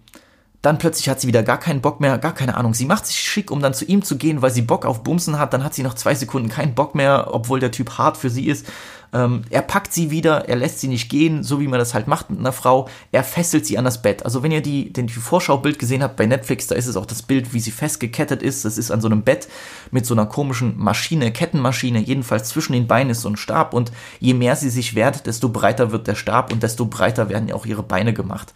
[0.64, 2.74] dann plötzlich hat sie wieder gar keinen Bock mehr, gar keine Ahnung.
[2.74, 5.38] Sie macht sich schick, um dann zu ihm zu gehen, weil sie Bock auf Bumsen
[5.38, 5.53] hat.
[5.53, 8.48] Dann hat sie nach zwei Sekunden keinen Bock mehr, obwohl der Typ hart für sie
[8.48, 8.65] ist.
[9.13, 12.07] Ähm, er packt sie wieder, er lässt sie nicht gehen, so wie man das halt
[12.07, 12.89] macht mit einer Frau.
[13.11, 14.25] Er fesselt sie an das Bett.
[14.25, 17.21] Also wenn ihr die, den Vorschaubild gesehen habt bei Netflix, da ist es auch das
[17.21, 18.65] Bild, wie sie festgekettet ist.
[18.65, 19.47] Das ist an so einem Bett
[19.91, 21.99] mit so einer komischen Maschine, Kettenmaschine.
[21.99, 25.49] Jedenfalls zwischen den Beinen ist so ein Stab und je mehr sie sich wehrt, desto
[25.49, 28.53] breiter wird der Stab und desto breiter werden auch ihre Beine gemacht.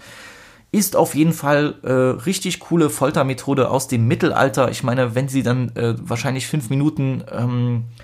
[0.74, 4.72] Ist auf jeden Fall äh, richtig coole Foltermethode aus dem Mittelalter.
[4.72, 8.04] Ich meine, wenn sie dann äh, wahrscheinlich fünf Minuten ähm, äh,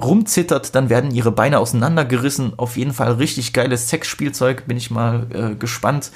[0.00, 2.58] rumzittert, dann werden ihre Beine auseinandergerissen.
[2.58, 4.66] Auf jeden Fall richtig geiles Sexspielzeug.
[4.66, 6.10] Bin ich mal äh, gespannt,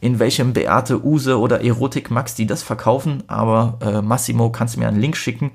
[0.00, 3.24] in welchem Beate Use oder Erotik Max die das verkaufen.
[3.26, 5.50] Aber äh, Massimo, kannst du mir einen Link schicken?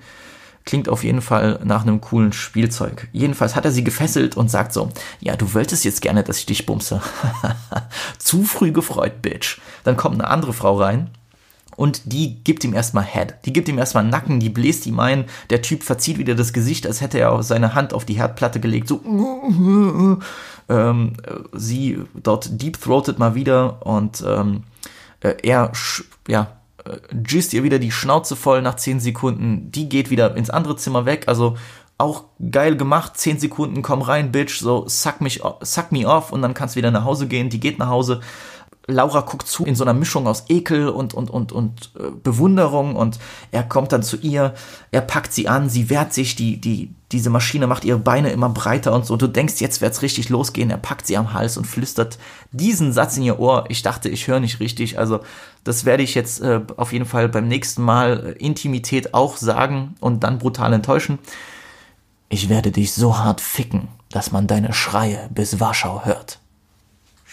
[0.65, 3.09] Klingt auf jeden Fall nach einem coolen Spielzeug.
[3.11, 6.45] Jedenfalls hat er sie gefesselt und sagt so, ja, du wolltest jetzt gerne, dass ich
[6.45, 7.01] dich bumse.
[8.17, 9.59] Zu früh gefreut, Bitch.
[9.83, 11.09] Dann kommt eine andere Frau rein
[11.83, 13.33] und die gibt ihm erstmal Head.
[13.43, 15.25] Die gibt ihm erstmal Nacken, die bläst ihm ein.
[15.49, 18.87] Der Typ verzieht wieder das Gesicht, als hätte er seine Hand auf die Herdplatte gelegt.
[18.87, 19.01] So,
[20.69, 21.13] ähm,
[21.51, 24.63] sie dort deep-throatet mal wieder und ähm,
[25.19, 25.73] äh, er,
[26.25, 26.53] ja,
[26.85, 29.69] äh, gisst ihr wieder die Schnauze voll nach 10 Sekunden.
[29.69, 31.25] Die geht wieder ins andere Zimmer weg.
[31.27, 31.57] Also
[31.97, 33.17] auch geil gemacht.
[33.17, 34.61] 10 Sekunden, komm rein, Bitch.
[34.61, 37.49] So, suck, mich, suck me off und dann kannst du wieder nach Hause gehen.
[37.49, 38.21] Die geht nach Hause.
[38.85, 42.97] Laura guckt zu in so einer Mischung aus Ekel und, und, und, und äh, Bewunderung
[42.97, 43.17] und
[43.51, 44.53] er kommt dann zu ihr,
[44.91, 48.49] er packt sie an, sie wehrt sich, die, die, diese Maschine macht ihre Beine immer
[48.49, 49.15] breiter und so.
[49.15, 50.69] Du denkst, jetzt wird's richtig losgehen.
[50.69, 52.17] Er packt sie am Hals und flüstert
[52.51, 53.65] diesen Satz in ihr Ohr.
[53.69, 54.99] Ich dachte, ich höre nicht richtig.
[54.99, 55.21] Also,
[55.63, 59.95] das werde ich jetzt äh, auf jeden Fall beim nächsten Mal äh, Intimität auch sagen
[60.01, 61.19] und dann brutal enttäuschen.
[62.27, 66.39] Ich werde dich so hart ficken, dass man deine Schreie bis Warschau hört.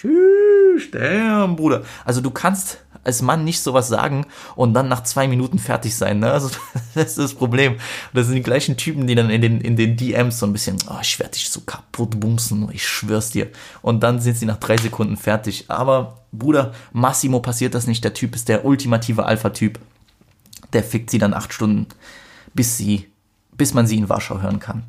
[0.00, 1.82] Tschüss, damn, Bruder.
[2.06, 6.20] Also du kannst als Mann nicht sowas sagen und dann nach zwei Minuten fertig sein.
[6.20, 6.30] Ne?
[6.30, 6.48] Also
[6.94, 7.76] das ist das Problem.
[8.14, 10.76] Das sind die gleichen Typen, die dann in den, in den DMs so ein bisschen,
[10.88, 13.48] oh, ich werde dich so kaputt bumsen, ich schwör's dir.
[13.82, 15.66] Und dann sind sie nach drei Sekunden fertig.
[15.68, 18.02] Aber Bruder, Massimo passiert das nicht.
[18.02, 19.78] Der Typ ist der ultimative Alpha-Typ.
[20.72, 21.86] Der fickt sie dann acht Stunden,
[22.54, 23.10] bis sie,
[23.52, 24.84] bis man sie in Warschau hören kann.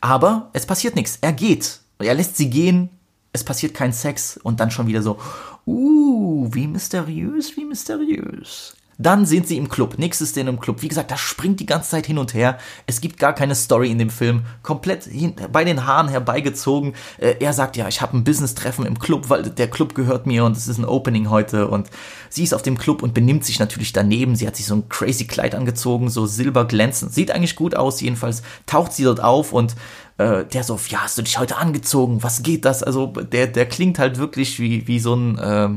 [0.00, 1.18] Aber es passiert nichts.
[1.20, 1.80] Er geht.
[1.98, 2.90] Er lässt sie gehen,
[3.32, 5.18] es passiert kein Sex und dann schon wieder so,
[5.66, 8.76] uh, wie mysteriös, wie mysteriös.
[8.98, 9.98] Dann sind sie im Club.
[9.98, 10.82] Nächste Szene im Club.
[10.82, 12.58] Wie gesagt, das springt die ganze Zeit hin und her.
[12.86, 14.42] Es gibt gar keine Story in dem Film.
[14.62, 16.92] Komplett hin, bei den Haaren herbeigezogen.
[17.18, 20.44] Äh, er sagt, ja, ich habe ein Business-Treffen im Club, weil der Club gehört mir
[20.44, 21.68] und es ist ein Opening heute.
[21.68, 21.88] Und
[22.28, 24.36] sie ist auf dem Club und benimmt sich natürlich daneben.
[24.36, 27.12] Sie hat sich so ein crazy Kleid angezogen, so silberglänzend.
[27.12, 28.00] Sieht eigentlich gut aus.
[28.00, 29.74] Jedenfalls taucht sie dort auf und
[30.22, 32.22] äh, der so, ja, hast du dich heute angezogen?
[32.22, 32.82] Was geht das?
[32.82, 35.68] Also der, der klingt halt wirklich wie, wie so ein äh,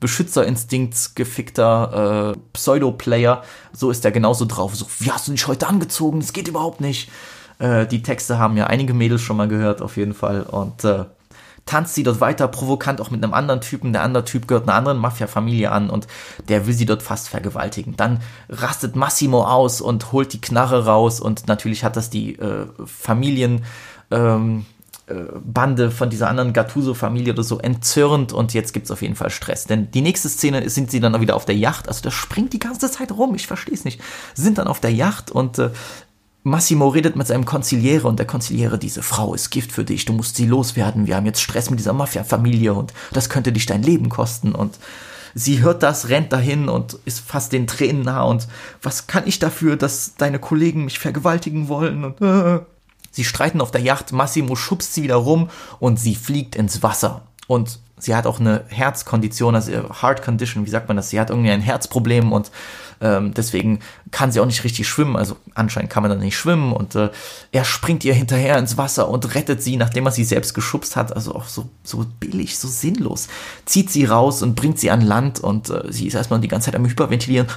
[0.00, 3.42] Beschützerinstinkt gefickter äh, Pseudo-Player.
[3.72, 4.74] So ist der genauso drauf.
[4.74, 6.20] So, wie hast du dich heute angezogen?
[6.20, 7.10] Das geht überhaupt nicht.
[7.58, 10.42] Äh, die Texte haben ja einige Mädels schon mal gehört, auf jeden Fall.
[10.42, 11.04] Und äh,
[11.66, 13.92] tanzt sie dort weiter provokant auch mit einem anderen Typen.
[13.92, 16.06] Der andere Typ gehört einer anderen Mafia-Familie an und
[16.48, 17.96] der will sie dort fast vergewaltigen.
[17.96, 22.66] Dann rastet Massimo aus und holt die Knarre raus und natürlich hat das die äh,
[22.84, 23.64] Familien
[24.12, 24.66] ähm,
[25.06, 25.14] äh,
[25.44, 29.64] Bande von dieser anderen Gattuso-Familie oder so entzürnt und jetzt gibt's auf jeden Fall Stress.
[29.64, 32.60] Denn die nächste Szene sind sie dann wieder auf der Yacht, also das springt die
[32.60, 34.00] ganze Zeit rum, ich verstehe es nicht.
[34.34, 35.70] Sind dann auf der Yacht und äh,
[36.44, 40.12] Massimo redet mit seinem Konziliere und der Konziliere, diese Frau ist Gift für dich, du
[40.12, 43.82] musst sie loswerden, wir haben jetzt Stress mit dieser Mafia-Familie und das könnte dich dein
[43.82, 44.52] Leben kosten.
[44.52, 44.78] Und
[45.34, 48.48] sie hört das, rennt dahin und ist fast den Tränen nah und
[48.82, 52.04] was kann ich dafür, dass deine Kollegen mich vergewaltigen wollen?
[52.04, 52.60] Und äh,
[53.12, 57.22] Sie streiten auf der Yacht, Massimo schubst sie wieder rum und sie fliegt ins Wasser.
[57.46, 61.10] Und sie hat auch eine Herzkondition, also Heart Condition, wie sagt man das?
[61.10, 62.50] Sie hat irgendwie ein Herzproblem und
[63.00, 63.80] ähm, deswegen
[64.10, 65.16] kann sie auch nicht richtig schwimmen.
[65.16, 67.10] Also anscheinend kann man da nicht schwimmen und äh,
[67.50, 71.14] er springt ihr hinterher ins Wasser und rettet sie, nachdem er sie selbst geschubst hat.
[71.14, 73.28] Also auch so, so billig, so sinnlos.
[73.66, 76.66] Zieht sie raus und bringt sie an Land und äh, sie ist erstmal die ganze
[76.66, 77.48] Zeit am Hyperventilieren.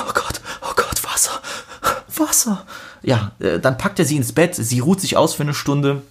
[0.00, 1.40] Oh Gott, oh Gott, Wasser,
[2.16, 2.64] Wasser.
[3.02, 6.02] Ja, äh, dann packt er sie ins Bett, sie ruht sich aus für eine Stunde.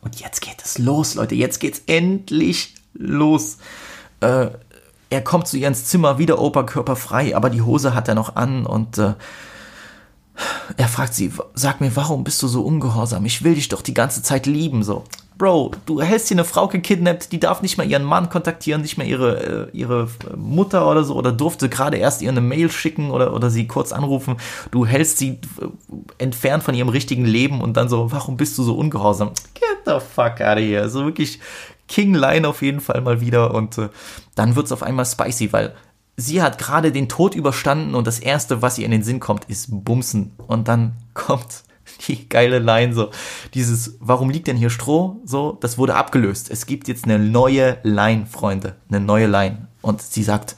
[0.00, 3.58] Und jetzt geht es los, Leute, jetzt geht's endlich los.
[4.20, 4.48] Äh,
[5.10, 8.36] er kommt zu ihr ins Zimmer, wieder Oberkörper frei, aber die Hose hat er noch
[8.36, 9.14] an und äh,
[10.76, 13.24] er fragt sie, sag mir, warum bist du so ungehorsam?
[13.24, 15.04] Ich will dich doch die ganze Zeit lieben, so.
[15.38, 18.98] Bro, du hältst hier eine Frau gekidnappt, die darf nicht mehr ihren Mann kontaktieren, nicht
[18.98, 23.12] mehr ihre, äh, ihre Mutter oder so, oder durfte gerade erst ihr eine Mail schicken
[23.12, 24.36] oder, oder sie kurz anrufen.
[24.72, 25.68] Du hältst sie äh,
[26.18, 29.30] entfernt von ihrem richtigen Leben und dann so, warum bist du so ungehorsam?
[29.54, 30.82] Get the fuck out of here.
[30.82, 31.38] Also wirklich
[31.86, 33.90] King Line auf jeden Fall mal wieder und äh,
[34.34, 35.72] dann wird's auf einmal spicy, weil
[36.16, 39.44] sie hat gerade den Tod überstanden und das erste, was ihr in den Sinn kommt,
[39.44, 40.32] ist Bumsen.
[40.48, 41.62] Und dann kommt
[42.08, 43.10] die geile Line so.
[43.54, 45.20] Dieses, warum liegt denn hier Stroh?
[45.24, 46.50] So, das wurde abgelöst.
[46.50, 48.76] Es gibt jetzt eine neue Line, Freunde.
[48.88, 49.68] Eine neue Line.
[49.82, 50.56] Und sie sagt,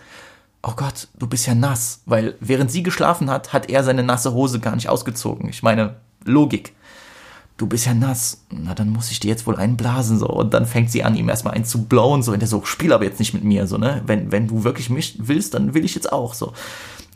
[0.63, 2.03] oh Gott, du bist ja nass.
[2.07, 5.49] Weil während sie geschlafen hat, hat er seine nasse Hose gar nicht ausgezogen.
[5.49, 6.75] Ich meine, Logik.
[7.57, 8.45] Du bist ja nass.
[8.51, 10.29] Na, dann muss ich dir jetzt wohl einblasen, so.
[10.29, 12.33] Und dann fängt sie an, ihm erstmal einen zu blowen, so.
[12.33, 14.03] Und der so, spiel aber jetzt nicht mit mir, so, ne?
[14.07, 16.55] Wenn, wenn du wirklich mich willst, dann will ich jetzt auch, so.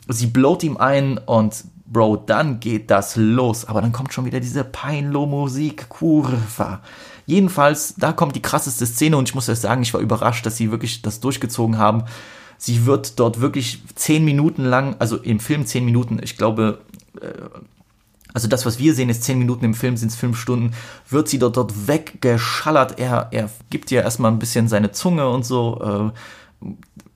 [0.07, 3.65] Sie blowt ihm ein und Bro, dann geht das los.
[3.65, 6.81] Aber dann kommt schon wieder diese Peinlo-Musik, Kurva.
[7.25, 10.57] Jedenfalls, da kommt die krasseste Szene und ich muss euch sagen, ich war überrascht, dass
[10.57, 12.03] sie wirklich das durchgezogen haben.
[12.57, 16.79] Sie wird dort wirklich zehn Minuten lang, also im Film zehn Minuten, ich glaube,
[17.21, 17.27] äh,
[18.33, 20.71] also das, was wir sehen, ist zehn Minuten, im Film sind es fünf Stunden,
[21.09, 22.99] wird sie dort, dort weggeschallert.
[22.99, 26.11] Er, er gibt ihr erstmal ein bisschen seine Zunge und so.
[26.61, 26.67] Äh,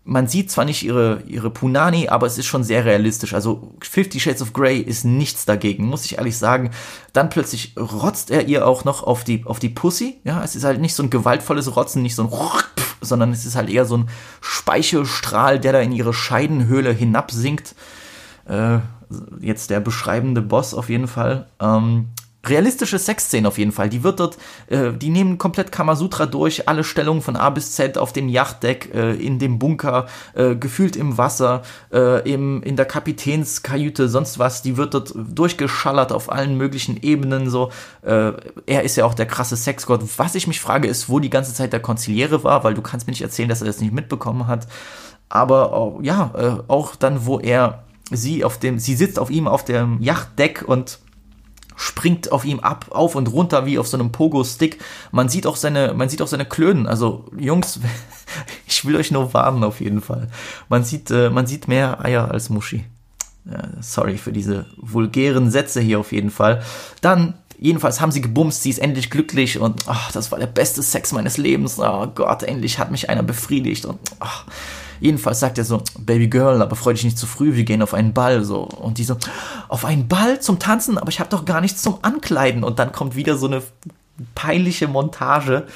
[0.10, 3.36] man sieht zwar nicht ihre, ihre Punani, aber es ist schon sehr realistisch.
[3.36, 6.72] Also Fifty Shades of Grey ist nichts dagegen, muss ich ehrlich sagen.
[7.14, 10.20] Dann plötzlich rotzt er ihr auch noch auf die, auf die Pussy.
[10.24, 12.32] Ja, es ist halt nicht so ein gewaltvolles Rotzen, nicht so ein
[13.02, 14.10] sondern es ist halt eher so ein
[14.42, 17.76] Speichelstrahl, der da in ihre Scheidenhöhle hinabsinkt.
[18.46, 18.80] Äh,
[19.40, 21.48] jetzt der beschreibende Boss auf jeden Fall.
[21.60, 22.08] Ähm,
[22.46, 23.90] realistische Sexszene auf jeden Fall.
[23.90, 24.38] Die wird dort,
[24.68, 28.94] äh, die nehmen komplett Kamasutra durch, alle Stellungen von A bis Z auf dem Yachtdeck,
[28.94, 34.62] äh, in dem Bunker, äh, gefühlt im Wasser, äh, im, in der Kapitänskajüte, sonst was.
[34.62, 37.50] Die wird dort durchgeschallert auf allen möglichen Ebenen.
[37.50, 37.72] So,
[38.04, 38.32] äh,
[38.66, 40.02] er ist ja auch der krasse Sexgott.
[40.18, 43.06] Was ich mich frage, ist, wo die ganze Zeit der Konziliere war, weil du kannst
[43.08, 44.68] mir nicht erzählen, dass er das nicht mitbekommen hat.
[45.28, 49.48] Aber oh, ja, äh, auch dann, wo er sie auf dem, sie sitzt auf ihm
[49.48, 51.00] auf dem Yachtdeck und
[51.80, 54.80] springt auf ihm ab, auf und runter wie auf so einem Pogo-Stick.
[55.14, 56.88] Man sieht auch seine, man sieht auch seine Klönen.
[56.88, 57.80] Also Jungs,
[58.68, 60.28] ich will euch nur warnen auf jeden Fall.
[60.68, 62.84] Man sieht, äh, man sieht mehr Eier als Muschi.
[63.50, 66.62] Ja, sorry für diese vulgären Sätze hier auf jeden Fall.
[67.00, 70.82] Dann Jedenfalls haben sie gebumst, sie ist endlich glücklich und ach, das war der beste
[70.82, 71.78] Sex meines Lebens.
[71.78, 74.46] Oh Gott, endlich hat mich einer befriedigt und ach,
[75.00, 77.94] Jedenfalls sagt er so, Baby Girl, aber freu dich nicht zu früh, wir gehen auf
[77.94, 78.62] einen Ball, so.
[78.62, 79.18] Und die so,
[79.68, 82.64] auf einen Ball zum Tanzen, aber ich habe doch gar nichts zum Ankleiden.
[82.64, 83.62] Und dann kommt wieder so eine
[84.36, 85.68] peinliche Montage,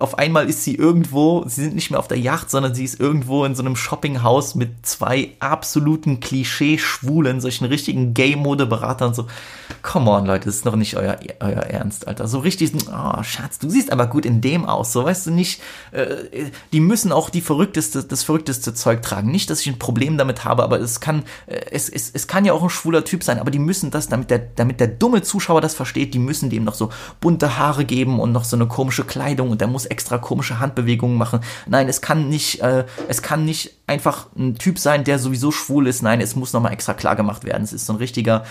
[0.00, 3.00] auf einmal ist sie irgendwo, sie sind nicht mehr auf der Yacht, sondern sie ist
[3.00, 9.14] irgendwo in so einem Shoppinghaus mit zwei absoluten Klischee-Schwulen, solchen richtigen Gay-Mode-Beratern.
[9.14, 9.26] So,
[9.82, 12.28] come on, Leute, das ist noch nicht euer, euer Ernst, Alter.
[12.28, 14.92] So richtig, oh, Schatz, du siehst aber gut in dem aus.
[14.92, 15.62] So, weißt du nicht,
[15.92, 16.06] äh,
[16.72, 19.30] die müssen auch die verrückteste, das verrückteste Zeug tragen.
[19.30, 22.44] Nicht, dass ich ein Problem damit habe, aber es kann, äh, es, es, es kann
[22.44, 25.22] ja auch ein schwuler Typ sein, aber die müssen das, damit der, damit der dumme
[25.22, 26.90] Zuschauer das versteht, die müssen dem noch so
[27.20, 31.16] bunte Haare geben und noch so eine komische Kleidung und der muss extra komische Handbewegungen
[31.16, 31.40] machen.
[31.66, 35.86] Nein, es kann nicht, äh, es kann nicht einfach ein Typ sein, der sowieso schwul
[35.86, 36.02] ist.
[36.02, 37.62] Nein, es muss nochmal extra klar gemacht werden.
[37.62, 38.44] Es ist so ein richtiger,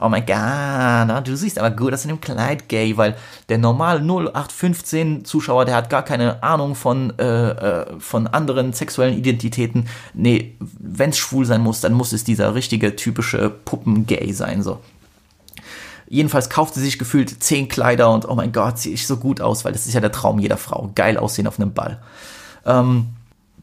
[0.00, 3.16] oh mein Gott, du siehst aber gut aus in dem Kleid gay, weil
[3.48, 9.16] der normale 0815 Zuschauer, der hat gar keine Ahnung von, äh, äh, von anderen sexuellen
[9.16, 9.88] Identitäten.
[10.14, 14.80] Nee, wenn es schwul sein muss, dann muss es dieser richtige, typische Puppen-Gay sein, so.
[16.08, 19.40] Jedenfalls kauft sie sich gefühlt zehn Kleider und oh mein Gott, sehe ich so gut
[19.40, 20.90] aus, weil das ist ja der Traum jeder Frau.
[20.94, 22.00] Geil aussehen auf einem Ball.
[22.64, 23.06] Ähm,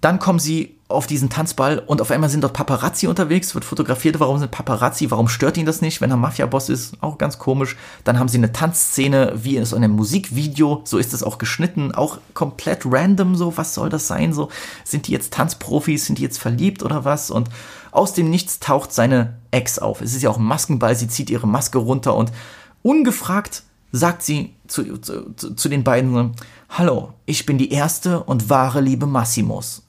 [0.01, 4.19] dann kommen sie auf diesen Tanzball und auf einmal sind dort Paparazzi unterwegs, wird fotografiert.
[4.19, 5.09] Warum sind Paparazzi?
[5.09, 7.01] Warum stört ihn das nicht, wenn er Mafia-Boss ist?
[7.01, 7.77] Auch ganz komisch.
[8.03, 10.81] Dann haben sie eine Tanzszene, wie in so einem Musikvideo.
[10.83, 13.35] So ist es auch geschnitten, auch komplett random.
[13.35, 14.33] So, was soll das sein?
[14.33, 14.49] So,
[14.83, 16.05] sind die jetzt Tanzprofis?
[16.05, 17.31] Sind die jetzt verliebt oder was?
[17.31, 17.49] Und
[17.93, 20.01] aus dem Nichts taucht seine Ex auf.
[20.01, 22.31] Es ist ja auch ein Maskenball, sie zieht ihre Maske runter und
[22.81, 26.33] ungefragt sagt sie zu, zu, zu den beiden,
[26.67, 29.82] Hallo, ich bin die erste und wahre Liebe Massimos.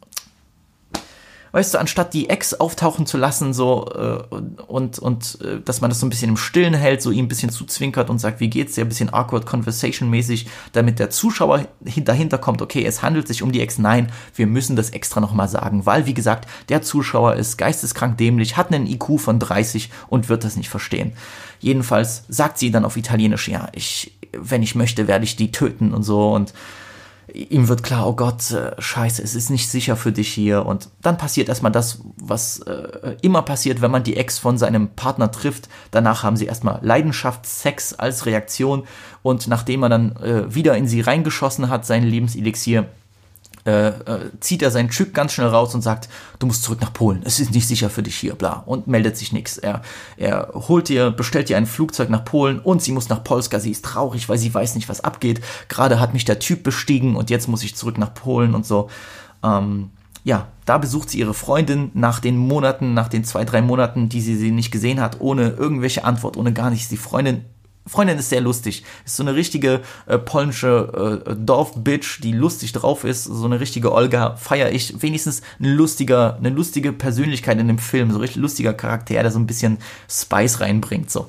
[1.54, 4.34] Weißt du, anstatt die Ex auftauchen zu lassen, so äh,
[4.66, 7.28] und und äh, dass man das so ein bisschen im Stillen hält, so ihm ein
[7.28, 11.68] bisschen zuzwinkert und sagt, wie geht's dir, ein bisschen awkward conversation mäßig, damit der Zuschauer
[11.96, 13.78] dahinter kommt, okay, es handelt sich um die Ex.
[13.78, 18.56] Nein, wir müssen das extra nochmal sagen, weil wie gesagt, der Zuschauer ist geisteskrank dämlich,
[18.56, 21.12] hat einen IQ von 30 und wird das nicht verstehen.
[21.60, 25.94] Jedenfalls sagt sie dann auf Italienisch, ja, ich, wenn ich möchte, werde ich die töten
[25.94, 26.52] und so und
[27.34, 30.64] ihm wird klar, oh Gott, äh, scheiße, es ist nicht sicher für dich hier.
[30.64, 34.88] Und dann passiert erstmal das, was äh, immer passiert, wenn man die Ex von seinem
[34.88, 35.68] Partner trifft.
[35.90, 38.84] Danach haben sie erstmal Leidenschaftssex als Reaktion.
[39.22, 42.88] Und nachdem er dann äh, wieder in sie reingeschossen hat, sein Lebenselixier,
[43.66, 46.08] äh, äh, zieht er seinen Typ ganz schnell raus und sagt,
[46.38, 49.16] du musst zurück nach Polen, es ist nicht sicher für dich hier, bla, und meldet
[49.16, 49.56] sich nichts.
[49.56, 49.80] Er,
[50.16, 53.60] er holt ihr, bestellt ihr ein Flugzeug nach Polen und sie muss nach Polska.
[53.60, 55.40] Sie ist traurig, weil sie weiß nicht, was abgeht.
[55.68, 58.90] Gerade hat mich der Typ bestiegen und jetzt muss ich zurück nach Polen und so.
[59.42, 59.90] Ähm,
[60.24, 64.22] ja, da besucht sie ihre Freundin nach den Monaten, nach den zwei, drei Monaten, die
[64.22, 66.88] sie sie nicht gesehen hat, ohne irgendwelche Antwort, ohne gar nichts.
[66.88, 67.44] Die Freundin
[67.86, 68.84] Freundin ist sehr lustig.
[69.04, 73.24] Ist so eine richtige äh, polnische äh, Dorfbitch, die lustig drauf ist.
[73.24, 75.02] So eine richtige Olga feiere ich.
[75.02, 78.10] Wenigstens ein lustiger, eine lustige Persönlichkeit in dem Film.
[78.10, 79.78] So richtig lustiger Charakter, der so ein bisschen
[80.08, 81.10] Spice reinbringt.
[81.10, 81.28] So.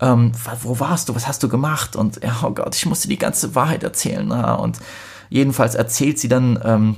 [0.00, 1.14] Ähm, wo warst du?
[1.14, 1.94] Was hast du gemacht?
[1.94, 4.28] Und ja, oh Gott, ich musste die ganze Wahrheit erzählen.
[4.28, 4.78] Ja, und
[5.30, 6.96] jedenfalls erzählt sie dann ähm,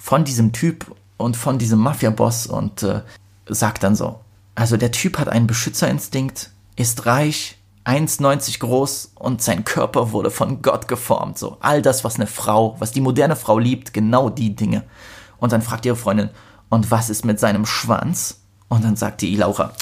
[0.00, 3.02] von diesem Typ und von diesem Mafia-Boss und äh,
[3.46, 4.18] sagt dann so:
[4.56, 10.62] Also der Typ hat einen Beschützerinstinkt, ist reich, 1,90 groß und sein Körper wurde von
[10.62, 11.38] Gott geformt.
[11.38, 14.84] So all das, was eine Frau, was die moderne Frau liebt, genau die Dinge.
[15.38, 16.30] Und dann fragt ihre Freundin,
[16.70, 18.40] und was ist mit seinem Schwanz?
[18.68, 19.72] Und dann sagt die Laura,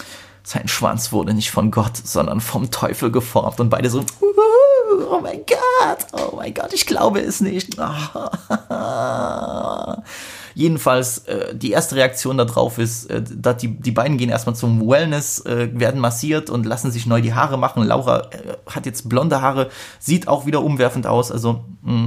[0.42, 3.60] sein Schwanz wurde nicht von Gott, sondern vom Teufel geformt.
[3.60, 4.04] Und beide so,
[5.10, 7.76] oh mein Gott, oh mein Gott, ich glaube es nicht.
[10.54, 14.86] Jedenfalls, äh, die erste Reaktion darauf ist, äh, dass die, die beiden gehen erstmal zum
[14.88, 17.84] Wellness, äh, werden massiert und lassen sich neu die Haare machen.
[17.84, 22.06] Laura äh, hat jetzt blonde Haare, sieht auch wieder umwerfend aus, also mh.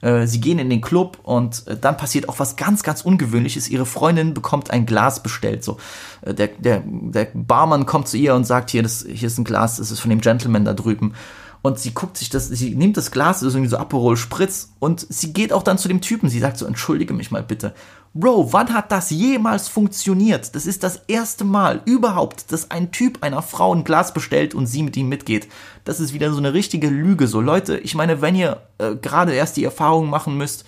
[0.00, 3.68] Äh, sie gehen in den Club und äh, dann passiert auch was ganz, ganz Ungewöhnliches.
[3.68, 5.64] Ihre Freundin bekommt ein Glas bestellt.
[5.64, 5.78] So,
[6.22, 9.44] äh, der, der, der Barmann kommt zu ihr und sagt, hier, das, hier ist ein
[9.44, 11.14] Glas, das ist von dem Gentleman da drüben
[11.62, 14.72] und sie guckt sich das, sie nimmt das Glas, das ist irgendwie so Aperol Spritz
[14.78, 17.74] und sie geht auch dann zu dem Typen, sie sagt so, entschuldige mich mal bitte.
[18.14, 20.54] Bro, wann hat das jemals funktioniert?
[20.54, 24.66] Das ist das erste Mal überhaupt, dass ein Typ einer Frau ein Glas bestellt und
[24.66, 25.48] sie mit ihm mitgeht.
[25.84, 27.28] Das ist wieder so eine richtige Lüge.
[27.28, 30.64] So Leute, ich meine, wenn ihr äh, gerade erst die Erfahrung machen müsst,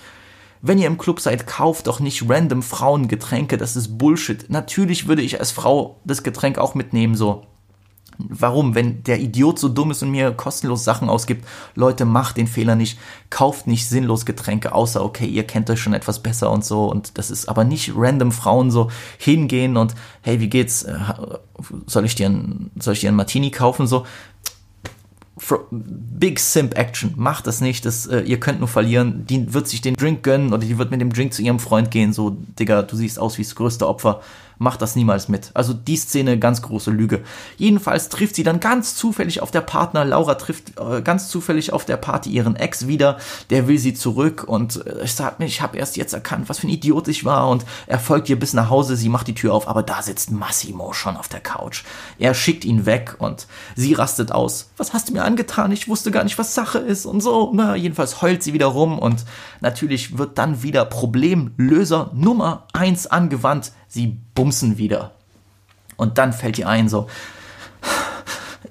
[0.62, 4.50] wenn ihr im Club seid, kauft doch nicht random Frauen Getränke, das ist Bullshit.
[4.50, 7.46] Natürlich würde ich als Frau das Getränk auch mitnehmen, so.
[8.28, 8.74] Warum?
[8.74, 12.76] Wenn der Idiot so dumm ist und mir kostenlos Sachen ausgibt, Leute, macht den Fehler
[12.76, 12.98] nicht,
[13.30, 16.90] kauft nicht sinnlos Getränke, außer okay, ihr kennt euch schon etwas besser und so.
[16.90, 20.82] Und das ist aber nicht random Frauen so hingehen und hey, wie geht's?
[20.82, 20.98] Äh,
[21.86, 23.86] soll ich dir einen, soll ich dir einen Martini kaufen?
[23.86, 24.04] So,
[25.70, 27.14] Big Simp Action.
[27.16, 27.84] Macht das nicht.
[27.86, 29.26] Das, äh, ihr könnt nur verlieren.
[29.26, 31.90] Die wird sich den Drink gönnen oder die wird mit dem Drink zu ihrem Freund
[31.90, 32.12] gehen.
[32.12, 34.20] So, Digga, du siehst aus wie das größte Opfer
[34.60, 35.50] macht das niemals mit.
[35.54, 37.22] Also die Szene, ganz große Lüge.
[37.56, 41.86] Jedenfalls trifft sie dann ganz zufällig auf der Partner, Laura trifft äh, ganz zufällig auf
[41.86, 43.16] der Party ihren Ex wieder,
[43.48, 46.58] der will sie zurück und äh, ich sag mir, ich habe erst jetzt erkannt, was
[46.58, 49.34] für ein Idiot ich war und er folgt ihr bis nach Hause, sie macht die
[49.34, 51.84] Tür auf, aber da sitzt Massimo schon auf der Couch.
[52.18, 53.46] Er schickt ihn weg und
[53.76, 54.72] sie rastet aus.
[54.76, 55.72] Was hast du mir angetan?
[55.72, 57.50] Ich wusste gar nicht, was Sache ist und so.
[57.54, 59.24] Na, jedenfalls heult sie wieder rum und
[59.62, 65.12] natürlich wird dann wieder Problemlöser Nummer eins angewandt sie bumsen wieder.
[65.96, 67.08] Und dann fällt ihr ein so,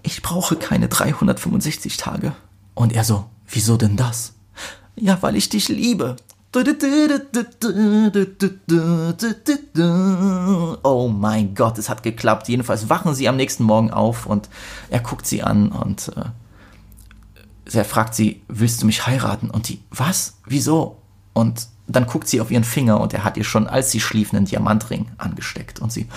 [0.02, 2.34] ich brauche keine 365 Tage.
[2.74, 4.34] Und er so, wieso denn das?
[4.96, 6.16] Ja, weil ich dich liebe.
[10.84, 12.48] Oh mein Gott, es hat geklappt.
[12.48, 14.50] Jedenfalls wachen sie am nächsten Morgen auf und
[14.90, 19.52] er guckt sie an und äh, er fragt sie, willst du mich heiraten?
[19.52, 20.38] Und die, was?
[20.46, 20.98] Wieso?
[21.34, 24.34] Und dann guckt sie auf ihren Finger und er hat ihr schon, als sie schlief,
[24.34, 25.80] einen Diamantring angesteckt.
[25.80, 26.08] Und sie,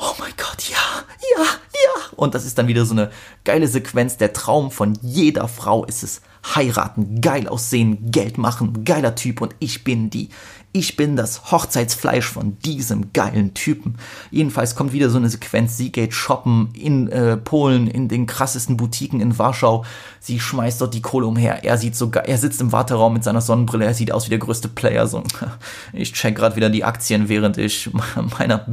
[0.00, 1.04] oh mein Gott, ja,
[1.36, 2.02] ja, ja.
[2.16, 3.10] Und das ist dann wieder so eine
[3.44, 4.16] geile Sequenz.
[4.16, 9.54] Der Traum von jeder Frau ist es, heiraten, geil aussehen, Geld machen, geiler Typ und
[9.58, 10.28] ich bin die.
[10.76, 13.94] Ich bin das Hochzeitsfleisch von diesem geilen Typen.
[14.32, 15.76] Jedenfalls kommt wieder so eine Sequenz.
[15.76, 19.84] Sie geht shoppen in äh, Polen, in den krassesten Boutiquen in Warschau.
[20.18, 21.62] Sie schmeißt dort die Kohle umher.
[21.62, 23.84] Er sieht sogar, er sitzt im Warteraum mit seiner Sonnenbrille.
[23.84, 25.06] Er sieht aus wie der größte Player.
[25.06, 25.22] So,
[25.92, 27.88] ich check gerade wieder die Aktien, während ich
[28.38, 28.66] meiner,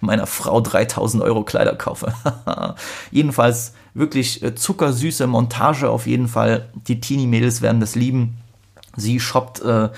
[0.00, 2.12] meiner Frau 3000 Euro Kleider kaufe.
[3.10, 6.68] Jedenfalls wirklich äh, zuckersüße Montage auf jeden Fall.
[6.86, 8.38] Die Teenie-Mädels werden das lieben.
[8.96, 9.90] Sie shoppt äh, äh,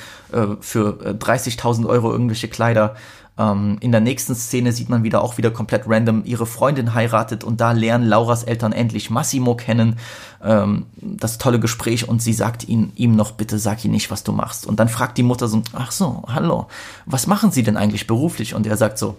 [0.61, 2.97] für 30.000 äh, Euro irgendwelche Kleider.
[3.39, 7.43] Ähm, in der nächsten Szene sieht man wieder auch wieder komplett random, ihre Freundin heiratet
[7.43, 9.99] und da lernen Lauras Eltern endlich Massimo kennen.
[10.45, 14.25] Ähm, das tolle Gespräch und sie sagt ihn, ihm noch, bitte sag ihm nicht, was
[14.25, 14.67] du machst.
[14.67, 16.67] Und dann fragt die Mutter so, ach so, hallo,
[17.07, 18.55] was machen Sie denn eigentlich beruflich?
[18.55, 19.17] Und er sagt so,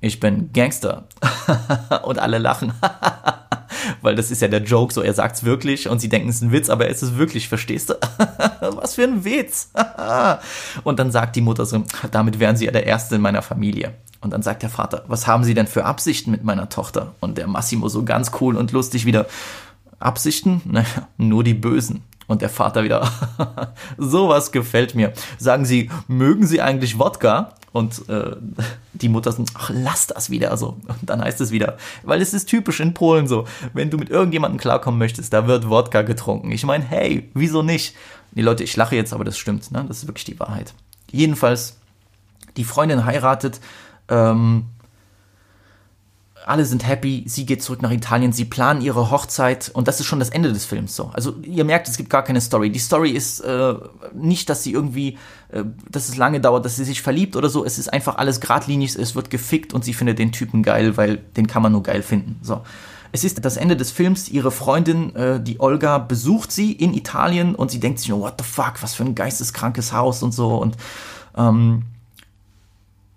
[0.00, 1.08] ich bin Gangster.
[2.04, 2.72] und alle lachen.
[4.02, 6.42] Weil das ist ja der Joke, so er sagt's wirklich und sie denken, es ist
[6.42, 7.94] ein Witz, aber es ist wirklich, verstehst du?
[8.60, 9.70] Was für ein Witz.
[10.84, 13.94] und dann sagt die Mutter so, damit wären sie ja der Erste in meiner Familie.
[14.20, 17.14] Und dann sagt der Vater, was haben Sie denn für Absichten mit meiner Tochter?
[17.20, 19.26] Und der Massimo so ganz cool und lustig wieder,
[20.00, 20.60] Absichten?
[20.64, 22.02] Naja, nur die Bösen.
[22.28, 23.10] Und der Vater wieder,
[23.98, 25.12] sowas gefällt mir.
[25.38, 27.54] Sagen Sie, mögen Sie eigentlich Wodka?
[27.72, 28.36] Und äh,
[28.92, 30.76] die Mutter sagt, ach, lass das wieder so.
[30.86, 34.10] Und dann heißt es wieder, weil es ist typisch in Polen so, wenn du mit
[34.10, 36.52] irgendjemandem klarkommen möchtest, da wird Wodka getrunken.
[36.52, 37.96] Ich meine, hey, wieso nicht?
[38.32, 39.84] Die Leute, ich lache jetzt, aber das stimmt, ne?
[39.88, 40.74] Das ist wirklich die Wahrheit.
[41.10, 41.78] Jedenfalls,
[42.56, 43.60] die Freundin heiratet,
[44.08, 44.66] ähm,
[46.48, 50.06] alle sind happy, sie geht zurück nach Italien, sie planen ihre Hochzeit und das ist
[50.06, 51.10] schon das Ende des Films so.
[51.12, 52.70] Also ihr merkt, es gibt gar keine Story.
[52.70, 53.74] Die Story ist äh,
[54.14, 55.18] nicht, dass sie irgendwie,
[55.50, 57.64] äh, dass es lange dauert, dass sie sich verliebt oder so.
[57.64, 61.16] Es ist einfach alles geradlinig, es wird gefickt und sie findet den Typen geil, weil
[61.16, 62.38] den kann man nur geil finden.
[62.42, 62.62] So.
[63.12, 67.54] Es ist das Ende des Films, ihre Freundin, äh, die Olga, besucht sie in Italien
[67.54, 70.56] und sie denkt sich, oh, what the fuck, was für ein geisteskrankes Haus und so
[70.56, 70.76] und
[71.36, 71.84] ähm,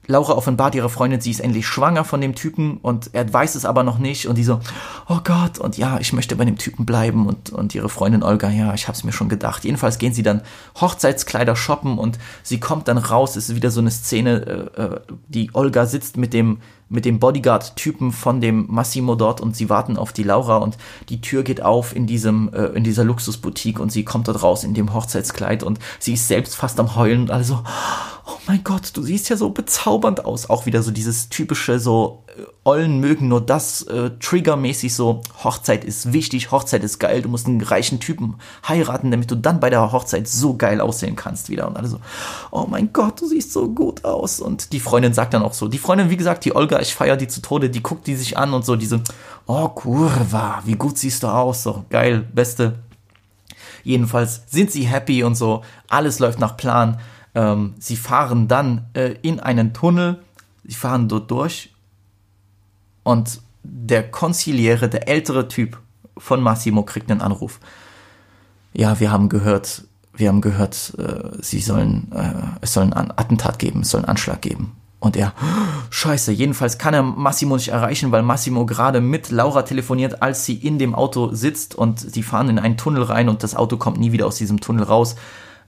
[0.08, 3.66] Laura offenbart ihrer Freundin, sie ist endlich schwanger von dem Typen und er weiß es
[3.66, 4.60] aber noch nicht und die so,
[5.08, 8.50] oh Gott, und ja, ich möchte bei dem Typen bleiben und, und ihre Freundin Olga,
[8.50, 9.64] ja, ich hab's mir schon gedacht.
[9.64, 10.42] Jedenfalls gehen sie dann
[10.80, 15.00] Hochzeitskleider shoppen und sie kommt dann raus, es ist wieder so eine Szene, äh, äh
[15.28, 16.58] die Olga sitzt mit dem
[16.92, 20.78] mit dem Bodyguard-Typen von dem Massimo dort und sie warten auf die Laura und
[21.10, 24.64] die Tür geht auf in diesem, äh, in dieser Luxusboutique und sie kommt dort raus
[24.64, 27.44] in dem Hochzeitskleid und sie ist selbst fast am Heulen und alle
[28.26, 30.50] oh mein Gott, du siehst ja so bezaubernd aus.
[30.50, 35.84] Auch wieder so dieses typische, so, äh, Ollen mögen nur das, äh, triggermäßig so, Hochzeit
[35.84, 38.36] ist wichtig, Hochzeit ist geil, du musst einen reichen Typen
[38.68, 41.68] heiraten, damit du dann bei der Hochzeit so geil aussehen kannst wieder.
[41.68, 42.00] Und alle so,
[42.52, 44.40] oh mein Gott, du siehst so gut aus.
[44.40, 47.18] Und die Freundin sagt dann auch so, die Freundin, wie gesagt, die Olga, ich feiere
[47.18, 49.02] die zu Tode, die guckt die sich an und so, diese,
[49.48, 52.76] oh Kurva, wie gut siehst du aus, so geil, beste.
[53.84, 57.00] Jedenfalls sind sie happy und so, alles läuft nach Plan.
[57.34, 60.20] Ähm, sie fahren dann äh, in einen Tunnel,
[60.64, 61.71] sie fahren dort durch
[63.04, 65.80] und der Konziliere, der ältere Typ
[66.18, 67.60] von Massimo, kriegt einen Anruf.
[68.74, 69.84] Ja, wir haben gehört,
[70.14, 74.10] wir haben gehört, äh, sie sollen, äh, es soll ein Attentat geben, es soll einen
[74.10, 74.76] Anschlag geben.
[75.00, 75.34] Und er,
[75.90, 80.54] scheiße, jedenfalls kann er Massimo nicht erreichen, weil Massimo gerade mit Laura telefoniert, als sie
[80.54, 84.00] in dem Auto sitzt und sie fahren in einen Tunnel rein und das Auto kommt
[84.00, 85.16] nie wieder aus diesem Tunnel raus.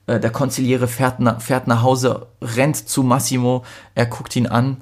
[0.06, 3.64] Äh, der Konziliere fährt, na, fährt nach Hause, rennt zu Massimo,
[3.96, 4.78] er guckt ihn an,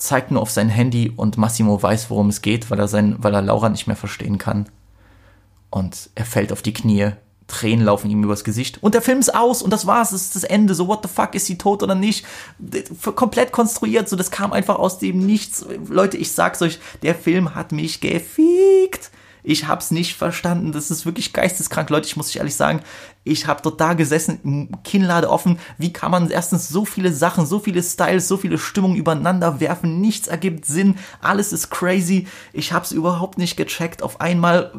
[0.00, 3.34] zeigt nur auf sein Handy und Massimo weiß, worum es geht, weil er, sein, weil
[3.34, 4.68] er Laura nicht mehr verstehen kann.
[5.68, 7.12] Und er fällt auf die Knie,
[7.46, 10.36] Tränen laufen ihm übers Gesicht und der Film ist aus und das war's, das ist
[10.36, 10.74] das Ende.
[10.74, 12.24] So, what the fuck, ist sie tot oder nicht?
[13.14, 15.66] Komplett konstruiert, so, das kam einfach aus dem Nichts.
[15.88, 19.10] Leute, ich sag's euch, der Film hat mich gefickt.
[19.42, 20.72] Ich hab's nicht verstanden.
[20.72, 22.06] Das ist wirklich geisteskrank, Leute.
[22.06, 22.82] Ich muss euch ehrlich sagen,
[23.22, 25.58] ich habe dort da gesessen, Kinnlade offen.
[25.76, 30.00] Wie kann man erstens so viele Sachen, so viele Styles, so viele Stimmungen übereinander werfen?
[30.00, 30.96] Nichts ergibt Sinn.
[31.20, 32.26] Alles ist crazy.
[32.54, 34.02] Ich habe es überhaupt nicht gecheckt.
[34.02, 34.72] Auf einmal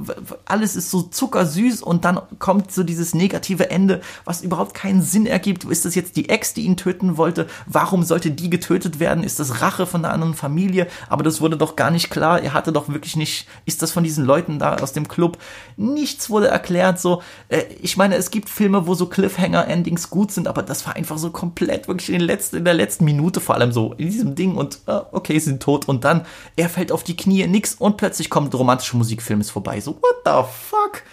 [0.45, 5.27] alles ist so zuckersüß und dann kommt so dieses negative Ende, was überhaupt keinen Sinn
[5.27, 5.63] ergibt.
[5.65, 7.45] Ist das jetzt die Ex, die ihn töten wollte?
[7.67, 9.23] Warum sollte die getötet werden?
[9.23, 10.87] Ist das Rache von einer anderen Familie?
[11.09, 12.41] Aber das wurde doch gar nicht klar.
[12.41, 13.47] Er hatte doch wirklich nicht.
[13.65, 15.37] Ist das von diesen Leuten da aus dem Club?
[15.77, 16.99] Nichts wurde erklärt.
[16.99, 20.95] So, äh, ich meine, es gibt Filme, wo so Cliffhanger-Endings gut sind, aber das war
[20.95, 24.35] einfach so komplett wirklich in, letzten, in der letzten Minute vor allem so in diesem
[24.35, 26.25] Ding und uh, okay, sie sind tot und dann
[26.55, 29.79] er fällt auf die Knie, nix und plötzlich kommt romantische Musikfilm ist vorbei.
[29.81, 31.03] So, what the fuck?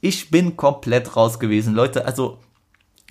[0.00, 2.06] Ich bin komplett raus gewesen, Leute.
[2.06, 2.38] Also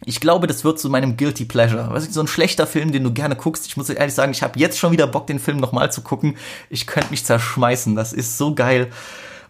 [0.05, 1.89] ich glaube, das wird zu meinem Guilty Pleasure.
[1.91, 3.67] Weißt du, so ein schlechter Film, den du gerne guckst.
[3.67, 6.37] Ich muss ehrlich sagen, ich habe jetzt schon wieder Bock, den Film nochmal zu gucken.
[6.69, 7.95] Ich könnte mich zerschmeißen.
[7.95, 8.89] Das ist so geil.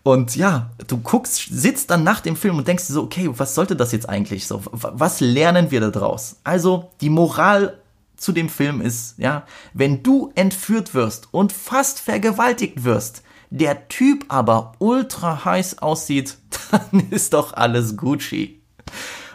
[0.04, 3.56] Und ja, du guckst, sitzt dann nach dem Film und denkst dir so, okay, was
[3.56, 4.62] sollte das jetzt eigentlich so?
[4.72, 6.38] Was lernen wir da draus?
[6.44, 7.80] Also, die Moral
[8.16, 14.26] zu dem Film ist, ja, wenn du entführt wirst und fast vergewaltigt wirst, der Typ
[14.28, 16.38] aber ultra heiß aussieht,
[16.72, 18.62] dann ist doch alles Gucci.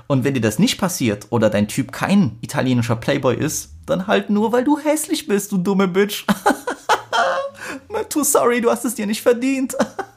[0.07, 4.31] Und wenn dir das nicht passiert oder dein Typ kein italienischer Playboy ist, dann halt
[4.31, 6.25] nur, weil du hässlich bist, du dumme Bitch.
[8.11, 9.75] Too sorry, du hast es dir nicht verdient.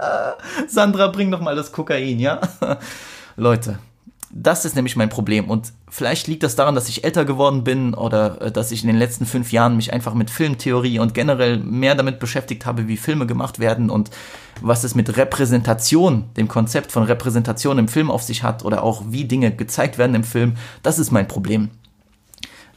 [0.68, 2.40] Sandra, bring doch mal das Kokain, ja?
[3.36, 3.78] Leute,
[4.30, 5.48] das ist nämlich mein Problem.
[5.50, 8.86] Und Vielleicht liegt das daran, dass ich älter geworden bin oder äh, dass ich in
[8.86, 12.96] den letzten fünf Jahren mich einfach mit Filmtheorie und generell mehr damit beschäftigt habe, wie
[12.96, 14.10] Filme gemacht werden und
[14.60, 19.02] was es mit Repräsentation, dem Konzept von Repräsentation im Film auf sich hat oder auch
[19.08, 20.54] wie Dinge gezeigt werden im Film.
[20.84, 21.70] Das ist mein Problem.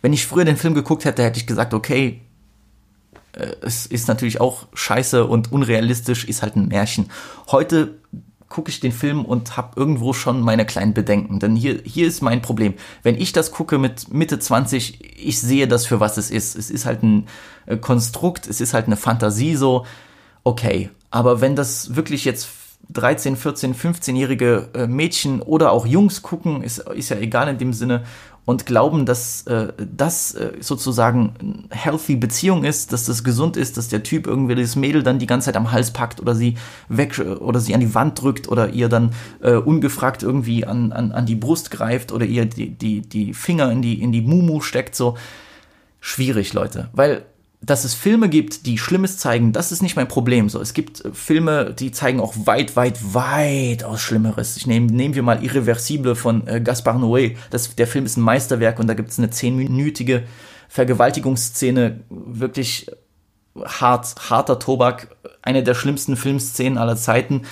[0.02, 2.20] Wenn ich früher den Film geguckt hätte, hätte ich gesagt, okay,
[3.34, 7.10] es ist natürlich auch scheiße und unrealistisch, ist halt ein Märchen.
[7.52, 7.96] Heute
[8.54, 11.40] gucke ich den Film und habe irgendwo schon meine kleinen Bedenken.
[11.40, 12.76] Denn hier, hier ist mein Problem.
[13.02, 16.56] Wenn ich das gucke mit Mitte 20, ich sehe das für was es ist.
[16.56, 17.28] Es ist halt ein
[17.66, 19.88] äh, Konstrukt, es ist halt eine Fantasie so.
[20.44, 22.48] Okay, aber wenn das wirklich jetzt
[22.90, 28.04] 13, 14, 15-jährige Mädchen oder auch Jungs gucken, ist, ist ja egal in dem Sinne,
[28.46, 33.78] und glauben, dass äh, das äh, sozusagen eine healthy Beziehung ist, dass das gesund ist,
[33.78, 36.56] dass der Typ irgendwie das Mädel dann die ganze Zeit am Hals packt oder sie
[36.90, 39.12] weg oder sie an die Wand drückt oder ihr dann
[39.42, 43.72] äh, ungefragt irgendwie an, an, an die Brust greift oder ihr die, die, die Finger
[43.72, 45.16] in die, in die Mumu steckt, so
[46.02, 46.90] schwierig, Leute.
[46.92, 47.26] Weil
[47.66, 50.50] dass es Filme gibt, die Schlimmes zeigen, das ist nicht mein Problem.
[50.50, 54.58] So, es gibt äh, Filme, die zeigen auch weit, weit, weit aus Schlimmeres.
[54.58, 57.38] Ich nehme, nehmen wir mal Irreversible von äh, Gaspar Noé.
[57.50, 60.24] Das, der Film ist ein Meisterwerk und da gibt es eine zehnminütige
[60.68, 62.88] Vergewaltigungsszene, wirklich
[63.64, 67.44] hart, harter Tobak, eine der schlimmsten Filmszenen aller Zeiten.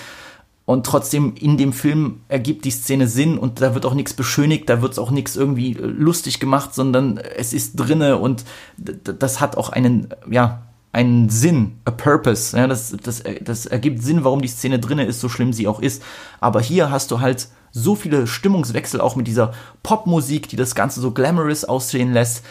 [0.64, 4.68] Und trotzdem in dem Film ergibt die Szene Sinn und da wird auch nichts beschönigt,
[4.68, 8.44] da wird auch nichts irgendwie äh, lustig gemacht, sondern es ist drinne und
[8.76, 10.62] das hat auch einen, ja,
[10.92, 12.56] einen Sinn, a purpose.
[12.56, 15.80] Ja, das, das, das ergibt Sinn, warum die Szene drinne ist, so schlimm sie auch
[15.80, 16.02] ist.
[16.40, 21.00] Aber hier hast du halt so viele Stimmungswechsel auch mit dieser Popmusik, die das Ganze
[21.00, 22.44] so glamorous aussehen lässt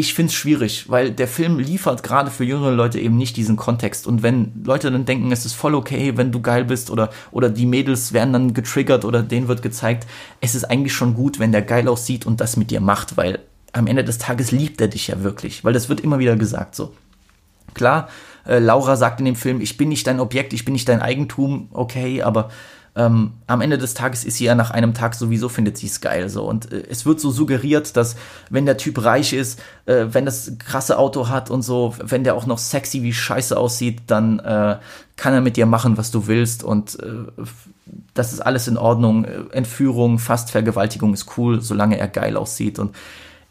[0.00, 3.56] ich finde es schwierig, weil der Film liefert gerade für jüngere Leute eben nicht diesen
[3.56, 4.06] Kontext.
[4.06, 7.50] Und wenn Leute dann denken, es ist voll okay, wenn du geil bist oder, oder
[7.50, 10.06] die Mädels werden dann getriggert oder denen wird gezeigt,
[10.40, 13.40] es ist eigentlich schon gut, wenn der geil aussieht und das mit dir macht, weil
[13.72, 16.74] am Ende des Tages liebt er dich ja wirklich, weil das wird immer wieder gesagt
[16.74, 16.94] so.
[17.74, 18.08] Klar,
[18.46, 21.02] äh, Laura sagt in dem Film, ich bin nicht dein Objekt, ich bin nicht dein
[21.02, 22.50] Eigentum, okay, aber
[23.00, 26.00] ähm, am Ende des Tages ist sie ja nach einem Tag sowieso, findet sie es
[26.00, 26.44] geil so.
[26.44, 28.16] Und äh, es wird so suggeriert, dass
[28.50, 32.34] wenn der Typ reich ist, äh, wenn das krasse Auto hat und so, wenn der
[32.34, 34.76] auch noch sexy wie scheiße aussieht, dann äh,
[35.16, 36.62] kann er mit dir machen, was du willst.
[36.62, 37.42] Und äh,
[38.12, 39.24] das ist alles in Ordnung.
[39.50, 42.78] Entführung, fast Vergewaltigung ist cool, solange er geil aussieht.
[42.78, 42.94] Und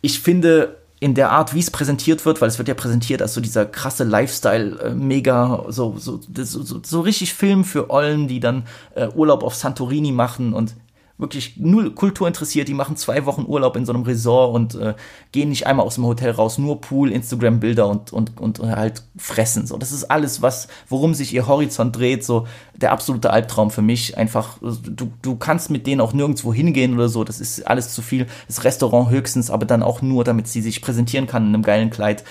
[0.02, 3.34] ich finde, in der Art, wie es präsentiert wird, weil es wird ja präsentiert als
[3.34, 8.40] so dieser krasse Lifestyle, äh, mega, so, so, so, so, richtig Film für Ollen, die
[8.40, 8.64] dann
[8.96, 10.76] äh, Urlaub auf Santorini machen und
[11.20, 14.96] wirklich null Kultur interessiert, die machen zwei Wochen Urlaub in so einem Resort und äh,
[15.34, 19.68] gehen nicht einmal aus dem Hotel raus, nur Pool, Instagram-Bilder und, und, und halt fressen.
[19.68, 23.82] So, das ist alles, was, worum sich ihr Horizont dreht, so der absolute Albtraum für
[23.82, 24.18] mich.
[24.18, 28.02] Einfach, du, du kannst mit denen auch nirgendwo hingehen oder so, das ist alles zu
[28.02, 28.26] viel.
[28.48, 31.90] Das Restaurant höchstens, aber dann auch nur, damit sie sich präsentieren kann in einem geilen
[31.90, 32.24] Kleid.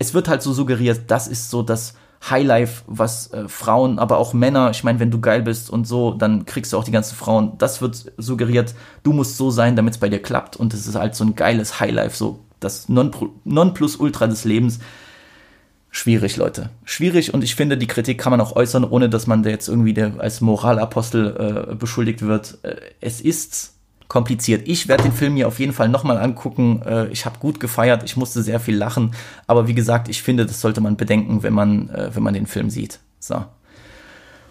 [0.00, 1.94] Es wird halt so suggeriert, das ist so das
[2.30, 6.12] Highlife, was äh, Frauen, aber auch Männer, ich meine, wenn du geil bist und so,
[6.12, 7.58] dann kriegst du auch die ganzen Frauen.
[7.58, 10.56] Das wird suggeriert, du musst so sein, damit es bei dir klappt.
[10.56, 14.78] Und es ist halt so ein geiles Highlife, so das Nonplusultra des Lebens.
[15.90, 16.70] Schwierig, Leute.
[16.84, 19.68] Schwierig und ich finde, die Kritik kann man auch äußern, ohne dass man da jetzt
[19.68, 22.58] irgendwie der, als Moralapostel äh, beschuldigt wird.
[22.62, 23.74] Äh, es ist
[24.12, 24.68] kompliziert.
[24.68, 26.82] Ich werde den Film mir auf jeden Fall nochmal angucken.
[26.84, 29.14] Äh, ich habe gut gefeiert, ich musste sehr viel lachen.
[29.46, 32.46] Aber wie gesagt, ich finde, das sollte man bedenken, wenn man, äh, wenn man den
[32.46, 32.98] Film sieht.
[33.20, 33.42] So.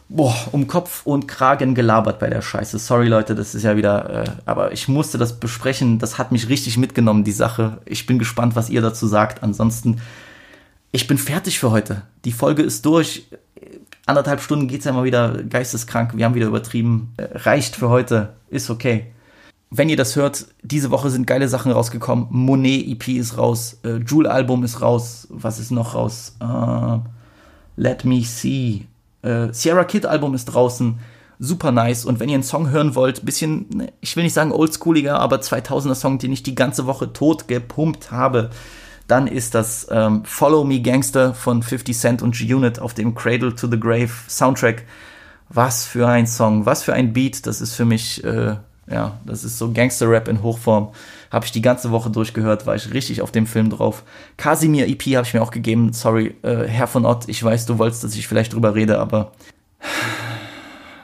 [0.09, 2.79] Boah, um Kopf und Kragen gelabert bei der Scheiße.
[2.79, 5.99] Sorry, Leute, das ist ja wieder, äh, aber ich musste das besprechen.
[5.99, 7.81] Das hat mich richtig mitgenommen, die Sache.
[7.85, 9.43] Ich bin gespannt, was ihr dazu sagt.
[9.43, 10.01] Ansonsten,
[10.91, 12.01] ich bin fertig für heute.
[12.25, 13.27] Die Folge ist durch.
[14.07, 16.17] Anderthalb Stunden geht's ja mal wieder geisteskrank.
[16.17, 17.13] Wir haben wieder übertrieben.
[17.17, 18.33] Äh, reicht für heute.
[18.49, 19.11] Ist okay
[19.73, 22.27] wenn ihr das hört, diese Woche sind geile Sachen rausgekommen.
[22.29, 25.27] Monet EP ist raus, äh, Jewel Album ist raus.
[25.29, 26.35] Was ist noch raus?
[26.43, 26.99] Uh,
[27.77, 28.85] Let Me See.
[29.21, 30.99] Äh, Sierra Kid Album ist draußen.
[31.39, 32.03] Super nice.
[32.03, 35.37] Und wenn ihr einen Song hören wollt, bisschen, ne, ich will nicht sagen oldschooliger, aber
[35.37, 38.49] 2000er Song, den ich die ganze Woche tot gepumpt habe,
[39.07, 43.55] dann ist das ähm, Follow Me Gangster von 50 Cent und G-Unit auf dem Cradle
[43.55, 44.83] to the Grave Soundtrack.
[45.47, 47.47] Was für ein Song, was für ein Beat.
[47.47, 48.57] Das ist für mich äh,
[48.91, 50.89] ja, das ist so Gangster-Rap in Hochform.
[51.31, 54.03] Habe ich die ganze Woche durchgehört, war ich richtig auf dem Film drauf.
[54.37, 55.93] Casimir EP habe ich mir auch gegeben.
[55.93, 59.31] Sorry, äh, Herr von Ott, ich weiß, du wolltest, dass ich vielleicht drüber rede, aber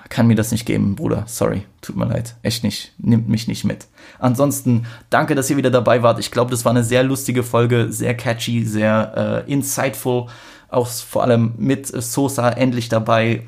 [0.10, 1.26] kann mir das nicht geben, Bruder.
[1.28, 2.36] Sorry, tut mir leid.
[2.42, 2.92] Echt nicht.
[2.98, 3.86] Nimmt mich nicht mit.
[4.20, 6.20] Ansonsten, danke, dass ihr wieder dabei wart.
[6.20, 10.26] Ich glaube, das war eine sehr lustige Folge, sehr catchy, sehr äh, insightful.
[10.70, 13.44] Auch vor allem mit Sosa endlich dabei.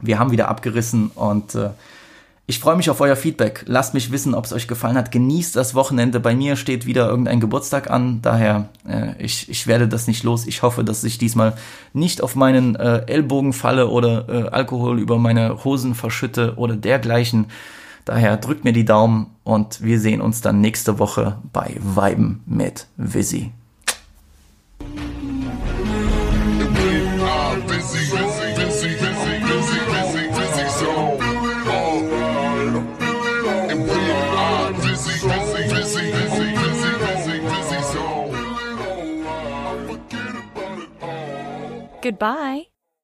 [0.00, 1.70] Wir haben wieder abgerissen und äh,
[2.52, 3.64] Ich freue mich auf euer Feedback.
[3.66, 5.10] Lasst mich wissen, ob es euch gefallen hat.
[5.10, 6.20] Genießt das Wochenende.
[6.20, 8.20] Bei mir steht wieder irgendein Geburtstag an.
[8.20, 10.46] Daher, äh, ich, ich werde das nicht los.
[10.46, 11.54] Ich hoffe, dass ich diesmal
[11.94, 17.46] nicht auf meinen äh, Ellbogen falle oder äh, Alkohol über meine Hosen verschütte oder dergleichen.
[18.04, 22.86] Daher drückt mir die Daumen und wir sehen uns dann nächste Woche bei Weiben mit
[22.98, 23.50] Visi.
[42.02, 42.71] Goodbye.